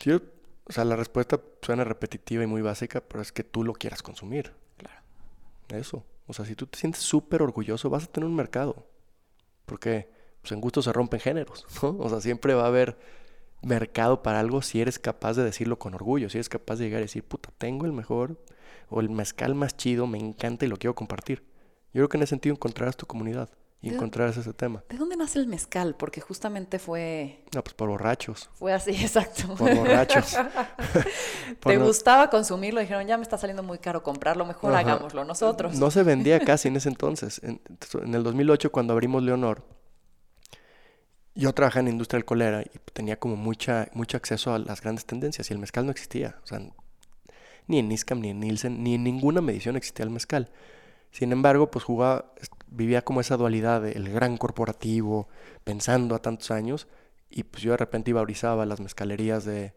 Yo, 0.00 0.20
o 0.64 0.72
sea, 0.72 0.84
la 0.84 0.96
respuesta 0.96 1.40
suena 1.62 1.84
repetitiva 1.84 2.42
y 2.42 2.46
muy 2.46 2.62
básica, 2.62 3.00
pero 3.00 3.22
es 3.22 3.32
que 3.32 3.44
tú 3.44 3.64
lo 3.64 3.72
quieras 3.72 4.02
consumir. 4.02 4.52
Claro. 4.76 5.00
Eso. 5.68 6.04
O 6.26 6.32
sea, 6.32 6.44
si 6.44 6.54
tú 6.54 6.66
te 6.66 6.78
sientes 6.78 7.02
súper 7.02 7.42
orgulloso, 7.42 7.90
vas 7.90 8.04
a 8.04 8.06
tener 8.06 8.28
un 8.28 8.36
mercado. 8.36 8.86
Porque 9.66 10.08
pues, 10.40 10.52
en 10.52 10.60
gusto 10.60 10.82
se 10.82 10.92
rompen 10.92 11.20
géneros, 11.20 11.66
¿no? 11.82 11.96
O 11.98 12.08
sea, 12.08 12.20
siempre 12.20 12.54
va 12.54 12.64
a 12.64 12.68
haber 12.68 12.98
mercado 13.62 14.22
para 14.22 14.40
algo 14.40 14.60
si 14.62 14.80
eres 14.80 14.98
capaz 14.98 15.34
de 15.34 15.44
decirlo 15.44 15.78
con 15.78 15.94
orgullo, 15.94 16.28
si 16.28 16.36
eres 16.36 16.48
capaz 16.48 16.76
de 16.76 16.84
llegar 16.84 17.00
y 17.00 17.04
decir, 17.04 17.24
puta, 17.24 17.50
tengo 17.56 17.86
el 17.86 17.92
mejor 17.92 18.38
o 18.90 19.00
el 19.00 19.08
mezcal 19.08 19.54
más 19.54 19.76
chido, 19.76 20.06
me 20.06 20.18
encanta 20.18 20.66
y 20.66 20.68
lo 20.68 20.76
quiero 20.76 20.94
compartir. 20.94 21.42
Yo 21.92 22.00
creo 22.00 22.08
que 22.08 22.16
en 22.18 22.22
ese 22.24 22.30
sentido 22.30 22.54
encontrarás 22.54 22.96
tu 22.96 23.06
comunidad 23.06 23.48
y 23.84 23.90
encontrarás 23.90 24.36
ese 24.38 24.52
tema. 24.54 24.82
¿De 24.88 24.96
dónde 24.96 25.16
nace 25.16 25.38
el 25.38 25.46
mezcal? 25.46 25.94
Porque 25.94 26.20
justamente 26.22 26.78
fue... 26.78 27.44
No, 27.54 27.62
pues 27.62 27.74
por 27.74 27.90
borrachos. 27.90 28.48
Fue 28.54 28.72
así, 28.72 28.90
exacto. 29.00 29.54
Por 29.56 29.74
borrachos. 29.74 30.36
Te 31.60 31.76
gustaba 31.76 32.30
consumirlo, 32.30 32.80
dijeron, 32.80 33.06
ya 33.06 33.18
me 33.18 33.22
está 33.22 33.36
saliendo 33.36 33.62
muy 33.62 33.78
caro 33.78 34.02
comprarlo, 34.02 34.46
mejor 34.46 34.74
hagámoslo 34.74 35.24
nosotros. 35.24 35.78
No 35.78 35.90
se 35.90 36.02
vendía 36.02 36.40
casi 36.44 36.68
en 36.68 36.76
ese 36.76 36.88
entonces. 36.88 37.40
En, 37.44 37.60
en 38.02 38.14
el 38.14 38.22
2008, 38.22 38.72
cuando 38.72 38.94
abrimos 38.94 39.22
Leonor, 39.22 39.62
yo 41.34 41.52
trabajaba 41.52 41.80
en 41.80 41.88
industria 41.88 42.18
alcoholera 42.18 42.62
y 42.62 42.78
tenía 42.92 43.18
como 43.18 43.36
mucha, 43.36 43.88
mucho 43.92 44.16
acceso 44.16 44.54
a 44.54 44.58
las 44.58 44.80
grandes 44.80 45.04
tendencias 45.04 45.50
y 45.50 45.52
el 45.52 45.58
mezcal 45.58 45.84
no 45.84 45.90
existía. 45.90 46.36
O 46.42 46.46
sea, 46.46 46.60
ni 47.66 47.78
en 47.78 47.88
Niscam, 47.88 48.20
ni 48.20 48.30
en 48.30 48.40
Nielsen, 48.40 48.82
ni 48.82 48.94
en 48.94 49.04
ninguna 49.04 49.42
medición 49.42 49.76
existía 49.76 50.04
el 50.04 50.10
mezcal. 50.10 50.50
Sin 51.10 51.30
embargo, 51.32 51.70
pues 51.70 51.84
jugaba, 51.84 52.32
vivía 52.68 53.02
como 53.02 53.20
esa 53.20 53.36
dualidad 53.36 53.82
del 53.82 54.12
gran 54.12 54.36
corporativo, 54.36 55.28
pensando 55.64 56.14
a 56.14 56.22
tantos 56.22 56.50
años, 56.50 56.88
y 57.30 57.44
pues 57.44 57.62
yo 57.62 57.72
de 57.72 57.78
repente 57.78 58.10
iba 58.10 58.20
a 58.20 58.66
las 58.66 58.80
mezcalerías 58.80 59.44
de, 59.44 59.74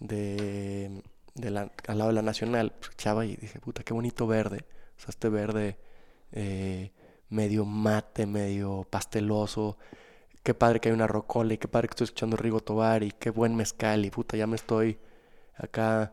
de, 0.00 1.02
la, 1.34 1.70
al 1.86 1.98
lado 1.98 2.10
de 2.10 2.14
la 2.14 2.22
Nacional, 2.22 2.72
pues 2.78 2.90
y 3.24 3.36
dije, 3.36 3.60
puta, 3.60 3.82
qué 3.82 3.94
bonito 3.94 4.26
verde, 4.26 4.64
o 4.96 5.00
sea, 5.00 5.10
este 5.10 5.28
verde 5.28 5.78
eh, 6.32 6.92
medio 7.28 7.64
mate, 7.64 8.26
medio 8.26 8.86
pasteloso, 8.88 9.78
qué 10.42 10.54
padre 10.54 10.80
que 10.80 10.88
hay 10.88 10.94
una 10.94 11.06
rocola 11.06 11.54
y 11.54 11.58
qué 11.58 11.68
padre 11.68 11.88
que 11.88 11.92
estoy 11.92 12.04
escuchando 12.06 12.36
Rigo 12.36 12.60
Tobar 12.60 13.02
y 13.02 13.12
qué 13.12 13.30
buen 13.30 13.56
mezcal 13.56 14.04
y 14.04 14.10
puta, 14.10 14.36
ya 14.36 14.46
me 14.46 14.56
estoy 14.56 14.98
acá 15.56 16.12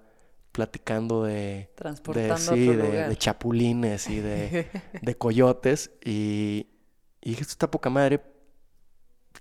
platicando 0.51 1.23
de, 1.23 1.69
de, 2.13 3.07
de, 3.07 3.15
chapulines 3.17 4.09
y 4.09 4.19
de, 4.19 4.67
de 5.01 5.15
coyotes 5.15 5.91
y, 6.03 6.67
y 7.21 7.29
dije, 7.29 7.41
esto 7.41 7.51
está 7.51 7.71
poca 7.71 7.89
madre, 7.89 8.21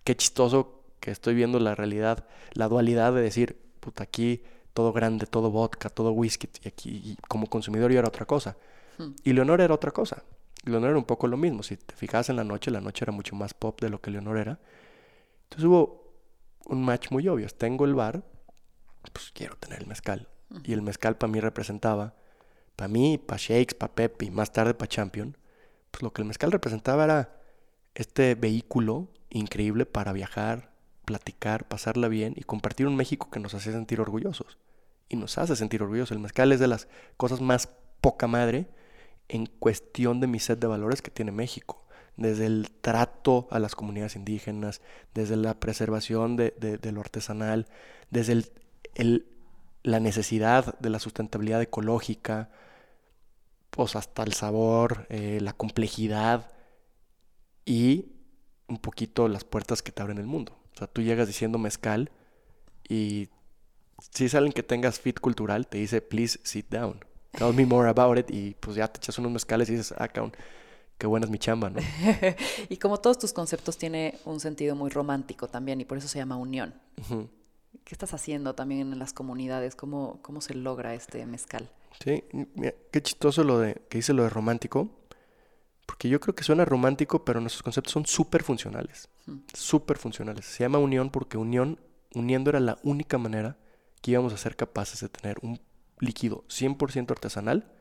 qué 0.05 0.15
chistoso 0.17 0.85
que 1.01 1.11
estoy 1.11 1.35
viendo 1.35 1.59
la 1.59 1.75
realidad, 1.75 2.27
la 2.53 2.69
dualidad 2.69 3.13
de 3.13 3.23
decir, 3.23 3.61
puta, 3.81 4.05
aquí 4.05 4.43
todo 4.75 4.93
grande, 4.93 5.27
todo 5.27 5.51
vodka, 5.51 5.89
todo 5.89 6.13
whisky, 6.13 6.49
y 6.63 6.69
aquí 6.69 7.17
como 7.29 7.49
consumidor 7.49 7.91
yo 7.91 7.99
era 7.99 8.09
otra 8.09 8.27
cosa. 8.27 8.57
Hmm. 8.99 9.11
Y 9.25 9.33
Leonor 9.33 9.61
era 9.61 9.75
otra 9.75 9.91
cosa. 9.91 10.23
Leonor 10.65 10.91
era 10.91 10.99
un 10.99 11.05
poco 11.05 11.27
lo 11.27 11.37
mismo. 11.37 11.63
Si 11.63 11.77
te 11.77 11.95
fijas 11.95 12.29
en 12.29 12.37
la 12.37 12.45
noche, 12.45 12.71
la 12.71 12.81
noche 12.81 13.05
era 13.05 13.13
mucho 13.13 13.35
más 13.35 13.55
pop 13.55 13.81
de 13.81 13.89
lo 13.89 14.01
que 14.01 14.11
Leonor 14.11 14.37
era. 14.37 14.59
Entonces 15.45 15.65
hubo 15.65 16.15
un 16.67 16.85
match 16.85 17.11
muy 17.11 17.27
obvio. 17.29 17.49
Tengo 17.49 17.85
el 17.85 17.95
bar, 17.95 18.23
pues 19.13 19.33
quiero 19.33 19.57
tener 19.57 19.81
el 19.81 19.87
mezcal. 19.87 20.29
Y 20.65 20.73
el 20.73 20.83
mezcal 20.83 21.17
para 21.17 21.33
mí 21.33 21.41
representaba, 21.41 22.15
para 22.77 22.89
mí, 22.89 23.19
para 23.19 23.39
Shakes, 23.39 23.75
para 23.75 23.95
Pepe 23.95 24.27
y 24.27 24.31
más 24.31 24.53
tarde 24.53 24.75
para 24.75 24.89
Champion, 24.89 25.37
pues 25.91 26.03
lo 26.03 26.13
que 26.13 26.23
el 26.23 26.29
mezcal 26.29 26.51
representaba 26.51 27.05
era 27.05 27.41
este 27.95 28.35
vehículo 28.35 29.09
increíble 29.31 29.87
para 29.87 30.13
viajar, 30.13 30.71
platicar, 31.05 31.69
pasarla 31.69 32.09
bien 32.09 32.35
y 32.37 32.43
compartir 32.43 32.87
un 32.87 32.97
México 32.97 33.31
que 33.31 33.41
nos 33.41 33.55
hacía 33.55 33.73
sentir 33.73 34.01
orgullosos. 34.01 34.59
Y 35.09 35.17
nos 35.17 35.39
hace 35.39 35.57
sentir 35.57 35.83
orgullosos. 35.83 36.13
El 36.13 36.21
mezcal 36.21 36.53
es 36.53 36.61
de 36.61 36.69
las 36.69 36.89
cosas 37.17 37.41
más 37.41 37.69
poca 38.01 38.27
madre 38.27 38.69
en 39.29 39.47
cuestión 39.47 40.21
de 40.21 40.27
mi 40.27 40.39
set 40.39 40.59
de 40.59 40.67
valores 40.67 41.03
que 41.03 41.11
tiene 41.11 41.33
México. 41.33 41.85
Desde 42.17 42.47
el 42.47 42.71
trato 42.81 43.49
a 43.51 43.59
las 43.59 43.75
comunidades 43.75 44.17
indígenas, 44.17 44.83
desde 45.15 45.37
la 45.37 45.59
preservación 45.59 46.37
de, 46.37 46.79
lo 46.93 47.01
artesanal, 47.01 47.67
desde 48.11 48.45
el, 48.95 49.27
la 49.83 50.01
necesidad 50.01 50.79
de 50.79 50.91
la 50.91 50.99
sustentabilidad 50.99 51.63
ecológica, 51.63 52.51
pues 53.71 53.97
hasta 53.97 54.23
el 54.23 54.33
sabor, 54.33 55.07
eh, 55.09 55.39
la 55.41 55.53
complejidad 55.53 56.51
y 57.65 58.13
un 58.69 58.79
poquito 58.79 59.29
las 59.29 59.45
puertas 59.45 59.83
que 59.83 59.93
te 59.93 60.03
abren 60.03 60.19
el 60.19 60.27
mundo. 60.27 60.57
O 60.75 60.79
sea, 60.79 60.87
tú 60.87 61.03
llegas 61.03 61.27
diciendo 61.27 61.59
mezcal 61.59 62.11
y 62.89 63.29
si 64.13 64.25
es 64.25 64.35
alguien 64.35 64.53
que 64.53 64.63
tengas 64.63 64.99
fit 65.01 65.19
cultural, 65.21 65.67
te 65.67 65.79
dice, 65.79 66.01
please 66.01 66.39
sit 66.43 66.69
down. 66.71 67.01
Tell 67.33 67.53
me 67.53 67.67
more 67.67 67.89
about 67.89 68.19
it. 68.19 68.31
Y 68.31 68.55
pues 68.55 68.77
ya 68.77 68.89
te 68.89 68.99
echas 68.99 69.19
unos 69.19 69.33
mezcales 69.33 69.69
y 69.69 69.73
dices, 69.73 69.95
ah, 69.99 70.09
qué 70.09 71.07
buena 71.07 71.27
es 71.27 71.31
mi 71.31 71.39
chamba, 71.39 71.71
¿no? 71.71 71.81
y 72.69 72.77
como 72.77 72.99
todos 72.99 73.19
tus 73.19 73.33
conceptos, 73.33 73.79
tiene 73.79 74.19
un 74.25 74.41
sentido 74.41 74.75
muy 74.75 74.91
romántico 74.91 75.49
también 75.49 75.81
y 75.81 75.85
por 75.85 75.99
eso 75.99 76.09
se 76.09 76.19
llama 76.19 76.37
unión. 76.37 76.75
¿Qué 77.85 77.95
estás 77.95 78.15
haciendo 78.15 78.55
también 78.55 78.93
en 78.93 78.99
las 78.99 79.13
comunidades? 79.13 79.75
¿Cómo, 79.75 80.21
cómo 80.23 80.41
se 80.41 80.55
logra 80.55 80.95
este 80.95 81.25
mezcal? 81.27 81.71
Sí, 82.03 82.25
qué 82.91 83.03
chistoso 83.03 83.45
lo 83.45 83.59
de 83.59 83.83
que 83.89 83.99
dice 83.99 84.13
lo 84.13 84.23
de 84.25 84.31
romántico. 84.31 84.91
Porque 85.87 86.09
yo 86.09 86.21
creo 86.21 86.35
que 86.35 86.45
suena 86.45 86.65
romántico, 86.65 87.25
pero 87.25 87.41
nuestros 87.41 87.65
conceptos 87.65 87.93
son 87.93 88.07
súper 88.07 88.45
funcionales. 88.45 89.09
Súper 89.53 89.99
funcionales. 89.99 90.47
Se 90.47 90.63
llama 90.63 90.79
unión 90.79 91.11
porque 91.11 91.37
unión, 91.37 91.81
uniendo 92.15 92.51
era 92.51 92.61
la 92.61 92.79
única 92.85 93.19
manera 93.19 93.57
que 94.01 94.13
íbamos 94.13 94.33
a 94.33 94.37
ser 94.37 94.57
capaces 94.57 95.01
de 95.01 95.09
tener 95.09 95.39
un 95.43 95.61
líquido 95.99 96.45
100% 96.49 97.11
artesanal, 97.11 97.73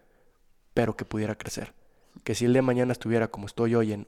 pero 0.73 0.97
que 0.97 1.05
pudiera 1.05 1.37
crecer. 1.37 1.73
Que 2.23 2.35
si 2.35 2.45
el 2.45 2.53
de 2.53 2.61
mañana 2.61 2.91
estuviera 2.91 3.29
como 3.29 3.45
estoy 3.45 3.75
hoy 3.75 3.93
en 3.93 4.07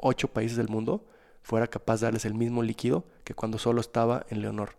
ocho 0.00 0.28
países 0.28 0.56
del 0.56 0.68
mundo, 0.68 1.06
fuera 1.42 1.66
capaz 1.66 2.00
de 2.00 2.06
darles 2.06 2.24
el 2.24 2.34
mismo 2.34 2.62
líquido 2.62 3.04
que 3.24 3.34
cuando 3.34 3.58
solo 3.58 3.80
estaba 3.80 4.26
en 4.30 4.40
Leonor. 4.40 4.76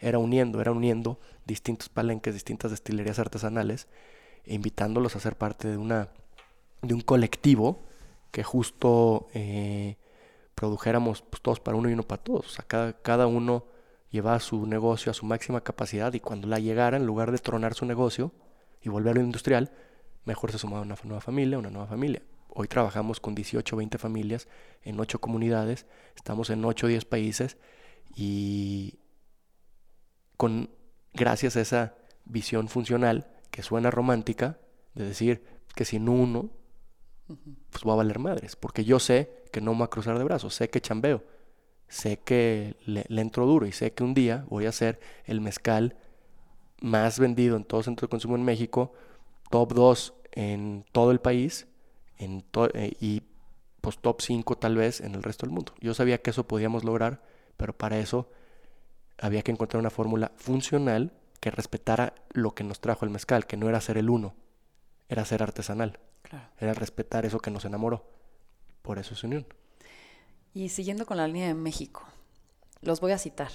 Era 0.00 0.18
uniendo, 0.18 0.60
era 0.60 0.72
uniendo 0.72 1.18
distintos 1.46 1.88
palenques, 1.88 2.34
distintas 2.34 2.70
destilerías 2.70 3.18
artesanales, 3.18 3.88
e 4.44 4.54
invitándolos 4.54 5.16
a 5.16 5.20
ser 5.20 5.36
parte 5.36 5.68
de, 5.68 5.76
una, 5.76 6.08
de 6.82 6.94
un 6.94 7.00
colectivo 7.00 7.82
que 8.30 8.42
justo 8.42 9.28
eh, 9.34 9.96
produjéramos 10.54 11.22
pues, 11.22 11.42
todos 11.42 11.60
para 11.60 11.76
uno 11.76 11.90
y 11.90 11.92
uno 11.92 12.02
para 12.02 12.22
todos. 12.22 12.46
O 12.46 12.50
sea, 12.50 12.64
cada, 12.66 12.92
cada 12.94 13.26
uno 13.26 13.66
llevaba 14.10 14.40
su 14.40 14.66
negocio 14.66 15.10
a 15.10 15.14
su 15.14 15.26
máxima 15.26 15.62
capacidad 15.62 16.12
y 16.12 16.20
cuando 16.20 16.48
la 16.48 16.58
llegara, 16.58 16.96
en 16.96 17.06
lugar 17.06 17.32
de 17.32 17.38
tronar 17.38 17.74
su 17.74 17.86
negocio 17.86 18.32
y 18.82 18.88
volverlo 18.88 19.22
industrial, 19.22 19.70
mejor 20.24 20.52
se 20.52 20.58
sumaba 20.58 20.82
una 20.82 20.96
nueva 21.04 21.20
familia, 21.20 21.58
una 21.58 21.70
nueva 21.70 21.86
familia. 21.86 22.22
Hoy 22.48 22.66
trabajamos 22.66 23.20
con 23.20 23.34
18 23.34 23.74
o 23.74 23.78
20 23.78 23.98
familias 23.98 24.48
en 24.82 24.98
8 24.98 25.20
comunidades, 25.20 25.86
estamos 26.16 26.50
en 26.50 26.64
8 26.64 26.86
o 26.86 26.88
10 26.88 27.04
países 27.04 27.56
y 28.16 28.98
con 30.40 30.70
gracias 31.12 31.58
a 31.58 31.60
esa 31.60 31.94
visión 32.24 32.68
funcional 32.68 33.30
que 33.50 33.62
suena 33.62 33.90
romántica 33.90 34.58
de 34.94 35.04
decir 35.04 35.44
que 35.74 35.84
sin 35.84 36.08
uno 36.08 36.48
pues 37.26 37.84
va 37.86 37.92
a 37.92 37.96
valer 37.96 38.18
madres, 38.20 38.56
porque 38.56 38.82
yo 38.82 39.00
sé 39.00 39.44
que 39.52 39.60
no 39.60 39.74
me 39.74 39.80
va 39.80 39.84
a 39.84 39.90
cruzar 39.90 40.16
de 40.16 40.24
brazos, 40.24 40.54
sé 40.54 40.70
que 40.70 40.80
chambeo, 40.80 41.22
sé 41.88 42.20
que 42.20 42.78
le, 42.86 43.04
entro 43.20 43.44
duro 43.44 43.66
y 43.66 43.72
sé 43.72 43.92
que 43.92 44.02
un 44.02 44.14
día 44.14 44.46
voy 44.48 44.64
a 44.64 44.72
ser 44.72 44.98
el 45.26 45.42
mezcal 45.42 45.98
más 46.80 47.18
vendido 47.18 47.58
en 47.58 47.64
todo 47.64 47.82
centro 47.82 48.06
de 48.06 48.10
consumo 48.10 48.34
en 48.34 48.42
México, 48.42 48.94
top 49.50 49.74
2 49.74 50.14
en 50.32 50.86
todo 50.90 51.10
el 51.10 51.20
país 51.20 51.68
en 52.16 52.46
eh, 52.72 52.96
y 52.98 53.24
pues 53.82 53.98
top 53.98 54.22
5 54.22 54.56
tal 54.56 54.76
vez 54.76 55.02
en 55.02 55.14
el 55.14 55.22
resto 55.22 55.44
del 55.44 55.54
mundo. 55.54 55.74
Yo 55.82 55.92
sabía 55.92 56.22
que 56.22 56.30
eso 56.30 56.48
podíamos 56.48 56.82
lograr, 56.82 57.22
pero 57.58 57.76
para 57.76 57.98
eso 57.98 58.30
había 59.20 59.42
que 59.42 59.52
encontrar 59.52 59.80
una 59.80 59.90
fórmula 59.90 60.32
funcional 60.36 61.12
que 61.40 61.50
respetara 61.50 62.14
lo 62.32 62.54
que 62.54 62.64
nos 62.64 62.80
trajo 62.80 63.04
el 63.04 63.10
mezcal, 63.10 63.46
que 63.46 63.56
no 63.56 63.68
era 63.68 63.80
ser 63.80 63.98
el 63.98 64.10
uno, 64.10 64.34
era 65.08 65.24
ser 65.24 65.42
artesanal. 65.42 65.98
Era 66.58 66.74
respetar 66.74 67.26
eso 67.26 67.40
que 67.40 67.50
nos 67.50 67.64
enamoró. 67.64 68.04
Por 68.82 68.98
eso 68.98 69.14
es 69.14 69.24
unión. 69.24 69.46
Y 70.54 70.68
siguiendo 70.68 71.06
con 71.06 71.16
la 71.16 71.26
línea 71.26 71.48
de 71.48 71.54
México, 71.54 72.04
los 72.82 73.00
voy 73.00 73.12
a 73.12 73.18
citar. 73.18 73.50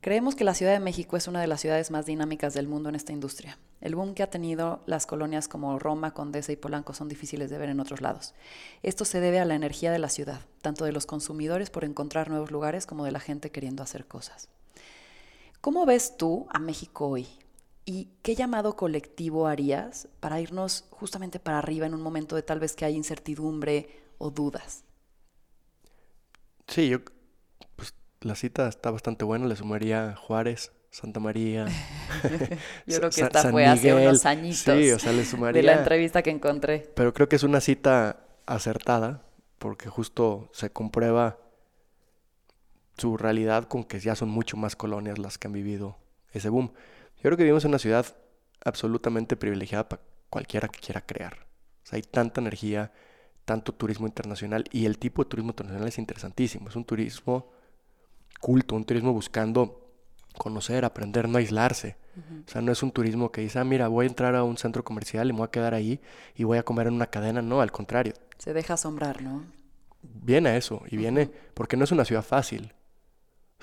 Creemos 0.00 0.34
que 0.34 0.44
la 0.44 0.54
Ciudad 0.54 0.72
de 0.72 0.80
México 0.80 1.16
es 1.16 1.28
una 1.28 1.40
de 1.40 1.46
las 1.46 1.60
ciudades 1.60 1.90
más 1.90 2.06
dinámicas 2.06 2.52
del 2.52 2.68
mundo 2.68 2.88
en 2.88 2.94
esta 2.94 3.12
industria. 3.12 3.58
El 3.80 3.94
boom 3.94 4.14
que 4.14 4.22
ha 4.22 4.30
tenido 4.30 4.82
las 4.86 5.06
colonias 5.06 5.48
como 5.48 5.78
Roma, 5.78 6.12
Condesa 6.12 6.52
y 6.52 6.56
Polanco 6.56 6.94
son 6.94 7.08
difíciles 7.08 7.50
de 7.50 7.58
ver 7.58 7.68
en 7.68 7.80
otros 7.80 8.00
lados. 8.00 8.34
Esto 8.82 9.04
se 9.04 9.20
debe 9.20 9.40
a 9.40 9.44
la 9.44 9.54
energía 9.54 9.92
de 9.92 9.98
la 9.98 10.08
ciudad, 10.08 10.40
tanto 10.62 10.84
de 10.84 10.92
los 10.92 11.06
consumidores 11.06 11.70
por 11.70 11.84
encontrar 11.84 12.28
nuevos 12.28 12.50
lugares 12.50 12.86
como 12.86 13.04
de 13.04 13.12
la 13.12 13.20
gente 13.20 13.50
queriendo 13.50 13.82
hacer 13.82 14.06
cosas. 14.06 14.48
¿Cómo 15.64 15.86
ves 15.86 16.18
tú 16.18 16.46
a 16.50 16.58
México 16.58 17.08
hoy? 17.08 17.26
¿Y 17.86 18.10
qué 18.20 18.34
llamado 18.34 18.76
colectivo 18.76 19.46
harías 19.46 20.08
para 20.20 20.38
irnos 20.38 20.84
justamente 20.90 21.38
para 21.38 21.56
arriba 21.56 21.86
en 21.86 21.94
un 21.94 22.02
momento 22.02 22.36
de 22.36 22.42
tal 22.42 22.60
vez 22.60 22.76
que 22.76 22.84
hay 22.84 22.94
incertidumbre 22.94 23.88
o 24.18 24.30
dudas? 24.30 24.84
Sí, 26.68 26.90
yo, 26.90 26.98
pues 27.76 27.94
la 28.20 28.34
cita 28.34 28.68
está 28.68 28.90
bastante 28.90 29.24
buena, 29.24 29.46
le 29.46 29.56
sumaría 29.56 30.14
Juárez, 30.16 30.70
Santa 30.90 31.18
María. 31.18 31.64
yo 32.86 32.98
creo 32.98 33.08
que 33.08 33.22
esta 33.22 33.50
fue 33.50 33.64
hace 33.64 33.94
unos 33.94 34.26
añitos. 34.26 34.58
Sí, 34.58 34.90
o 34.90 34.98
sea, 34.98 35.14
le 35.14 35.24
sumaría. 35.24 35.62
De 35.62 35.66
la 35.66 35.78
entrevista 35.78 36.20
que 36.20 36.28
encontré. 36.28 36.92
Pero 36.94 37.14
creo 37.14 37.30
que 37.30 37.36
es 37.36 37.42
una 37.42 37.62
cita 37.62 38.26
acertada, 38.44 39.22
porque 39.58 39.88
justo 39.88 40.50
se 40.52 40.68
comprueba 40.68 41.38
su 42.96 43.16
realidad 43.16 43.68
con 43.68 43.84
que 43.84 43.98
ya 43.98 44.14
son 44.14 44.28
mucho 44.28 44.56
más 44.56 44.76
colonias 44.76 45.18
las 45.18 45.38
que 45.38 45.48
han 45.48 45.52
vivido 45.52 45.98
ese 46.32 46.48
boom. 46.48 46.72
Yo 47.16 47.22
creo 47.22 47.36
que 47.36 47.44
vivimos 47.44 47.64
en 47.64 47.70
una 47.70 47.78
ciudad 47.78 48.06
absolutamente 48.64 49.36
privilegiada 49.36 49.88
para 49.88 50.02
cualquiera 50.30 50.68
que 50.68 50.80
quiera 50.80 51.00
crear. 51.00 51.46
O 51.84 51.86
sea, 51.86 51.96
hay 51.96 52.02
tanta 52.02 52.40
energía, 52.40 52.92
tanto 53.44 53.72
turismo 53.72 54.06
internacional 54.06 54.64
y 54.72 54.86
el 54.86 54.98
tipo 54.98 55.22
de 55.22 55.30
turismo 55.30 55.50
internacional 55.50 55.88
es 55.88 55.98
interesantísimo. 55.98 56.68
Es 56.68 56.76
un 56.76 56.84
turismo 56.84 57.50
culto, 58.40 58.74
un 58.74 58.84
turismo 58.84 59.12
buscando 59.12 59.84
conocer, 60.36 60.84
aprender, 60.84 61.28
no 61.28 61.38
aislarse. 61.38 61.96
O 62.46 62.50
sea, 62.50 62.60
no 62.60 62.70
es 62.70 62.82
un 62.82 62.92
turismo 62.92 63.32
que 63.32 63.40
dice, 63.40 63.58
ah, 63.58 63.64
mira, 63.64 63.88
voy 63.88 64.06
a 64.06 64.08
entrar 64.08 64.36
a 64.36 64.44
un 64.44 64.56
centro 64.56 64.84
comercial 64.84 65.28
y 65.28 65.32
me 65.32 65.38
voy 65.38 65.46
a 65.46 65.50
quedar 65.50 65.74
ahí 65.74 66.00
y 66.36 66.44
voy 66.44 66.58
a 66.58 66.62
comer 66.62 66.86
en 66.86 66.94
una 66.94 67.06
cadena. 67.06 67.42
No, 67.42 67.60
al 67.60 67.72
contrario. 67.72 68.14
Se 68.38 68.52
deja 68.52 68.74
asombrar, 68.74 69.20
¿no? 69.22 69.44
Viene 70.02 70.50
a 70.50 70.56
eso 70.56 70.82
y 70.90 70.96
viene 70.96 71.30
porque 71.54 71.76
no 71.76 71.84
es 71.84 71.92
una 71.92 72.04
ciudad 72.04 72.22
fácil. 72.22 72.72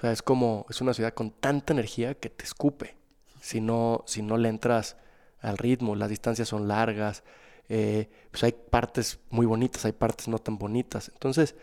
O 0.01 0.03
sea, 0.03 0.11
es 0.11 0.23
como, 0.23 0.65
es 0.67 0.81
una 0.81 0.95
ciudad 0.95 1.13
con 1.13 1.29
tanta 1.29 1.73
energía 1.73 2.15
que 2.15 2.31
te 2.31 2.43
escupe. 2.43 2.95
Si 3.39 3.61
no, 3.61 4.03
si 4.07 4.23
no 4.23 4.37
le 4.37 4.49
entras 4.49 4.97
al 5.41 5.57
ritmo, 5.59 5.95
las 5.95 6.09
distancias 6.09 6.49
son 6.49 6.67
largas, 6.67 7.23
Eh, 7.73 8.09
pues 8.31 8.43
hay 8.43 8.51
partes 8.51 9.19
muy 9.29 9.45
bonitas, 9.45 9.85
hay 9.85 9.93
partes 9.93 10.27
no 10.27 10.39
tan 10.39 10.57
bonitas. 10.57 11.09
Entonces, 11.13 11.55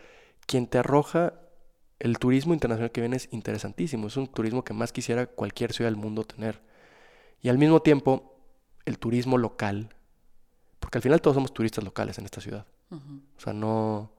quien 0.47 0.65
te 0.65 0.79
arroja 0.79 1.33
el 1.99 2.17
turismo 2.17 2.55
internacional 2.55 2.89
que 2.91 3.01
viene 3.01 3.17
es 3.17 3.27
interesantísimo. 3.31 4.07
Es 4.07 4.17
un 4.17 4.27
turismo 4.27 4.63
que 4.63 4.73
más 4.73 4.91
quisiera 4.91 5.27
cualquier 5.27 5.71
ciudad 5.71 5.91
del 5.91 5.99
mundo 5.99 6.23
tener. 6.23 6.63
Y 7.43 7.49
al 7.49 7.59
mismo 7.59 7.81
tiempo, 7.81 8.33
el 8.85 8.97
turismo 8.97 9.37
local, 9.37 9.93
porque 10.79 10.97
al 10.97 11.03
final 11.03 11.21
todos 11.21 11.35
somos 11.35 11.53
turistas 11.53 11.83
locales 11.83 12.17
en 12.17 12.25
esta 12.25 12.41
ciudad. 12.41 12.65
O 13.37 13.39
sea, 13.39 13.53
no, 13.53 14.09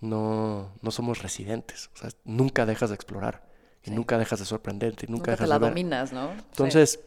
no, 0.00 0.72
no 0.82 0.90
somos 0.90 1.22
residentes. 1.22 1.90
O 1.94 1.98
sea, 1.98 2.10
nunca 2.24 2.66
dejas 2.66 2.90
de 2.90 2.96
explorar. 2.96 3.48
Y 3.82 3.90
nunca 3.90 4.18
dejas 4.18 4.38
de 4.40 4.44
sorprenderte. 4.44 5.06
Y 5.08 5.12
nunca, 5.12 5.32
dejas 5.32 5.46
te 5.46 5.48
la 5.48 5.58
de 5.58 5.68
dominas, 5.68 6.12
¿no? 6.12 6.32
Entonces, 6.32 7.00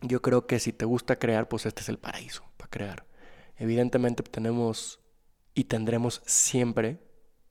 yo 0.00 0.22
creo 0.22 0.46
que 0.46 0.58
si 0.58 0.72
te 0.72 0.84
gusta 0.84 1.18
crear, 1.18 1.48
pues 1.48 1.66
este 1.66 1.82
es 1.82 1.88
el 1.88 1.98
paraíso 1.98 2.44
para 2.56 2.70
crear. 2.70 3.06
Evidentemente 3.56 4.22
tenemos 4.22 5.00
y 5.54 5.64
tendremos 5.64 6.22
siempre 6.24 6.98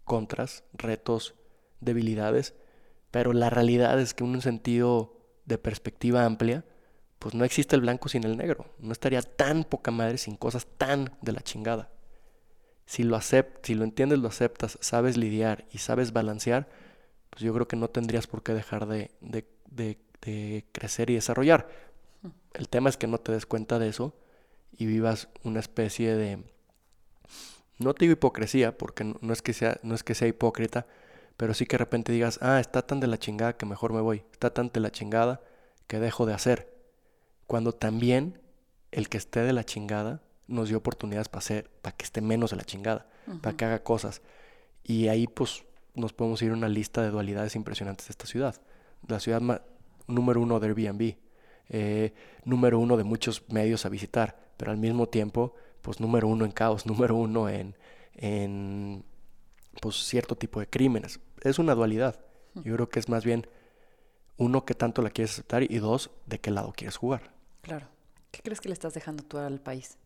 contras, 0.04 0.64
retos, 0.74 1.36
debilidades, 1.80 2.56
pero 3.12 3.34
la 3.34 3.50
realidad 3.50 4.00
es 4.00 4.14
que 4.14 4.24
en 4.24 4.32
un 4.32 4.42
sentido 4.42 5.18
de 5.46 5.58
perspectiva 5.58 6.26
amplia, 6.26 6.66
pues 7.20 7.36
no 7.36 7.46
existe 7.46 7.76
el 7.76 7.82
blanco 7.82 8.10
sin 8.10 8.24
el 8.24 8.38
negro. 8.38 8.74
No 8.80 8.92
estaría 8.92 9.22
tan 9.22 9.64
poca 9.64 9.92
madre 9.92 10.18
sin 10.18 10.36
cosas 10.36 10.66
tan 10.78 11.16
de 11.22 11.32
la 11.32 11.42
chingada. 11.42 11.92
Si 12.86 13.04
lo 13.04 13.16
aceptas, 13.16 13.62
si 13.64 13.76
lo 13.76 13.84
entiendes, 13.84 14.20
lo 14.20 14.28
aceptas, 14.28 14.78
sabes 14.82 15.18
lidiar 15.18 15.66
y 15.72 15.78
sabes 15.78 16.14
balancear, 16.14 16.68
pues 17.32 17.42
yo 17.42 17.54
creo 17.54 17.68
que 17.68 17.76
no 17.76 17.90
tendrías 17.90 18.28
por 18.28 18.44
qué 18.44 18.54
dejar 18.54 18.86
de, 18.86 19.10
de, 19.22 19.48
de 19.72 20.66
crecer 20.72 21.10
y 21.10 21.16
desarrollar. 21.16 21.68
El 22.54 22.70
tema 22.70 22.90
es 22.90 22.98
que 22.98 23.08
no 23.08 23.18
te 23.18 23.32
des 23.32 23.48
cuenta 23.48 23.80
de 23.80 23.90
eso 23.90 24.14
y 24.78 24.86
vivas 24.86 25.30
una 25.44 25.60
especie 25.60 26.16
de 26.16 26.44
no 27.82 27.94
te 27.94 28.06
digo 28.06 28.14
hipocresía, 28.14 28.78
porque 28.78 29.04
no 29.04 29.34
es 29.34 29.42
que 29.42 29.54
sea, 29.54 29.80
no 29.84 29.96
es 29.96 30.04
que 30.04 30.14
sea 30.14 30.28
hipócrita, 30.28 30.86
pero 31.38 31.54
sí 31.54 31.66
que 31.66 31.74
de 31.74 31.80
repente 31.80 32.12
digas, 32.12 32.40
ah, 32.42 32.60
está 32.60 32.84
tan 32.84 33.00
de 33.00 33.08
la 33.08 33.18
chingada 33.18 33.58
que 33.58 33.66
mejor 33.66 33.94
me 33.94 34.02
voy, 34.02 34.24
está 34.32 34.54
tan 34.54 34.70
de 34.72 34.80
la 34.80 34.92
chingada 34.92 35.42
que 35.88 36.00
dejo 36.00 36.26
de 36.26 36.34
hacer. 36.34 36.72
Cuando 37.48 37.74
también 37.74 38.40
el 38.92 39.10
que 39.10 39.18
esté 39.18 39.42
de 39.42 39.54
la 39.54 39.64
chingada 39.64 40.22
nos 40.48 40.70
dio 40.70 40.78
oportunidades 40.78 41.30
para 41.30 41.40
hacer, 41.40 41.70
para 41.82 41.96
que 41.96 42.06
esté 42.06 42.22
menos 42.22 42.52
de 42.52 42.58
la 42.58 42.64
chingada, 42.64 43.08
para 43.42 43.58
que 43.58 43.66
haga 43.66 43.84
cosas. 43.84 44.22
Y 44.84 45.08
ahí 45.08 45.28
pues 45.28 45.64
nos 45.96 46.14
podemos 46.14 46.42
ir 46.42 46.52
a 46.52 46.54
una 46.54 46.70
lista 46.70 47.02
de 47.02 47.10
dualidades 47.10 47.56
impresionantes 47.56 48.08
de 48.08 48.12
esta 48.12 48.26
ciudad. 48.26 48.56
La 49.08 49.20
ciudad 49.20 49.42
número 50.08 50.42
uno 50.42 50.60
de 50.60 50.68
Airbnb, 50.68 51.16
eh, 51.70 52.14
número 52.46 52.80
uno 52.80 52.98
de 52.98 53.04
muchos 53.04 53.44
medios 53.50 53.86
a 53.86 53.90
visitar, 53.90 54.38
pero 54.58 54.72
al 54.72 54.78
mismo 54.78 55.08
tiempo, 55.08 55.54
pues 55.82 56.00
número 56.00 56.28
uno 56.28 56.46
en 56.46 56.52
caos, 56.52 56.86
número 56.86 57.16
uno 57.16 57.50
en, 57.50 57.76
en 58.16 59.04
pues, 59.82 59.96
cierto 59.96 60.36
tipo 60.36 60.60
de 60.60 60.68
crímenes. 60.68 61.20
Es 61.42 61.60
una 61.60 61.76
dualidad. 61.76 62.20
Yo 62.56 62.76
creo 62.76 62.90
que 62.90 63.00
es 63.00 63.08
más 63.08 63.24
bien, 63.24 63.48
uno, 64.38 64.66
que 64.66 64.74
tanto 64.74 65.02
la 65.02 65.10
quieres 65.10 65.32
aceptar 65.32 65.64
y 65.64 65.80
dos, 65.80 66.12
de 66.26 66.40
qué 66.40 66.52
lado 66.52 66.74
quieres 66.76 66.98
jugar. 66.98 67.32
Claro. 67.62 67.88
¿Qué 68.32 68.42
crees 68.42 68.60
que 68.60 68.70
le 68.70 68.74
estás 68.74 68.94
dejando 68.94 69.24
tú 69.24 69.38
al 69.38 69.60
país? 69.60 69.98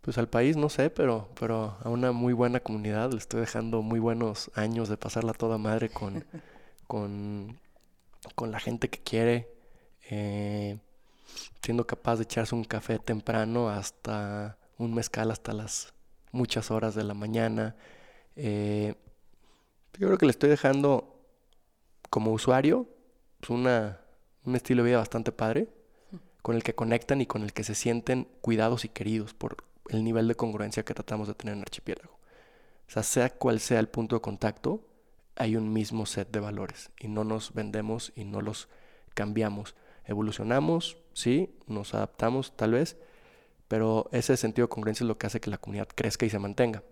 Pues 0.00 0.16
al 0.16 0.28
país 0.28 0.56
no 0.56 0.68
sé, 0.70 0.88
pero, 0.88 1.28
pero 1.38 1.76
a 1.82 1.88
una 1.88 2.12
muy 2.12 2.32
buena 2.32 2.60
comunidad 2.60 3.12
le 3.12 3.18
estoy 3.18 3.40
dejando 3.40 3.82
muy 3.82 4.00
buenos 4.00 4.50
años 4.54 4.88
de 4.88 4.96
pasarla 4.96 5.34
toda 5.34 5.58
madre 5.58 5.90
con, 5.90 6.24
con, 6.86 7.58
con 8.34 8.50
la 8.50 8.60
gente 8.60 8.88
que 8.88 9.00
quiere, 9.00 9.48
eh, 10.10 10.78
siendo 11.62 11.86
capaz 11.86 12.16
de 12.16 12.22
echarse 12.22 12.54
un 12.54 12.64
café 12.64 12.98
temprano 12.98 13.68
hasta 13.68 14.56
un 14.78 14.94
mezcal 14.94 15.30
hasta 15.30 15.52
las 15.52 15.92
muchas 16.32 16.70
horas 16.70 16.94
de 16.94 17.04
la 17.04 17.14
mañana. 17.14 17.76
Eh, 18.36 18.94
yo 19.98 20.06
creo 20.06 20.18
que 20.18 20.26
le 20.26 20.30
estoy 20.30 20.48
dejando 20.48 21.20
como 22.08 22.32
usuario 22.32 22.88
pues 23.40 23.50
una, 23.50 24.00
un 24.44 24.56
estilo 24.56 24.82
de 24.82 24.90
vida 24.90 24.98
bastante 24.98 25.32
padre, 25.32 25.68
con 26.42 26.56
el 26.56 26.62
que 26.62 26.74
conectan 26.74 27.20
y 27.20 27.26
con 27.26 27.42
el 27.42 27.52
que 27.52 27.64
se 27.64 27.74
sienten 27.74 28.28
cuidados 28.40 28.84
y 28.84 28.88
queridos 28.88 29.34
por 29.34 29.64
el 29.90 30.04
nivel 30.04 30.28
de 30.28 30.34
congruencia 30.34 30.84
que 30.84 30.94
tratamos 30.94 31.28
de 31.28 31.34
tener 31.34 31.54
en 31.54 31.62
Archipiélago. 31.62 32.14
O 32.88 32.90
sea, 32.92 33.02
sea 33.02 33.30
cual 33.30 33.60
sea 33.60 33.80
el 33.80 33.88
punto 33.88 34.16
de 34.16 34.22
contacto, 34.22 34.84
hay 35.36 35.56
un 35.56 35.72
mismo 35.72 36.06
set 36.06 36.30
de 36.30 36.40
valores 36.40 36.90
y 36.98 37.08
no 37.08 37.24
nos 37.24 37.54
vendemos 37.54 38.12
y 38.14 38.24
no 38.24 38.40
los 38.40 38.68
cambiamos. 39.14 39.74
Evolucionamos, 40.04 40.98
sí, 41.12 41.54
nos 41.66 41.94
adaptamos 41.94 42.56
tal 42.56 42.72
vez, 42.72 42.96
pero 43.68 44.08
ese 44.12 44.36
sentido 44.36 44.66
de 44.66 44.70
congruencia 44.70 45.04
es 45.04 45.08
lo 45.08 45.18
que 45.18 45.26
hace 45.26 45.40
que 45.40 45.50
la 45.50 45.58
comunidad 45.58 45.88
crezca 45.94 46.26
y 46.26 46.30
se 46.30 46.38
mantenga. 46.38 46.82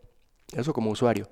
Eso 0.53 0.73
como 0.73 0.91
usuario. 0.91 1.29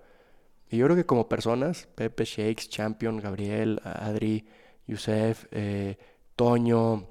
Y 0.68 0.78
yo 0.78 0.86
creo 0.86 0.96
que 0.96 1.06
como 1.06 1.28
personas, 1.28 1.88
Pepe, 1.94 2.24
Shakes, 2.24 2.68
Champion, 2.68 3.18
Gabriel, 3.18 3.80
Adri, 3.84 4.46
Yusef, 4.86 5.46
eh, 5.52 5.96
Toño, 6.34 7.08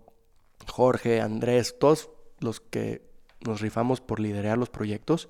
Jorge, 0.68 1.22
Andrés, 1.22 1.78
todos 1.80 2.10
los 2.40 2.60
que 2.60 3.02
nos 3.46 3.62
rifamos 3.62 4.02
por 4.02 4.20
liderar 4.20 4.58
los 4.58 4.70
proyectos, 4.70 5.30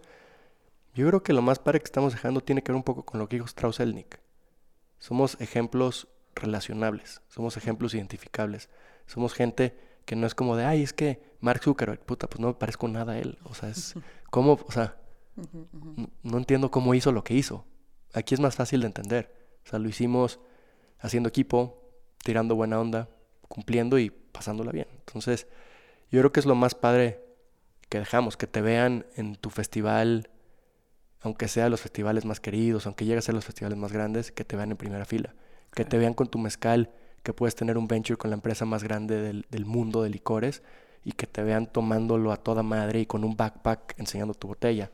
yo 0.94 1.08
creo 1.08 1.24
que 1.24 1.34
lo 1.34 1.42
más 1.42 1.60
padre 1.60 1.80
que 1.80 1.86
estamos 1.86 2.14
dejando 2.14 2.42
tiene 2.42 2.64
que 2.64 2.72
ver 2.72 2.78
un 2.78 2.84
poco 2.84 3.04
con 3.04 3.20
lo 3.20 3.28
que 3.28 3.36
dijo 3.36 3.46
Strauss 3.46 3.80
Elnick. 3.80 4.20
Somos 4.98 5.40
ejemplos 5.42 6.08
relacionables, 6.36 7.22
somos 7.28 7.58
ejemplos 7.58 7.94
identificables, 7.94 8.70
somos 9.06 9.34
gente 9.34 9.78
que 10.06 10.16
no 10.16 10.26
es 10.26 10.36
como 10.36 10.56
de, 10.56 10.66
ay, 10.66 10.84
es 10.84 10.94
que 10.94 11.22
Mark 11.42 11.62
Zuckerberg, 11.64 12.00
puta, 12.00 12.28
pues 12.28 12.40
no 12.40 12.48
me 12.48 12.54
parezco 12.54 12.88
nada 12.88 13.14
a 13.14 13.20
él. 13.20 13.38
O 13.44 13.54
sea, 13.54 13.70
es 13.70 13.96
como, 14.32 14.54
o 14.54 14.72
sea, 14.72 14.98
no 16.24 16.38
entiendo 16.38 16.72
cómo 16.72 16.94
hizo 16.94 17.12
lo 17.12 17.24
que 17.24 17.34
hizo. 17.34 17.66
Aquí 18.14 18.34
es 18.34 18.40
más 18.40 18.56
fácil 18.56 18.82
de 18.82 18.88
entender. 18.88 19.34
O 19.66 19.70
sea, 19.70 19.80
lo 19.80 19.90
hicimos 19.90 20.40
haciendo 21.00 21.28
equipo, 21.28 21.82
tirando 22.24 22.56
buena 22.56 22.80
onda, 22.80 23.10
cumpliendo 23.50 24.00
y 24.00 24.12
pasándola 24.12 24.72
bien. 24.72 24.88
Entonces, 25.00 25.48
yo 26.10 26.22
creo 26.22 26.32
que 26.32 26.40
es 26.40 26.46
lo 26.46 26.56
más 26.56 26.76
padre 26.76 27.25
que 27.90 28.00
dejamos, 28.00 28.38
que 28.38 28.48
te 28.48 28.62
vean 28.62 29.06
en 29.16 29.36
tu 29.36 29.50
festival, 29.50 30.30
aunque 31.22 31.48
sea 31.48 31.70
los 31.70 31.82
festivales 31.82 32.26
más 32.26 32.40
queridos, 32.40 32.86
aunque 32.86 33.06
llegue 33.06 33.20
a 33.20 33.22
ser 33.22 33.36
los 33.36 33.46
festivales 33.46 33.78
más 33.78 33.92
grandes, 33.92 34.32
que 34.32 34.46
te 34.46 34.56
vean 34.56 34.72
en 34.72 34.78
primera 34.78 35.06
fila, 35.06 35.34
que 35.74 35.86
te 35.86 35.98
vean 35.98 36.14
con 36.14 36.28
tu 36.28 36.40
mezcal 36.40 36.92
que 37.26 37.34
puedes 37.34 37.56
tener 37.56 37.78
un 37.78 37.88
venture 37.88 38.18
con 38.18 38.30
la 38.30 38.36
empresa 38.36 38.66
más 38.66 38.84
grande 38.84 39.44
del, 39.50 39.66
mundo 39.66 40.04
de 40.04 40.10
licores 40.12 40.62
y 41.04 41.14
que 41.14 41.26
te 41.26 41.44
vean 41.44 41.66
tomándolo 41.66 42.32
a 42.32 42.38
toda 42.38 42.62
madre 42.62 43.02
y 43.02 43.06
con 43.08 43.24
un 43.24 43.36
backpack 43.36 43.96
enseñando 43.98 44.36
tu 44.36 44.48
botella. 44.48 44.92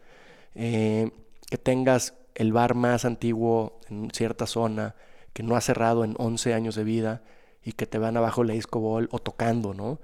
Eh, 0.56 1.12
que 1.50 1.58
tengas 1.58 2.14
el 2.34 2.54
bar 2.54 2.74
más 2.74 3.04
antiguo 3.04 3.82
en 3.90 4.10
cierta 4.12 4.48
zona, 4.48 4.96
que 5.34 5.44
no 5.44 5.58
ha 5.58 5.62
cerrado 5.62 6.06
en 6.06 6.16
11 6.18 6.54
años 6.54 6.76
de 6.76 6.86
vida 6.86 7.22
y 7.64 7.74
que 7.74 7.86
te 7.86 7.98
van 7.98 8.16
abajo 8.16 8.46
la 8.46 8.54
disco 8.54 8.80
ball 8.80 9.10
o 9.12 9.20
tocando, 9.20 9.74
¿no? 9.74 10.00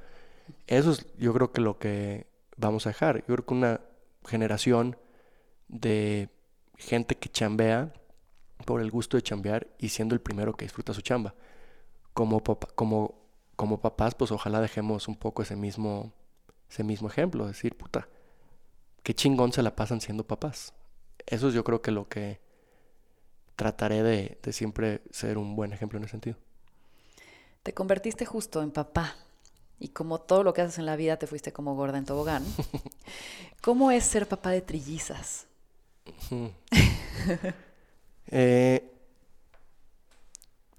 Eso 0.67 0.91
es 0.91 1.05
yo 1.17 1.33
creo 1.33 1.53
que 1.53 1.61
lo 1.61 1.79
que 1.79 2.27
vamos 2.57 2.85
a 2.85 2.89
dejar. 2.89 3.19
Yo 3.19 3.35
creo 3.35 3.45
que 3.45 3.53
una 3.53 3.81
generación 4.25 4.97
de 5.67 6.29
gente 6.77 7.15
que 7.15 7.29
chambea 7.29 7.93
por 8.65 8.81
el 8.81 8.91
gusto 8.91 9.17
de 9.17 9.23
chambear 9.23 9.67
y 9.79 9.89
siendo 9.89 10.15
el 10.15 10.21
primero 10.21 10.53
que 10.53 10.65
disfruta 10.65 10.93
su 10.93 11.01
chamba 11.01 11.35
como, 12.13 12.43
como, 12.43 13.15
como 13.55 13.79
papás, 13.79 14.15
pues 14.15 14.31
ojalá 14.31 14.59
dejemos 14.59 15.07
un 15.07 15.15
poco 15.15 15.43
ese 15.43 15.55
mismo, 15.55 16.13
ese 16.69 16.83
mismo 16.83 17.07
ejemplo, 17.07 17.45
decir, 17.45 17.77
puta, 17.77 18.09
qué 19.03 19.13
chingón 19.13 19.53
se 19.53 19.61
la 19.61 19.75
pasan 19.75 20.01
siendo 20.01 20.25
papás. 20.25 20.73
Eso 21.27 21.49
es 21.49 21.53
yo 21.53 21.63
creo 21.63 21.81
que 21.81 21.91
lo 21.91 22.09
que 22.09 22.41
trataré 23.55 24.01
de, 24.01 24.39
de 24.41 24.53
siempre 24.53 25.03
ser 25.11 25.37
un 25.37 25.55
buen 25.55 25.73
ejemplo 25.73 25.97
en 25.97 26.05
ese 26.05 26.11
sentido. 26.11 26.37
Te 27.61 27.73
convertiste 27.73 28.25
justo 28.25 28.63
en 28.63 28.71
papá 28.71 29.15
y 29.79 29.89
como 29.89 30.19
todo 30.19 30.43
lo 30.43 30.53
que 30.53 30.61
haces 30.61 30.79
en 30.79 30.85
la 30.85 30.95
vida 30.95 31.17
te 31.17 31.27
fuiste 31.27 31.53
como 31.53 31.75
gorda 31.75 31.97
en 31.97 32.05
tobogán. 32.05 32.43
¿Cómo 33.61 33.91
es 33.91 34.03
ser 34.03 34.27
papá 34.27 34.51
de 34.51 34.61
trillizas? 34.61 35.45
eh, 38.27 38.91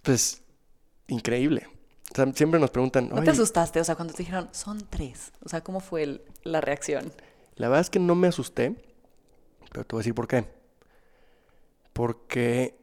pues 0.02 0.42
increíble. 1.06 1.68
siempre 2.34 2.58
nos 2.58 2.70
preguntan... 2.70 3.08
¿No 3.08 3.22
te 3.22 3.30
asustaste? 3.30 3.80
O 3.80 3.84
sea, 3.84 3.94
cuando 3.94 4.14
te 4.14 4.22
dijeron, 4.22 4.48
son 4.52 4.86
tres. 4.88 5.32
O 5.44 5.48
sea, 5.48 5.62
¿cómo 5.62 5.80
fue 5.80 6.24
la 6.42 6.60
reacción? 6.60 7.12
La 7.56 7.68
verdad 7.68 7.82
es 7.82 7.90
que 7.90 7.98
no 7.98 8.14
me 8.14 8.28
asusté, 8.28 8.74
pero 9.70 9.84
te 9.84 9.94
voy 9.94 10.00
a 10.00 10.02
decir 10.02 10.14
por 10.14 10.28
qué. 10.28 10.46
Porque 11.92 12.78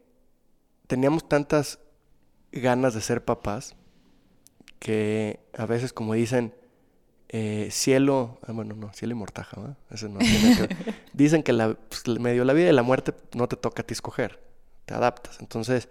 teníamos 0.88 1.28
tantas 1.28 1.80
ganas 2.52 2.94
de 2.94 3.02
ser 3.02 3.26
papás 3.26 3.76
que 4.86 5.40
a 5.58 5.66
veces, 5.66 5.94
como 5.94 6.14
dicen, 6.14 6.54
eh, 7.30 7.70
cielo, 7.72 8.38
ah, 8.46 8.52
bueno, 8.52 8.76
no, 8.76 8.94
cielo 8.94 9.14
y 9.14 9.18
mortaja, 9.18 9.60
¿verdad? 9.60 9.78
Ese 9.90 10.10
no 10.10 10.20
dicen 11.14 11.42
que 11.42 11.54
la, 11.54 11.74
pues, 11.74 12.08
medio 12.20 12.46
la 12.46 12.54
vida 12.54 12.70
y 12.70 12.72
la 12.72 12.84
muerte 12.84 13.12
no 13.34 13.48
te 13.48 13.56
toca 13.56 13.82
a 13.82 13.86
ti 13.88 13.94
escoger, 13.94 14.40
te 14.86 14.94
adaptas. 14.94 15.40
Entonces, 15.40 15.90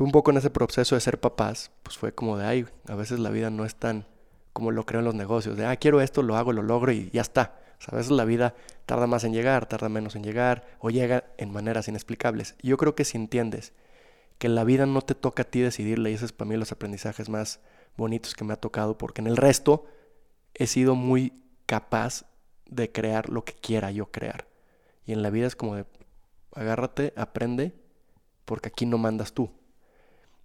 un 0.00 0.10
poco 0.10 0.30
en 0.30 0.38
ese 0.38 0.48
proceso 0.48 0.94
de 0.94 1.02
ser 1.02 1.20
papás, 1.20 1.70
pues 1.82 1.98
fue 1.98 2.14
como 2.14 2.38
de, 2.38 2.46
ay, 2.46 2.66
a 2.88 2.94
veces 2.94 3.18
la 3.18 3.28
vida 3.28 3.50
no 3.50 3.66
es 3.66 3.74
tan 3.74 4.06
como 4.54 4.70
lo 4.70 4.86
creo 4.86 5.00
en 5.00 5.04
los 5.04 5.14
negocios, 5.14 5.58
de, 5.58 5.66
ah, 5.66 5.76
quiero 5.76 6.00
esto, 6.00 6.22
lo 6.22 6.34
hago, 6.38 6.54
lo 6.54 6.62
logro 6.62 6.92
y 6.92 7.10
ya 7.12 7.20
está. 7.20 7.60
a 7.86 7.94
veces 7.94 8.10
la 8.10 8.24
vida 8.24 8.54
tarda 8.86 9.06
más 9.06 9.24
en 9.24 9.34
llegar, 9.34 9.66
tarda 9.66 9.90
menos 9.90 10.16
en 10.16 10.24
llegar 10.24 10.66
o 10.78 10.88
llega 10.88 11.24
en 11.36 11.52
maneras 11.52 11.88
inexplicables. 11.88 12.54
Yo 12.62 12.78
creo 12.78 12.94
que 12.94 13.04
si 13.04 13.18
entiendes 13.18 13.74
que 14.38 14.48
la 14.48 14.64
vida 14.64 14.86
no 14.86 15.02
te 15.02 15.14
toca 15.14 15.42
a 15.42 15.44
ti 15.44 15.60
decidirla 15.60 16.08
y 16.08 16.14
ese 16.14 16.24
es 16.24 16.32
para 16.32 16.48
mí 16.48 16.56
los 16.56 16.72
aprendizajes 16.72 17.28
más 17.28 17.60
bonitos 17.96 18.34
que 18.34 18.44
me 18.44 18.52
ha 18.52 18.56
tocado 18.56 18.98
porque 18.98 19.20
en 19.20 19.26
el 19.26 19.36
resto 19.36 19.86
he 20.54 20.66
sido 20.66 20.94
muy 20.94 21.32
capaz 21.66 22.24
de 22.66 22.90
crear 22.90 23.28
lo 23.28 23.44
que 23.44 23.54
quiera 23.54 23.90
yo 23.90 24.10
crear. 24.10 24.46
Y 25.06 25.12
en 25.12 25.22
la 25.22 25.30
vida 25.30 25.46
es 25.46 25.56
como 25.56 25.76
de 25.76 25.84
agárrate, 26.54 27.12
aprende, 27.16 27.74
porque 28.44 28.68
aquí 28.68 28.86
no 28.86 28.98
mandas 28.98 29.32
tú. 29.32 29.50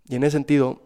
Y 0.07 0.15
en 0.15 0.23
ese 0.23 0.31
sentido, 0.31 0.81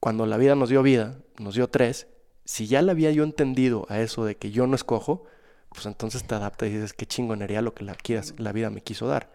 cuando 0.00 0.26
la 0.26 0.36
vida 0.36 0.54
nos 0.54 0.68
dio 0.68 0.82
vida, 0.82 1.18
nos 1.38 1.54
dio 1.54 1.68
tres, 1.68 2.06
si 2.44 2.66
ya 2.66 2.82
la 2.82 2.92
había 2.92 3.10
yo 3.10 3.24
entendido 3.24 3.86
a 3.88 4.00
eso 4.00 4.24
de 4.24 4.36
que 4.36 4.50
yo 4.50 4.66
no 4.66 4.74
escojo, 4.74 5.24
pues 5.70 5.86
entonces 5.86 6.26
te 6.26 6.34
adaptas 6.34 6.68
y 6.68 6.72
dices, 6.72 6.92
qué 6.92 7.06
chingonería 7.06 7.62
lo 7.62 7.74
que 7.74 7.84
la, 7.84 7.96
la 8.36 8.52
vida 8.52 8.70
me 8.70 8.82
quiso 8.82 9.06
dar. 9.06 9.30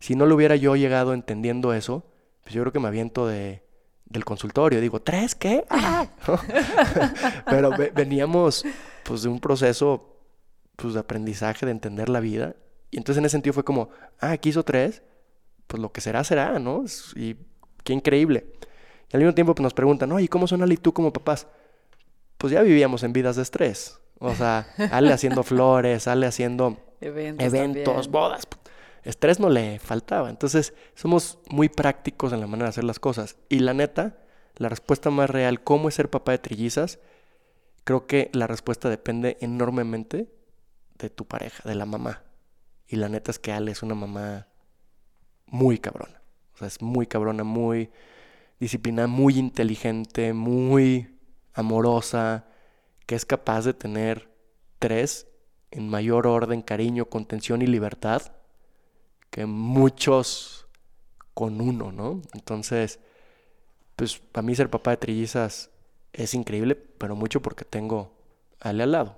Si 0.00 0.14
no 0.14 0.26
lo 0.26 0.34
hubiera 0.34 0.56
yo 0.56 0.76
llegado 0.76 1.14
entendiendo 1.14 1.72
eso, 1.72 2.04
pues 2.42 2.54
yo 2.54 2.62
creo 2.62 2.72
que 2.72 2.80
me 2.80 2.88
aviento 2.88 3.26
de, 3.26 3.62
del 4.08 4.24
consultorio. 4.24 4.80
Digo, 4.80 5.00
¿tres 5.00 5.34
qué? 5.34 5.64
¡Ah! 5.70 6.06
Pero 7.50 7.70
veníamos 7.94 8.64
pues 9.04 9.22
de 9.22 9.28
un 9.28 9.40
proceso 9.40 10.16
pues, 10.76 10.94
de 10.94 11.00
aprendizaje, 11.00 11.66
de 11.66 11.72
entender 11.72 12.08
la 12.08 12.20
vida. 12.20 12.56
Y 12.90 12.98
entonces 12.98 13.18
en 13.18 13.26
ese 13.26 13.32
sentido 13.32 13.52
fue 13.52 13.64
como, 13.64 13.90
ah, 14.20 14.36
quiso 14.38 14.64
tres, 14.64 15.02
pues 15.66 15.80
lo 15.80 15.92
que 15.92 16.00
será, 16.00 16.24
será, 16.24 16.58
¿no? 16.58 16.84
Y 17.16 17.36
qué 17.84 17.92
increíble. 17.92 18.52
Y 19.10 19.16
al 19.16 19.20
mismo 19.20 19.34
tiempo 19.34 19.54
pues, 19.54 19.62
nos 19.62 19.74
preguntan, 19.74 20.18
¿y 20.20 20.28
cómo 20.28 20.46
son 20.46 20.62
Ale 20.62 20.74
y 20.74 20.78
tú 20.78 20.92
como 20.92 21.12
papás? 21.12 21.46
Pues 22.38 22.52
ya 22.52 22.62
vivíamos 22.62 23.02
en 23.02 23.12
vidas 23.12 23.36
de 23.36 23.42
estrés. 23.42 23.98
O 24.20 24.34
sea, 24.34 24.66
Ale 24.90 25.12
haciendo 25.12 25.42
flores, 25.42 26.08
Ale 26.08 26.26
haciendo 26.26 26.76
eventos, 27.00 28.08
bodas. 28.08 28.46
Estrés 29.04 29.40
no 29.40 29.48
le 29.48 29.78
faltaba. 29.78 30.30
Entonces, 30.30 30.74
somos 30.94 31.38
muy 31.50 31.68
prácticos 31.68 32.32
en 32.32 32.40
la 32.40 32.46
manera 32.46 32.66
de 32.66 32.70
hacer 32.70 32.84
las 32.84 32.98
cosas. 32.98 33.36
Y 33.48 33.60
la 33.60 33.74
neta, 33.74 34.18
la 34.56 34.68
respuesta 34.68 35.10
más 35.10 35.30
real, 35.30 35.62
¿cómo 35.62 35.88
es 35.88 35.94
ser 35.94 36.10
papá 36.10 36.32
de 36.32 36.38
trillizas? 36.38 36.98
Creo 37.84 38.06
que 38.06 38.30
la 38.32 38.46
respuesta 38.46 38.88
depende 38.88 39.38
enormemente 39.40 40.32
de 40.98 41.10
tu 41.10 41.26
pareja, 41.26 41.68
de 41.68 41.74
la 41.74 41.86
mamá. 41.86 42.22
Y 42.86 42.96
la 42.96 43.08
neta 43.08 43.30
es 43.30 43.38
que 43.38 43.52
Ale 43.52 43.72
es 43.72 43.82
una 43.82 43.94
mamá 43.94 44.48
muy 45.46 45.78
cabrona. 45.78 46.20
O 46.54 46.58
sea, 46.58 46.66
es 46.66 46.82
muy 46.82 47.06
cabrona, 47.06 47.44
muy 47.44 47.90
disciplinada, 48.58 49.08
muy 49.08 49.38
inteligente, 49.38 50.32
muy 50.32 51.18
amorosa, 51.54 52.46
que 53.06 53.14
es 53.14 53.24
capaz 53.24 53.64
de 53.64 53.74
tener 53.74 54.30
tres 54.78 55.28
en 55.70 55.88
mayor 55.88 56.26
orden, 56.26 56.62
cariño, 56.62 57.06
contención 57.06 57.62
y 57.62 57.66
libertad 57.66 58.32
que 59.30 59.46
muchos 59.46 60.66
con 61.34 61.60
uno, 61.60 61.92
¿no? 61.92 62.22
Entonces, 62.34 62.98
pues 63.96 64.18
para 64.18 64.46
mí 64.46 64.54
ser 64.54 64.70
papá 64.70 64.92
de 64.92 64.96
trillizas 64.96 65.70
es 66.12 66.34
increíble, 66.34 66.74
pero 66.74 67.14
mucho 67.14 67.40
porque 67.40 67.64
tengo 67.64 68.12
a 68.60 68.70
Ale 68.70 68.82
al 68.84 68.92
lado. 68.92 69.16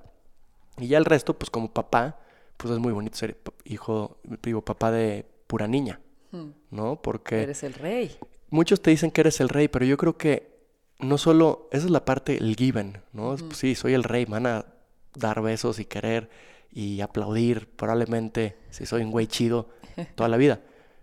Y 0.78 0.88
ya 0.88 0.98
el 0.98 1.04
resto, 1.04 1.38
pues 1.38 1.50
como 1.50 1.72
papá, 1.72 2.18
pues 2.56 2.72
es 2.72 2.78
muy 2.78 2.92
bonito 2.92 3.16
ser 3.16 3.38
hijo, 3.64 4.18
digo, 4.42 4.62
papá 4.62 4.90
de 4.90 5.26
pura 5.46 5.66
niña, 5.66 6.00
hmm. 6.32 6.50
¿no? 6.70 7.00
Porque... 7.00 7.42
Eres 7.42 7.62
el 7.62 7.74
rey. 7.74 8.16
Muchos 8.50 8.82
te 8.82 8.90
dicen 8.90 9.11
que 9.11 9.20
eres 9.20 9.40
el 9.40 9.48
rey, 9.48 9.68
pero 9.68 9.84
yo 9.84 9.96
creo 9.96 10.16
que 10.16 10.50
no 10.98 11.18
solo, 11.18 11.68
esa 11.72 11.86
es 11.86 11.90
la 11.90 12.04
parte, 12.04 12.36
el 12.36 12.56
given, 12.56 13.02
¿no? 13.12 13.36
Pues, 13.36 13.56
sí, 13.56 13.74
soy 13.74 13.94
el 13.94 14.04
rey, 14.04 14.26
me 14.26 14.32
van 14.32 14.46
a 14.46 14.66
dar 15.14 15.40
besos 15.42 15.78
y 15.78 15.84
querer 15.84 16.30
y 16.72 17.00
aplaudir, 17.00 17.68
probablemente, 17.68 18.56
si 18.70 18.86
soy 18.86 19.02
un 19.02 19.11
güey 19.11 19.26
chido, 19.26 19.68
toda 20.14 20.28
la 20.28 20.36
vida. 20.36 20.61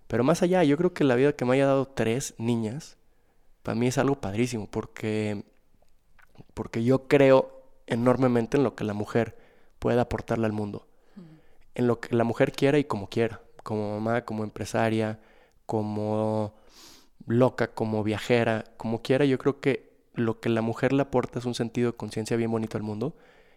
Pero 0.08 0.24
más 0.24 0.42
allá, 0.42 0.64
yo 0.64 0.78
creo 0.78 0.94
que 0.94 1.04
la 1.04 1.16
vida 1.16 1.34
que 1.34 1.46
me 1.46 1.56
haya 1.56 1.66
dado 1.66 1.88
tres 1.88 2.34
niñas, 2.38 2.98
para 3.64 3.76
mí 3.76 3.88
es 3.88 3.98
algo 3.98 4.22
padrísimo, 4.22 4.68
porque, 4.70 5.44
porque 6.54 6.84
yo 6.84 7.08
creo 7.08 7.64
enormemente 7.88 8.58
en 8.58 8.64
lo 8.64 8.76
que 8.76 8.84
la 8.84 8.94
mujer 8.94 9.38
puede 9.80 10.00
aportarle 10.00 10.46
al 10.46 10.54
mundo. 10.54 10.88
En 11.76 11.88
lo 11.88 12.00
que 12.00 12.16
la 12.16 12.24
mujer 12.24 12.54
quiera 12.54 12.80
y 12.80 12.86
como 12.86 13.10
quiera, 13.10 13.42
como 13.64 14.00
mamá, 14.00 14.26
como 14.26 14.44
empresaria, 14.44 15.20
como 15.66 16.56
loca, 17.28 17.68
como 17.68 18.04
viajera, 18.04 18.64
como 18.78 19.02
quiera, 19.02 19.26
yo 19.26 19.38
creo 19.38 19.60
que 19.60 19.88
lo 20.14 20.40
que 20.40 20.50
la 20.50 20.62
mujer 20.62 20.94
le 20.94 21.04
aporta 21.04 21.40
es 21.40 21.46
un 21.46 21.54
sentido 21.54 21.92
de 21.92 21.98
conciencia 21.98 22.38
bien 22.38 22.50
bonito 22.50 22.78
al 22.78 22.84
mundo. 22.84 23.16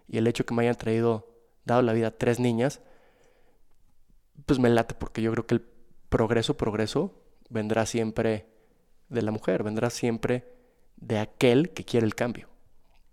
Y 0.09 0.19
el 0.19 0.27
hecho 0.27 0.45
que 0.45 0.55
me 0.55 0.63
hayan 0.63 0.75
traído, 0.75 1.29
dado 1.65 1.83
la 1.83 1.93
vida 1.93 2.09
a 2.09 2.11
tres 2.11 2.41
niñas, 2.41 2.81
pues 4.51 4.59
me 4.59 4.69
late 4.69 4.97
porque 4.97 5.23
yo 5.23 5.31
creo 5.31 5.47
que 5.47 5.55
el 5.55 5.65
progreso, 6.09 6.57
progreso, 6.57 7.15
vendrá 7.51 7.87
siempre 7.87 8.47
de 9.09 9.23
la 9.23 9.31
mujer, 9.31 9.63
vendrá 9.63 9.91
siempre 9.91 10.45
de 10.97 11.21
aquel 11.21 11.71
que 11.71 11.85
quiere 11.85 12.05
el 12.05 12.17
cambio. 12.17 12.49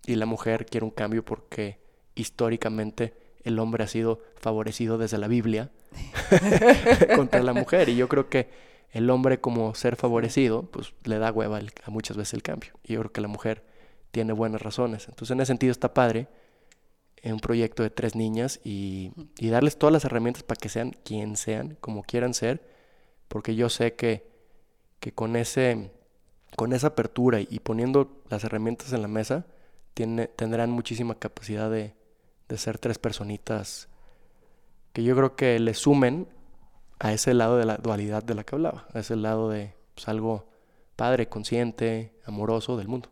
Y 0.07 0.15
la 0.15 0.25
mujer 0.25 0.65
quiere 0.65 0.83
un 0.83 0.89
cambio 0.89 1.23
porque 1.23 1.79
históricamente 2.15 3.13
el 3.43 3.59
hombre 3.59 3.83
ha 3.83 3.88
sido 3.88 4.19
favorecido 4.38 4.97
desde 4.97 5.19
la 5.19 5.27
Biblia 5.27 5.69
contra 7.15 7.43
la 7.43 7.53
mujer. 7.53 7.89
Y 7.89 7.95
yo 7.95 8.07
creo 8.07 8.29
que 8.29 8.49
el 8.89 9.07
hombre 9.11 9.39
como 9.39 9.75
ser 9.75 9.95
favorecido, 9.95 10.63
pues 10.63 10.95
le 11.03 11.19
da 11.19 11.31
hueva 11.31 11.59
a 11.83 11.91
muchas 11.91 12.17
veces 12.17 12.33
el 12.33 12.41
cambio. 12.41 12.71
Y 12.83 12.93
yo 12.93 13.01
creo 13.01 13.11
que 13.11 13.21
la 13.21 13.27
mujer 13.27 13.63
tiene 14.09 14.33
buenas 14.33 14.63
razones. 14.63 15.07
Entonces 15.07 15.35
en 15.35 15.41
ese 15.41 15.51
sentido 15.51 15.71
está 15.71 15.93
padre 15.93 16.29
en 17.22 17.34
un 17.34 17.39
proyecto 17.39 17.84
de 17.84 17.89
tres 17.89 18.15
niñas 18.15 18.59
y, 18.63 19.11
y, 19.38 19.49
darles 19.49 19.78
todas 19.78 19.93
las 19.93 20.05
herramientas 20.05 20.43
para 20.43 20.59
que 20.59 20.70
sean 20.70 20.91
quien 21.03 21.36
sean, 21.36 21.78
como 21.82 22.03
quieran 22.03 22.34
ser, 22.34 22.68
porque 23.28 23.55
yo 23.55 23.70
sé 23.70 23.95
que, 23.95 24.30
que 24.99 25.11
con, 25.11 25.36
ese, 25.36 25.91
con 26.55 26.74
esa 26.74 26.88
apertura 26.88 27.39
y 27.41 27.59
poniendo 27.59 28.22
las 28.30 28.43
herramientas 28.43 28.93
en 28.93 29.01
la 29.01 29.07
mesa, 29.07 29.45
tiene, 29.93 30.28
tendrán 30.28 30.70
muchísima 30.70 31.15
capacidad 31.15 31.70
de, 31.72 31.95
de 32.47 32.57
ser 32.57 32.78
tres 32.78 32.99
personitas 32.99 33.89
que 34.93 35.03
yo 35.03 35.15
creo 35.15 35.36
que 35.36 35.59
le 35.59 35.74
sumen 35.74 36.28
a 36.99 37.13
ese 37.13 37.34
lado 37.34 37.57
de 37.57 37.65
la 37.65 37.78
dualidad 37.78 38.24
de 38.24 38.36
la 38.36 38.43
que 38.43 38.55
hablaba, 38.55 38.88
a 38.93 38.99
ese 38.99 39.15
lado 39.15 39.49
de 39.49 39.74
pues, 39.93 40.07
algo 40.07 40.47
padre, 40.95 41.30
consciente, 41.30 42.13
amoroso 42.26 42.78
del 42.78 42.88
mundo. 42.88 43.09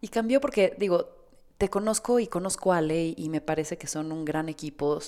Y 0.00 0.08
cambió 0.08 0.40
porque, 0.40 0.74
digo, 0.78 1.13
te 1.58 1.68
conozco 1.70 2.18
y 2.18 2.26
conozco 2.26 2.72
a 2.72 2.78
Ale 2.78 3.14
y 3.16 3.28
me 3.28 3.40
parece 3.40 3.78
que 3.78 3.86
son 3.86 4.12
un 4.12 4.24
gran 4.24 4.48
equipo 4.48 5.00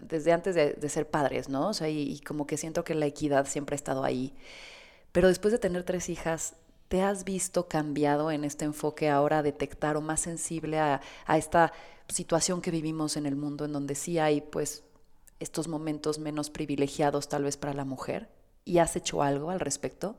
desde 0.00 0.32
antes 0.32 0.54
de, 0.54 0.88
ser 0.88 1.08
padres, 1.08 1.48
¿no? 1.48 1.68
O 1.68 1.74
sea, 1.74 1.88
y, 1.88 2.20
como 2.20 2.46
que 2.46 2.56
siento 2.56 2.84
que 2.84 2.94
la 2.94 3.06
equidad 3.06 3.46
siempre 3.46 3.74
ha 3.74 3.76
estado 3.76 4.04
ahí. 4.04 4.34
Pero 5.12 5.28
después 5.28 5.52
de 5.52 5.58
tener 5.58 5.82
tres 5.84 6.08
hijas, 6.08 6.54
¿te 6.88 7.02
has 7.02 7.24
visto 7.24 7.68
cambiado 7.68 8.30
en 8.30 8.44
este 8.44 8.64
enfoque 8.64 9.08
ahora 9.10 9.38
a 9.38 9.42
detectar 9.42 9.96
o 9.96 10.00
más 10.00 10.20
sensible 10.20 10.78
a, 10.78 11.00
a 11.26 11.38
esta 11.38 11.72
situación 12.08 12.60
que 12.60 12.70
vivimos 12.70 13.16
en 13.16 13.26
el 13.26 13.36
mundo 13.36 13.64
en 13.64 13.72
donde 13.72 13.94
sí 13.94 14.18
hay 14.18 14.40
pues 14.40 14.84
estos 15.40 15.68
momentos 15.68 16.18
menos 16.18 16.50
privilegiados 16.50 17.28
tal 17.28 17.44
vez 17.44 17.56
para 17.56 17.74
la 17.74 17.84
mujer? 17.84 18.30
¿Y 18.64 18.78
has 18.78 18.94
hecho 18.96 19.22
algo 19.22 19.50
al 19.50 19.60
respecto? 19.60 20.16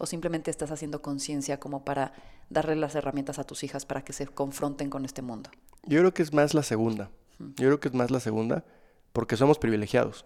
¿O 0.00 0.06
simplemente 0.06 0.50
estás 0.50 0.70
haciendo 0.70 1.02
conciencia 1.02 1.60
como 1.60 1.84
para 1.84 2.14
darle 2.48 2.74
las 2.74 2.94
herramientas 2.94 3.38
a 3.38 3.44
tus 3.44 3.62
hijas 3.64 3.84
para 3.84 4.02
que 4.02 4.14
se 4.14 4.26
confronten 4.26 4.88
con 4.88 5.04
este 5.04 5.20
mundo? 5.20 5.50
Yo 5.84 5.98
creo 5.98 6.14
que 6.14 6.22
es 6.22 6.32
más 6.32 6.54
la 6.54 6.62
segunda. 6.62 7.10
Yo 7.38 7.66
creo 7.68 7.80
que 7.80 7.88
es 7.88 7.94
más 7.94 8.10
la 8.10 8.18
segunda 8.18 8.64
porque 9.12 9.36
somos 9.36 9.58
privilegiados. 9.58 10.24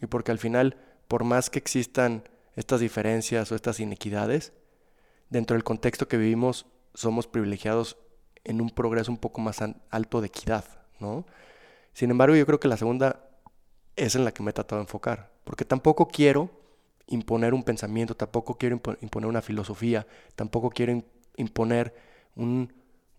Y 0.00 0.06
porque 0.06 0.32
al 0.32 0.38
final, 0.38 0.78
por 1.06 1.24
más 1.24 1.50
que 1.50 1.58
existan 1.58 2.24
estas 2.56 2.80
diferencias 2.80 3.52
o 3.52 3.54
estas 3.54 3.78
inequidades, 3.78 4.54
dentro 5.28 5.54
del 5.54 5.64
contexto 5.64 6.08
que 6.08 6.16
vivimos, 6.16 6.64
somos 6.94 7.26
privilegiados 7.26 7.98
en 8.42 8.62
un 8.62 8.70
progreso 8.70 9.12
un 9.12 9.18
poco 9.18 9.42
más 9.42 9.58
alto 9.90 10.22
de 10.22 10.28
equidad, 10.28 10.64
¿no? 10.98 11.26
Sin 11.92 12.10
embargo, 12.10 12.36
yo 12.36 12.46
creo 12.46 12.58
que 12.58 12.68
la 12.68 12.78
segunda 12.78 13.28
es 13.96 14.14
en 14.14 14.24
la 14.24 14.32
que 14.32 14.42
me 14.42 14.50
he 14.50 14.54
tratado 14.54 14.80
de 14.80 14.84
enfocar, 14.84 15.30
porque 15.44 15.66
tampoco 15.66 16.08
quiero 16.08 16.50
imponer 17.10 17.52
un 17.54 17.62
pensamiento, 17.62 18.16
tampoco 18.16 18.56
quiero 18.56 18.80
imponer 19.00 19.28
una 19.28 19.42
filosofía, 19.42 20.06
tampoco 20.36 20.70
quiero 20.70 21.02
imponer 21.36 21.94
un, 22.36 22.72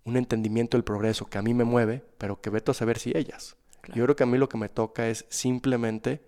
entendimiento 0.06 0.78
del 0.78 0.84
progreso 0.84 1.26
que 1.26 1.38
a 1.38 1.42
mí 1.42 1.54
me 1.54 1.64
mueve, 1.64 2.04
pero 2.18 2.42
que 2.42 2.50
veto 2.50 2.72
a 2.72 2.74
saber 2.74 2.98
si 2.98 3.12
ellas. 3.16 3.56
Yo 3.94 4.04
creo 4.04 4.16
que 4.16 4.24
a 4.24 4.28
mí 4.28 4.38
lo 4.38 4.50
que 4.50 4.58
me 4.58 4.70
toca 4.70 5.08
es 5.08 5.26
simplemente 5.30 6.22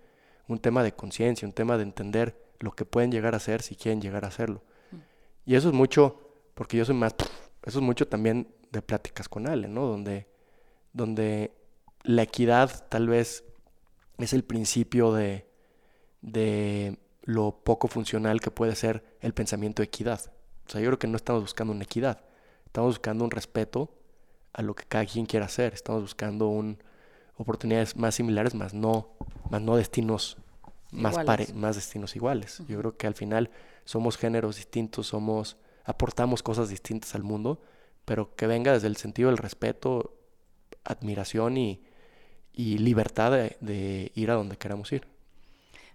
un 0.47 0.59
tema 0.59 0.83
de 0.83 0.93
conciencia, 0.93 1.47
un 1.47 1.53
tema 1.53 1.77
de 1.77 1.83
entender 1.83 2.37
lo 2.59 2.71
que 2.71 2.85
pueden 2.85 3.11
llegar 3.11 3.35
a 3.35 3.39
ser 3.39 3.61
si 3.61 3.75
quieren 3.75 4.01
llegar 4.01 4.25
a 4.25 4.27
hacerlo. 4.27 4.63
Mm. 4.91 4.97
Y 5.45 5.55
eso 5.55 5.69
es 5.69 5.73
mucho, 5.73 6.19
porque 6.53 6.77
yo 6.77 6.85
soy 6.85 6.95
más, 6.95 7.15
eso 7.63 7.79
es 7.79 7.85
mucho 7.85 8.07
también 8.07 8.47
de 8.71 8.81
pláticas 8.81 9.29
con 9.29 9.47
Ale, 9.47 9.67
¿no? 9.67 9.85
Donde, 9.85 10.27
donde 10.91 11.51
la 12.03 12.23
equidad 12.23 12.87
tal 12.89 13.07
vez 13.07 13.43
es 14.17 14.33
el 14.33 14.43
principio 14.43 15.13
de, 15.13 15.47
de 16.21 16.97
lo 17.23 17.63
poco 17.63 17.87
funcional 17.87 18.41
que 18.41 18.51
puede 18.51 18.75
ser 18.75 19.03
el 19.21 19.33
pensamiento 19.33 19.81
de 19.81 19.85
equidad. 19.85 20.31
O 20.67 20.69
sea, 20.69 20.81
yo 20.81 20.87
creo 20.87 20.99
que 20.99 21.07
no 21.07 21.17
estamos 21.17 21.41
buscando 21.41 21.73
una 21.73 21.83
equidad, 21.83 22.21
estamos 22.65 22.95
buscando 22.95 23.25
un 23.25 23.31
respeto 23.31 23.89
a 24.53 24.61
lo 24.61 24.75
que 24.75 24.85
cada 24.85 25.05
quien 25.05 25.25
quiera 25.25 25.47
hacer. 25.47 25.73
Estamos 25.73 26.01
buscando 26.01 26.47
un, 26.47 26.77
oportunidades 27.37 27.95
más 27.95 28.15
similares, 28.15 28.53
más 28.53 28.73
no, 28.73 29.09
más 29.49 29.61
no 29.61 29.75
destinos 29.75 30.37
más, 30.93 31.15
más 31.53 31.75
destinos 31.75 32.15
iguales. 32.15 32.61
Yo 32.67 32.79
creo 32.79 32.97
que 32.97 33.07
al 33.07 33.15
final 33.15 33.49
somos 33.85 34.17
géneros 34.17 34.57
distintos, 34.57 35.07
somos 35.07 35.57
aportamos 35.83 36.43
cosas 36.43 36.69
distintas 36.69 37.15
al 37.15 37.23
mundo, 37.23 37.61
pero 38.05 38.35
que 38.35 38.47
venga 38.47 38.73
desde 38.73 38.87
el 38.87 38.97
sentido 38.97 39.29
del 39.29 39.37
respeto, 39.37 40.15
admiración 40.83 41.57
y, 41.57 41.81
libertad 42.55 43.31
de, 43.31 44.11
ir 44.13 44.31
a 44.31 44.35
donde 44.35 44.57
queramos 44.57 44.91
ir. 44.91 45.07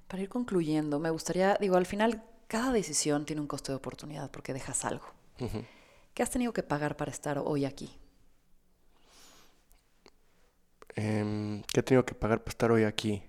Para 0.08 0.22
ir 0.22 0.28
concluyendo, 0.28 0.98
me 0.98 1.10
gustaría, 1.10 1.56
digo, 1.60 1.76
al 1.76 1.86
final 1.86 2.22
cada 2.48 2.72
decisión 2.72 3.26
tiene 3.26 3.42
un 3.42 3.46
costo 3.46 3.72
de 3.72 3.76
oportunidad 3.76 4.30
porque 4.30 4.54
dejas 4.54 4.84
algo. 4.84 5.04
¿Qué 6.14 6.22
has 6.22 6.30
tenido 6.30 6.52
que 6.52 6.62
pagar 6.62 6.96
para 6.96 7.12
estar 7.12 7.38
hoy 7.38 7.66
aquí? 7.66 7.90
Em, 10.96 11.62
¿Qué 11.62 11.80
he 11.80 11.82
tenido 11.82 12.04
que 12.04 12.14
pagar 12.14 12.40
para 12.40 12.50
estar 12.50 12.72
hoy 12.72 12.84
aquí? 12.84 13.22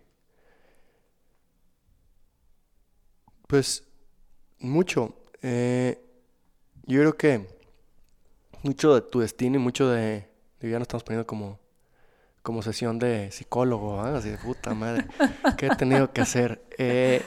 Pues 3.47 3.83
mucho. 4.59 5.15
Eh, 5.41 6.01
yo 6.85 6.99
creo 7.01 7.17
que 7.17 7.47
mucho 8.63 8.95
de 8.95 9.01
tu 9.01 9.19
destino 9.19 9.57
y 9.57 9.59
mucho 9.59 9.89
de... 9.89 10.29
ya 10.61 10.79
nos 10.79 10.83
estamos 10.83 11.03
poniendo 11.03 11.27
como, 11.27 11.59
como 12.41 12.61
sesión 12.61 12.99
de 12.99 13.31
psicólogo, 13.31 13.99
¿ah? 14.01 14.17
así 14.17 14.29
de 14.29 14.37
puta 14.37 14.73
madre. 14.73 15.07
¿Qué 15.57 15.67
he 15.67 15.75
tenido 15.75 16.11
que 16.11 16.21
hacer? 16.21 16.63
Eh, 16.77 17.21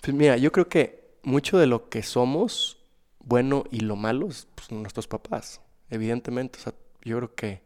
pues 0.00 0.14
mira, 0.14 0.36
yo 0.36 0.52
creo 0.52 0.68
que 0.68 1.18
mucho 1.22 1.58
de 1.58 1.66
lo 1.66 1.88
que 1.88 2.02
somos, 2.02 2.78
bueno 3.20 3.64
y 3.70 3.80
lo 3.80 3.96
malo, 3.96 4.28
pues, 4.54 4.70
nuestros 4.70 5.06
papás, 5.06 5.60
evidentemente. 5.90 6.58
O 6.58 6.62
sea, 6.62 6.74
yo 7.02 7.16
creo 7.18 7.34
que 7.34 7.62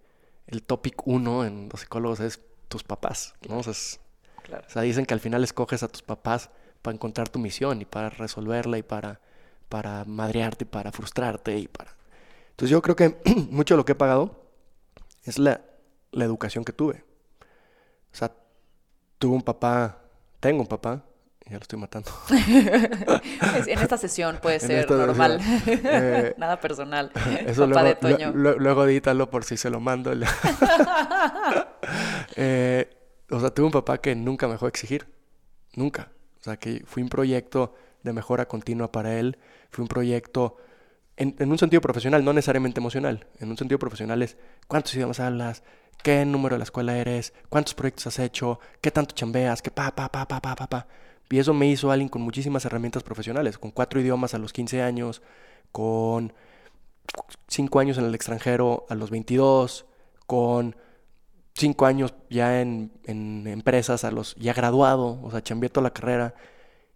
el 0.46 0.62
topic 0.62 1.06
uno 1.06 1.44
en 1.44 1.68
los 1.70 1.80
psicólogos 1.80 2.20
es 2.20 2.40
tus 2.68 2.82
papás, 2.82 3.34
¿no? 3.48 3.58
O 3.58 3.62
sea, 3.62 4.82
dicen 4.82 5.06
que 5.06 5.14
al 5.14 5.20
final 5.20 5.42
escoges 5.44 5.82
a 5.82 5.88
tus 5.88 6.02
papás 6.02 6.50
para 6.82 6.94
encontrar 6.94 7.28
tu 7.28 7.38
misión 7.38 7.80
y 7.80 7.84
para 7.84 8.10
resolverla 8.10 8.78
y 8.78 8.82
para, 8.82 9.20
para 9.68 10.04
madrearte 10.04 10.64
y 10.64 10.68
para 10.68 10.92
frustrarte 10.92 11.58
y 11.58 11.68
para... 11.68 11.94
Entonces 12.50 12.70
yo 12.70 12.82
creo 12.82 12.94
que 12.94 13.16
mucho 13.50 13.74
de 13.74 13.78
lo 13.78 13.84
que 13.84 13.92
he 13.92 13.96
pagado 13.96 14.44
es 15.24 15.38
la, 15.38 15.62
la 16.14 16.24
educación 16.24 16.64
que 16.64 16.72
tuve. 16.72 17.04
O 18.12 18.16
sea, 18.16 18.32
tuve 19.18 19.34
un 19.34 19.42
papá, 19.42 20.02
tengo 20.40 20.60
un 20.62 20.68
papá 20.68 21.04
ya 21.46 21.56
lo 21.58 21.62
estoy 21.62 21.78
matando. 21.78 22.10
en 22.30 23.78
esta 23.78 23.98
sesión 23.98 24.38
puede 24.40 24.60
ser 24.60 24.90
normal. 24.90 25.40
Eh, 25.66 26.34
Nada 26.38 26.58
personal. 26.58 27.10
Eso 27.46 27.66
luego, 27.66 27.84
de 27.84 27.94
Toño. 27.96 28.32
luego 28.32 28.86
edítalo 28.86 29.28
por 29.28 29.44
si 29.44 29.56
se 29.56 29.68
lo 29.68 29.78
mando. 29.78 30.12
Eh, 32.36 32.90
o 33.30 33.40
sea, 33.40 33.50
tuve 33.50 33.66
un 33.66 33.72
papá 33.72 33.98
que 33.98 34.14
nunca 34.14 34.46
me 34.46 34.54
dejó 34.54 34.68
exigir. 34.68 35.06
Nunca. 35.74 36.12
O 36.40 36.44
sea, 36.44 36.56
que 36.56 36.82
fui 36.86 37.02
un 37.02 37.10
proyecto 37.10 37.74
de 38.02 38.12
mejora 38.14 38.46
continua 38.48 38.90
para 38.90 39.18
él. 39.18 39.36
Fue 39.70 39.82
un 39.82 39.88
proyecto 39.88 40.56
en, 41.16 41.36
en, 41.38 41.50
un 41.50 41.58
sentido 41.58 41.82
profesional, 41.82 42.24
no 42.24 42.32
necesariamente 42.32 42.80
emocional. 42.80 43.26
En 43.38 43.50
un 43.50 43.58
sentido 43.58 43.78
profesional 43.78 44.22
es 44.22 44.38
cuántos 44.66 44.94
idiomas 44.94 45.20
hablas, 45.20 45.62
qué 46.02 46.24
número 46.24 46.54
de 46.54 46.58
la 46.58 46.64
escuela 46.64 46.96
eres, 46.96 47.32
cuántos 47.48 47.74
proyectos 47.74 48.06
has 48.06 48.18
hecho, 48.18 48.60
qué 48.80 48.90
tanto 48.90 49.14
chambeas, 49.14 49.62
qué 49.62 49.70
pa, 49.70 49.94
pa, 49.94 50.10
pa, 50.10 50.26
pa, 50.26 50.40
pa, 50.40 50.54
pa, 50.54 50.66
pa. 50.66 50.86
Y 51.30 51.38
eso 51.38 51.54
me 51.54 51.66
hizo 51.66 51.90
alguien 51.90 52.08
con 52.08 52.22
muchísimas 52.22 52.64
herramientas 52.64 53.02
profesionales, 53.02 53.58
con 53.58 53.70
cuatro 53.70 54.00
idiomas 54.00 54.34
a 54.34 54.38
los 54.38 54.52
15 54.52 54.82
años, 54.82 55.22
con 55.72 56.32
cinco 57.48 57.80
años 57.80 57.98
en 57.98 58.04
el 58.04 58.14
extranjero 58.14 58.86
a 58.88 58.94
los 58.94 59.10
22, 59.10 59.86
con 60.26 60.76
cinco 61.54 61.86
años 61.86 62.14
ya 62.30 62.60
en, 62.60 62.90
empresas 63.06 64.04
a 64.04 64.10
los 64.10 64.34
ya 64.36 64.52
graduado, 64.52 65.20
o 65.22 65.30
sea, 65.30 65.42
chambeé 65.42 65.70
toda 65.70 65.84
la 65.84 65.92
carrera. 65.92 66.34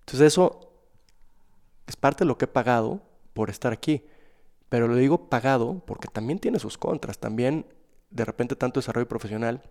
Entonces 0.00 0.28
eso 0.28 0.72
es 1.86 1.96
parte 1.96 2.24
de 2.24 2.28
lo 2.28 2.38
que 2.38 2.44
he 2.44 2.48
pagado 2.48 3.00
por 3.34 3.50
estar 3.50 3.72
aquí. 3.72 4.04
Pero 4.68 4.86
lo 4.86 4.96
digo 4.96 5.30
pagado 5.30 5.82
porque 5.86 6.08
también 6.08 6.38
tiene 6.38 6.58
sus 6.58 6.76
contras. 6.76 7.18
También 7.18 7.66
de 8.10 8.24
repente 8.24 8.56
tanto 8.56 8.80
desarrollo 8.80 9.08
profesional 9.08 9.62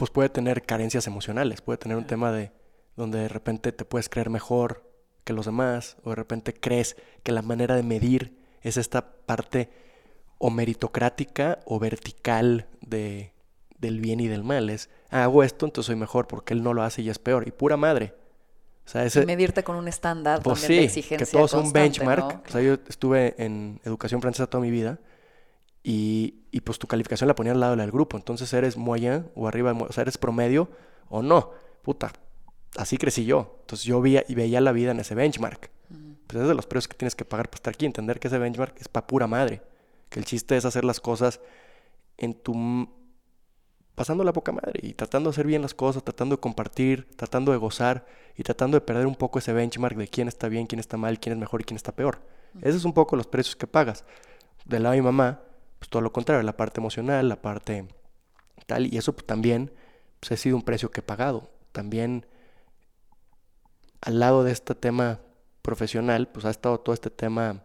pues 0.00 0.10
puede 0.10 0.30
tener 0.30 0.62
carencias 0.62 1.06
emocionales, 1.06 1.60
puede 1.60 1.76
tener 1.76 1.98
un 1.98 2.06
tema 2.06 2.32
de 2.32 2.52
donde 2.96 3.18
de 3.18 3.28
repente 3.28 3.70
te 3.70 3.84
puedes 3.84 4.08
creer 4.08 4.30
mejor 4.30 4.82
que 5.24 5.34
los 5.34 5.44
demás, 5.44 5.98
o 6.04 6.10
de 6.10 6.16
repente 6.16 6.54
crees 6.54 6.96
que 7.22 7.32
la 7.32 7.42
manera 7.42 7.76
de 7.76 7.82
medir 7.82 8.38
es 8.62 8.78
esta 8.78 9.12
parte 9.26 9.68
o 10.38 10.48
meritocrática 10.48 11.58
o 11.66 11.78
vertical 11.78 12.66
de, 12.80 13.34
del 13.78 14.00
bien 14.00 14.20
y 14.20 14.28
del 14.28 14.42
mal. 14.42 14.70
Es, 14.70 14.88
ah, 15.10 15.24
hago 15.24 15.42
esto, 15.42 15.66
entonces 15.66 15.88
soy 15.88 15.96
mejor, 15.96 16.26
porque 16.26 16.54
él 16.54 16.62
no 16.62 16.72
lo 16.72 16.82
hace 16.82 17.02
y 17.02 17.10
es 17.10 17.18
peor. 17.18 17.46
Y 17.46 17.50
pura 17.50 17.76
madre. 17.76 18.14
O 18.86 18.88
sea, 18.88 19.04
ese, 19.04 19.26
medirte 19.26 19.62
con 19.62 19.76
un 19.76 19.86
estándar 19.86 20.40
pues 20.42 20.62
también 20.62 20.80
de 20.80 20.86
exigencia 20.86 21.26
que 21.26 21.30
todo 21.30 21.44
es 21.44 21.52
un 21.52 21.72
benchmark. 21.74 22.42
O 22.48 22.50
sea, 22.50 22.62
yo 22.62 22.78
estuve 22.88 23.34
en 23.36 23.80
educación 23.84 24.22
francesa 24.22 24.46
toda 24.46 24.62
mi 24.62 24.70
vida 24.70 24.98
y, 25.82 26.42
y, 26.50 26.60
pues 26.60 26.78
tu 26.78 26.86
calificación 26.86 27.28
la 27.28 27.34
ponía 27.34 27.52
al 27.52 27.60
lado 27.60 27.76
del 27.76 27.90
grupo. 27.90 28.16
Entonces 28.16 28.52
eres 28.52 28.76
moyen 28.76 29.30
o 29.34 29.48
arriba, 29.48 29.72
o 29.72 29.92
sea, 29.92 30.02
eres 30.02 30.18
promedio 30.18 30.68
o 31.08 31.22
no. 31.22 31.52
Puta, 31.82 32.12
así 32.76 32.98
crecí 32.98 33.24
yo. 33.24 33.58
Entonces 33.62 33.86
yo 33.86 34.00
veía, 34.00 34.24
y 34.28 34.34
veía 34.34 34.60
la 34.60 34.72
vida 34.72 34.90
en 34.90 35.00
ese 35.00 35.14
benchmark. 35.14 35.70
Pues 36.26 36.42
es 36.42 36.48
de 36.48 36.54
los 36.54 36.66
precios 36.66 36.88
que 36.88 36.96
tienes 36.96 37.16
que 37.16 37.24
pagar 37.24 37.48
para 37.48 37.56
estar 37.56 37.74
aquí. 37.74 37.86
Entender 37.86 38.20
que 38.20 38.28
ese 38.28 38.38
benchmark 38.38 38.80
es 38.80 38.88
para 38.88 39.06
pura 39.06 39.26
madre. 39.26 39.62
Que 40.08 40.20
el 40.20 40.26
chiste 40.26 40.56
es 40.56 40.64
hacer 40.64 40.84
las 40.84 41.00
cosas 41.00 41.40
en 42.18 42.34
tu... 42.34 42.88
pasando 43.94 44.22
la 44.22 44.32
poca 44.32 44.52
madre 44.52 44.80
y 44.82 44.92
tratando 44.92 45.30
de 45.30 45.34
hacer 45.34 45.46
bien 45.46 45.62
las 45.62 45.74
cosas, 45.74 46.04
tratando 46.04 46.36
de 46.36 46.40
compartir, 46.40 47.08
tratando 47.16 47.52
de 47.52 47.58
gozar 47.58 48.06
y 48.36 48.42
tratando 48.42 48.76
de 48.76 48.82
perder 48.82 49.06
un 49.06 49.16
poco 49.16 49.38
ese 49.38 49.52
benchmark 49.52 49.96
de 49.96 50.08
quién 50.08 50.28
está 50.28 50.48
bien, 50.48 50.66
quién 50.66 50.78
está 50.78 50.96
mal, 50.96 51.18
quién 51.18 51.32
es 51.32 51.38
mejor 51.38 51.62
y 51.62 51.64
quién 51.64 51.76
está 51.76 51.92
peor. 51.92 52.20
Esos 52.60 52.76
es 52.76 52.84
un 52.84 52.92
poco 52.92 53.16
los 53.16 53.26
precios 53.26 53.56
que 53.56 53.66
pagas. 53.66 54.04
Del 54.64 54.82
lado 54.82 54.92
de 54.92 55.00
mi 55.00 55.04
mamá, 55.04 55.40
pues 55.80 55.88
todo 55.88 56.02
lo 56.02 56.12
contrario, 56.12 56.42
la 56.42 56.56
parte 56.56 56.78
emocional, 56.78 57.28
la 57.28 57.42
parte 57.42 57.86
tal, 58.66 58.92
y 58.92 58.98
eso 58.98 59.14
pues, 59.14 59.26
también 59.26 59.72
pues, 60.20 60.30
ha 60.30 60.36
sido 60.36 60.54
un 60.54 60.62
precio 60.62 60.90
que 60.90 61.00
he 61.00 61.02
pagado. 61.02 61.50
También 61.72 62.26
al 64.02 64.20
lado 64.20 64.44
de 64.44 64.52
este 64.52 64.74
tema 64.74 65.20
profesional, 65.62 66.28
pues 66.28 66.44
ha 66.44 66.50
estado 66.50 66.78
todo 66.78 66.94
este 66.94 67.10
tema 67.10 67.64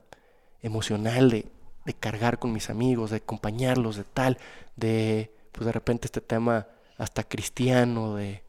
emocional 0.62 1.30
de, 1.30 1.46
de 1.86 1.94
cargar 1.94 2.40
con 2.40 2.54
mis 2.54 2.70
amigos, 2.70 3.12
de 3.12 3.18
acompañarlos, 3.18 3.98
de 3.98 4.06
tal, 4.06 4.38
de 4.76 5.32
pues 5.52 5.66
de 5.66 5.72
repente 5.72 6.08
este 6.08 6.22
tema 6.22 6.68
hasta 6.98 7.24
cristiano, 7.24 8.16
de, 8.16 8.44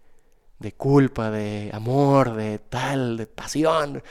de 0.61 0.73
culpa, 0.73 1.31
de 1.31 1.71
amor, 1.73 2.35
de 2.35 2.61
tal, 2.61 3.17
de 3.17 3.27
pasión. 3.27 4.03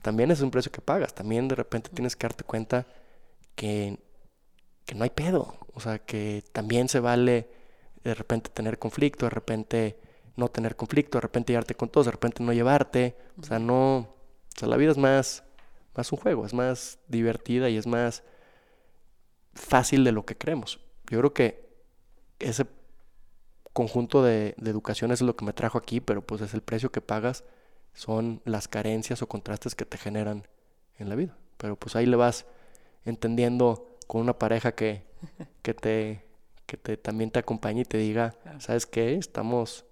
También 0.00 0.30
es 0.30 0.40
un 0.40 0.50
precio 0.50 0.72
que 0.72 0.80
pagas. 0.80 1.12
También 1.14 1.48
de 1.48 1.56
repente 1.56 1.90
tienes 1.90 2.16
que 2.16 2.26
darte 2.26 2.44
cuenta 2.44 2.86
que 3.54 3.98
que 4.84 4.94
no 4.94 5.04
hay 5.04 5.10
pedo. 5.10 5.56
O 5.74 5.80
sea, 5.80 5.98
que 5.98 6.44
también 6.52 6.88
se 6.88 7.00
vale 7.00 7.48
de 8.04 8.14
repente 8.14 8.50
tener 8.50 8.78
conflicto, 8.78 9.26
de 9.26 9.30
repente 9.30 9.98
no 10.36 10.48
tener 10.48 10.76
conflicto, 10.76 11.18
de 11.18 11.22
repente 11.22 11.52
llevarte 11.52 11.74
con 11.74 11.88
todos, 11.88 12.06
de 12.06 12.12
repente 12.12 12.42
no 12.42 12.52
llevarte. 12.52 13.16
O 13.40 13.44
sea, 13.44 13.58
no. 13.58 13.98
O 13.98 14.58
sea, 14.58 14.68
la 14.68 14.76
vida 14.76 14.90
es 14.90 14.98
más, 14.98 15.44
más 15.94 16.12
un 16.12 16.18
juego, 16.18 16.44
es 16.46 16.54
más 16.54 16.98
divertida 17.08 17.70
y 17.70 17.76
es 17.76 17.86
más 17.86 18.22
fácil 19.54 20.04
de 20.04 20.12
lo 20.12 20.24
que 20.24 20.36
creemos. 20.36 20.80
Yo 21.08 21.18
creo 21.18 21.32
que 21.32 21.68
ese 22.38 22.66
conjunto 23.72 24.22
de, 24.22 24.54
de 24.58 24.70
educación 24.70 25.10
es 25.12 25.22
lo 25.22 25.36
que 25.36 25.44
me 25.44 25.52
trajo 25.52 25.78
aquí, 25.78 26.00
pero 26.00 26.22
pues 26.22 26.42
es 26.42 26.52
el 26.54 26.60
precio 26.60 26.92
que 26.92 27.00
pagas, 27.00 27.44
son 27.94 28.42
las 28.44 28.68
carencias 28.68 29.22
o 29.22 29.28
contrastes 29.28 29.74
que 29.74 29.86
te 29.86 29.96
generan 29.96 30.46
en 30.98 31.08
la 31.08 31.14
vida. 31.14 31.36
Pero 31.56 31.76
pues 31.76 31.96
ahí 31.96 32.06
le 32.06 32.16
vas 32.16 32.46
entendiendo 33.04 33.91
con 34.06 34.20
una 34.20 34.38
pareja 34.38 34.74
que, 34.74 35.04
que 35.62 35.74
te 35.74 36.32
que 36.72 36.76
te, 36.78 36.96
también 36.96 37.30
te 37.30 37.38
acompañe 37.38 37.82
y 37.82 37.84
te 37.84 37.98
diga, 37.98 38.34
¿sabes 38.58 38.86
qué? 38.86 39.14
Estamos 39.14 39.84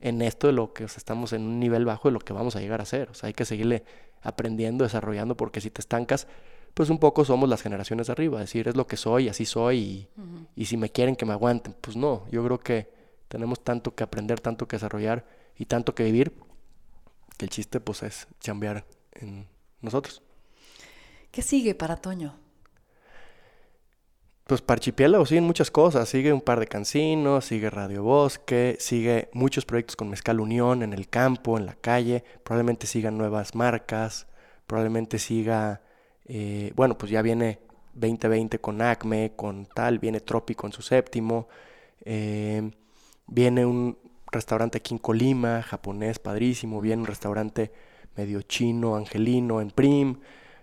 en 0.00 0.20
esto 0.22 0.48
de 0.48 0.52
lo 0.52 0.74
que, 0.74 0.84
estamos 0.84 1.32
en 1.32 1.42
un 1.42 1.58
nivel 1.58 1.86
bajo 1.86 2.08
de 2.08 2.12
lo 2.12 2.18
que 2.18 2.32
vamos 2.32 2.56
a 2.56 2.60
llegar 2.60 2.80
a 2.82 2.84
ser. 2.84 3.08
O 3.10 3.14
sea, 3.14 3.28
hay 3.28 3.32
que 3.32 3.46
seguirle 3.46 3.84
aprendiendo, 4.20 4.84
desarrollando, 4.84 5.36
porque 5.36 5.62
si 5.62 5.70
te 5.70 5.80
estancas, 5.80 6.26
pues 6.74 6.90
un 6.90 6.98
poco 6.98 7.24
somos 7.24 7.48
las 7.48 7.62
generaciones 7.62 8.08
de 8.08 8.12
arriba, 8.12 8.38
decir, 8.38 8.68
es 8.68 8.76
lo 8.76 8.86
que 8.86 8.98
soy, 8.98 9.28
así 9.28 9.46
soy, 9.46 9.78
y, 9.78 10.08
y 10.56 10.66
si 10.66 10.76
me 10.76 10.90
quieren 10.90 11.16
que 11.16 11.24
me 11.24 11.32
aguanten. 11.32 11.74
Pues 11.80 11.96
no, 11.96 12.26
yo 12.30 12.44
creo 12.44 12.60
que 12.60 12.92
tenemos 13.28 13.64
tanto 13.64 13.94
que 13.94 14.04
aprender, 14.04 14.40
tanto 14.40 14.68
que 14.68 14.76
desarrollar 14.76 15.26
y 15.56 15.66
tanto 15.66 15.94
que 15.94 16.04
vivir, 16.04 16.34
que 17.38 17.46
el 17.46 17.50
chiste 17.50 17.80
pues 17.80 18.02
es 18.02 18.28
chambear 18.40 18.84
en 19.12 19.46
nosotros. 19.80 20.22
¿Qué 21.30 21.40
sigue 21.40 21.74
para 21.74 21.96
Toño? 21.96 22.49
Pues 24.50 24.62
Parchipiélago 24.62 25.26
siguen 25.26 25.44
muchas 25.44 25.70
cosas, 25.70 26.08
sigue 26.08 26.32
un 26.32 26.40
par 26.40 26.58
de 26.58 26.66
cancinos, 26.66 27.44
sigue 27.44 27.70
Radio 27.70 28.02
Bosque, 28.02 28.76
sigue 28.80 29.28
muchos 29.32 29.64
proyectos 29.64 29.94
con 29.94 30.10
Mezcal 30.10 30.40
Unión 30.40 30.82
en 30.82 30.92
el 30.92 31.08
campo, 31.08 31.56
en 31.56 31.66
la 31.66 31.76
calle, 31.76 32.24
probablemente 32.42 32.88
sigan 32.88 33.16
nuevas 33.16 33.54
marcas, 33.54 34.26
probablemente 34.66 35.20
siga, 35.20 35.82
eh, 36.24 36.72
bueno, 36.74 36.98
pues 36.98 37.12
ya 37.12 37.22
viene 37.22 37.60
2020 37.94 38.58
con 38.58 38.82
Acme, 38.82 39.34
con 39.36 39.66
tal, 39.66 40.00
viene 40.00 40.18
Trópico 40.18 40.66
en 40.66 40.72
su 40.72 40.82
séptimo, 40.82 41.46
eh, 42.04 42.72
viene 43.28 43.64
un 43.64 43.98
restaurante 44.32 44.78
aquí 44.78 44.94
en 44.94 44.98
Colima, 44.98 45.62
japonés, 45.62 46.18
padrísimo, 46.18 46.80
viene 46.80 47.02
un 47.02 47.06
restaurante 47.06 47.70
medio 48.16 48.42
chino, 48.42 48.96
angelino, 48.96 49.60
en 49.60 49.70
Prim. 49.70 50.18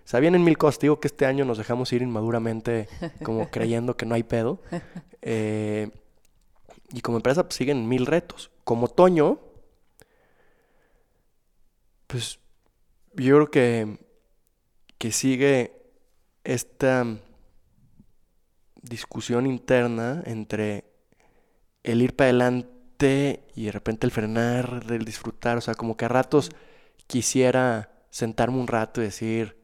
Sea, 0.08 0.20
vienen 0.20 0.42
mil 0.42 0.56
cosas. 0.56 0.80
Digo 0.80 1.00
que 1.00 1.08
este 1.08 1.26
año 1.26 1.44
nos 1.44 1.58
dejamos 1.58 1.92
ir 1.92 2.00
inmaduramente 2.00 2.88
como 3.22 3.46
creyendo 3.50 3.94
que 3.94 4.06
no 4.06 4.14
hay 4.14 4.22
pedo. 4.22 4.62
Eh, 5.20 5.90
y 6.94 7.02
como 7.02 7.18
empresa 7.18 7.42
pues, 7.42 7.56
siguen 7.56 7.86
mil 7.86 8.06
retos. 8.06 8.50
Como 8.64 8.86
otoño, 8.86 9.38
pues 12.06 12.38
yo 13.16 13.34
creo 13.34 13.50
que, 13.50 13.98
que 14.96 15.12
sigue 15.12 15.78
esta 16.42 17.04
discusión 18.80 19.44
interna 19.44 20.22
entre 20.24 20.84
el 21.82 22.00
ir 22.00 22.16
para 22.16 22.30
adelante 22.30 23.44
y 23.54 23.66
de 23.66 23.72
repente 23.72 24.06
el 24.06 24.10
frenar, 24.10 24.86
el 24.88 25.04
disfrutar, 25.04 25.58
o 25.58 25.60
sea, 25.60 25.74
como 25.74 25.98
que 25.98 26.06
a 26.06 26.08
ratos 26.08 26.48
quisiera 27.06 27.92
sentarme 28.08 28.56
un 28.56 28.68
rato 28.68 29.02
y 29.02 29.04
decir, 29.04 29.57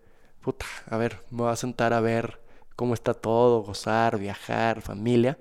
puta, 0.45 0.67
a 0.91 0.99
ver, 0.99 1.21
me 1.31 1.39
voy 1.39 1.53
a 1.53 1.57
sentar 1.57 1.95
a 1.95 2.01
ver 2.01 2.39
cómo 2.77 2.93
está 2.93 3.15
todo, 3.15 3.63
gozar, 3.63 4.19
viajar, 4.19 4.83
familia, 4.83 5.39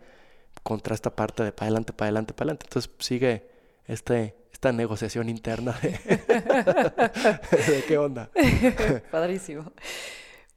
contra 0.64 0.96
esta 0.96 1.14
parte 1.14 1.44
de 1.44 1.52
para 1.52 1.68
adelante, 1.68 1.92
para 1.92 2.08
adelante, 2.08 2.34
para 2.34 2.46
adelante. 2.46 2.66
Entonces 2.70 2.90
sigue 3.00 3.50
este, 3.86 4.34
esta 4.54 4.72
negociación 4.72 5.28
interna 5.28 5.78
de, 5.82 5.90
de 7.68 7.84
qué 7.86 7.98
onda. 7.98 8.30
Padrísimo. 9.12 9.74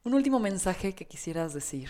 Un 0.05 0.13
último 0.13 0.39
mensaje 0.39 0.95
que 0.95 1.05
quisieras 1.05 1.53
decir. 1.53 1.89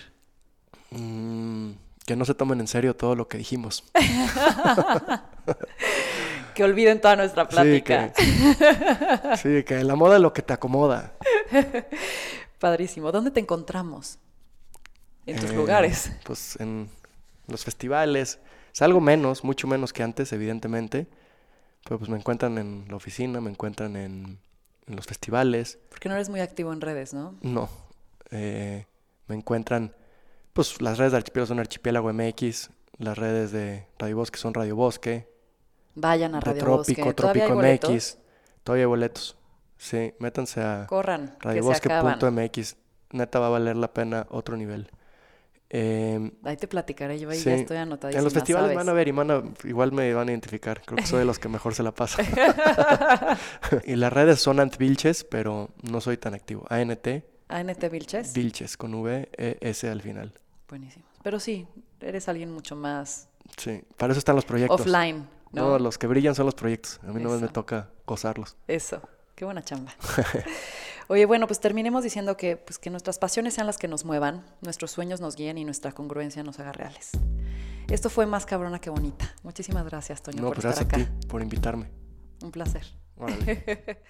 Mm, 0.89 1.73
que 2.07 2.15
no 2.15 2.25
se 2.25 2.33
tomen 2.33 2.59
en 2.59 2.67
serio 2.67 2.95
todo 2.95 3.15
lo 3.15 3.27
que 3.27 3.37
dijimos. 3.37 3.83
que 6.55 6.63
olviden 6.63 6.99
toda 6.99 7.17
nuestra 7.17 7.47
plática. 7.47 8.11
Sí 9.35 9.63
que, 9.63 9.83
la 9.83 9.95
moda 9.95 10.15
es 10.15 10.21
lo 10.23 10.33
que 10.33 10.41
te 10.41 10.53
acomoda. 10.53 11.13
Padrísimo. 12.59 13.11
¿Dónde 13.11 13.31
te 13.31 13.39
encontramos? 13.39 14.19
En 15.25 15.39
tus 15.39 15.51
eh, 15.51 15.55
lugares. 15.55 16.11
Pues 16.23 16.57
en 16.59 16.89
los 17.47 17.63
festivales. 17.63 18.39
Es 18.73 18.81
algo 18.81 19.01
menos, 19.01 19.43
mucho 19.43 19.67
menos 19.67 19.93
que 19.93 20.03
antes, 20.03 20.31
evidentemente. 20.33 21.07
Pero 21.83 21.97
pues 21.99 22.09
me 22.09 22.17
encuentran 22.17 22.57
en 22.57 22.85
la 22.89 22.95
oficina, 22.95 23.41
me 23.41 23.49
encuentran 23.49 23.95
en, 23.95 24.39
en 24.87 24.95
los 24.95 25.05
festivales. 25.05 25.79
Porque 25.89 26.09
no 26.09 26.15
eres 26.15 26.29
muy 26.29 26.39
activo 26.39 26.73
en 26.73 26.81
redes, 26.81 27.13
¿no? 27.13 27.35
No. 27.41 27.69
Eh, 28.31 28.85
me 29.27 29.35
encuentran, 29.35 29.93
pues 30.53 30.81
las 30.81 30.97
redes 30.97 31.11
de 31.11 31.17
Archipiélago 31.17 31.47
son 31.47 31.59
Archipiélago 31.59 32.11
MX, 32.11 32.69
las 32.97 33.17
redes 33.17 33.51
de 33.51 33.85
Radio 33.99 34.17
Bosque 34.17 34.37
son 34.37 34.53
Radio 34.53 34.75
Bosque. 34.75 35.29
Vayan 35.95 36.35
a 36.35 36.39
Radio 36.39 36.61
Trópico, 36.61 37.05
Bosque. 37.05 37.13
Trópico 37.13 37.55
MX. 37.55 38.17
Todavía 38.63 38.83
hay 38.83 38.87
boletos. 38.87 39.36
Sí, 39.77 40.13
métanse 40.19 40.61
a 40.61 40.85
Corran, 40.87 41.35
radiobosque.mx. 41.39 42.75
Neta 43.11 43.39
va 43.39 43.47
a 43.47 43.49
valer 43.49 43.77
la 43.77 43.93
pena 43.93 44.27
otro 44.29 44.57
nivel. 44.57 44.89
Eh, 45.69 46.31
ahí 46.43 46.55
te 46.55 46.67
platicaré, 46.67 47.19
yo 47.19 47.29
ahí 47.29 47.39
ya 47.39 47.55
estoy 47.55 47.77
anotadísima. 47.77 48.19
En 48.19 48.23
los 48.23 48.33
festivales 48.33 48.75
van 48.75 48.87
a 48.87 48.93
ver 48.93 49.07
y 49.09 49.11
van 49.11 49.55
igual 49.65 49.91
me 49.91 50.13
van 50.13 50.29
a 50.29 50.31
identificar. 50.31 50.81
Creo 50.85 50.97
que 50.97 51.05
soy 51.05 51.19
de 51.19 51.25
los 51.25 51.39
que 51.39 51.49
mejor 51.49 51.75
se 51.75 51.83
la 51.83 51.91
pasa. 51.91 52.23
y 53.83 53.95
las 53.95 54.11
redes 54.11 54.39
son 54.39 54.59
Ant 54.59 54.77
Vilches, 54.77 55.25
pero 55.25 55.71
no 55.83 55.99
soy 55.99 56.17
tan 56.17 56.33
activo. 56.33 56.65
ANT. 56.69 57.07
ANT 57.49 57.91
Vilches. 57.91 58.33
Vilches, 58.33 58.77
con 58.77 58.93
V, 58.93 59.29
E, 59.37 59.57
S 59.61 59.89
al 59.89 60.01
final. 60.01 60.39
Buenísimo. 60.69 61.05
Pero 61.21 61.39
sí, 61.39 61.67
eres 61.99 62.29
alguien 62.29 62.51
mucho 62.51 62.75
más. 62.75 63.29
Sí, 63.57 63.81
para 63.97 64.11
eso 64.13 64.19
están 64.19 64.35
los 64.35 64.45
proyectos. 64.45 64.81
Offline. 64.81 65.27
¿no? 65.51 65.79
los 65.79 65.97
que 65.97 66.07
brillan 66.07 66.35
son 66.35 66.45
los 66.45 66.55
proyectos. 66.55 66.99
A 67.03 67.11
mí 67.11 67.21
no 67.21 67.37
me 67.37 67.47
toca 67.47 67.89
gozarlos. 68.05 68.55
Eso. 68.67 69.01
Qué 69.37 69.45
buena 69.45 69.61
chamba. 69.61 69.93
Oye, 71.09 71.27
bueno, 71.27 71.45
pues 71.45 71.59
terminemos 71.59 72.03
diciendo 72.03 72.35
que, 72.37 72.57
pues, 72.57 72.79
que 72.79 72.89
nuestras 72.89 73.19
pasiones 73.19 73.53
sean 73.53 73.67
las 73.67 73.77
que 73.77 73.87
nos 73.87 74.03
muevan, 74.03 74.43
nuestros 74.61 74.89
sueños 74.89 75.21
nos 75.21 75.35
guíen 75.35 75.59
y 75.59 75.63
nuestra 75.63 75.91
congruencia 75.91 76.41
nos 76.41 76.59
haga 76.59 76.71
reales. 76.71 77.11
Esto 77.87 78.09
fue 78.09 78.25
más 78.25 78.47
cabrona 78.47 78.81
que 78.81 78.89
bonita. 78.89 79.31
Muchísimas 79.43 79.85
gracias, 79.85 80.23
Toño, 80.23 80.41
no, 80.41 80.47
por 80.47 80.55
pues 80.55 80.65
estar 80.65 80.87
gracias 80.87 81.07
a 81.07 81.19
ti 81.19 81.27
por 81.27 81.43
invitarme. 81.43 81.91
Un 82.41 82.51
placer. 82.51 82.87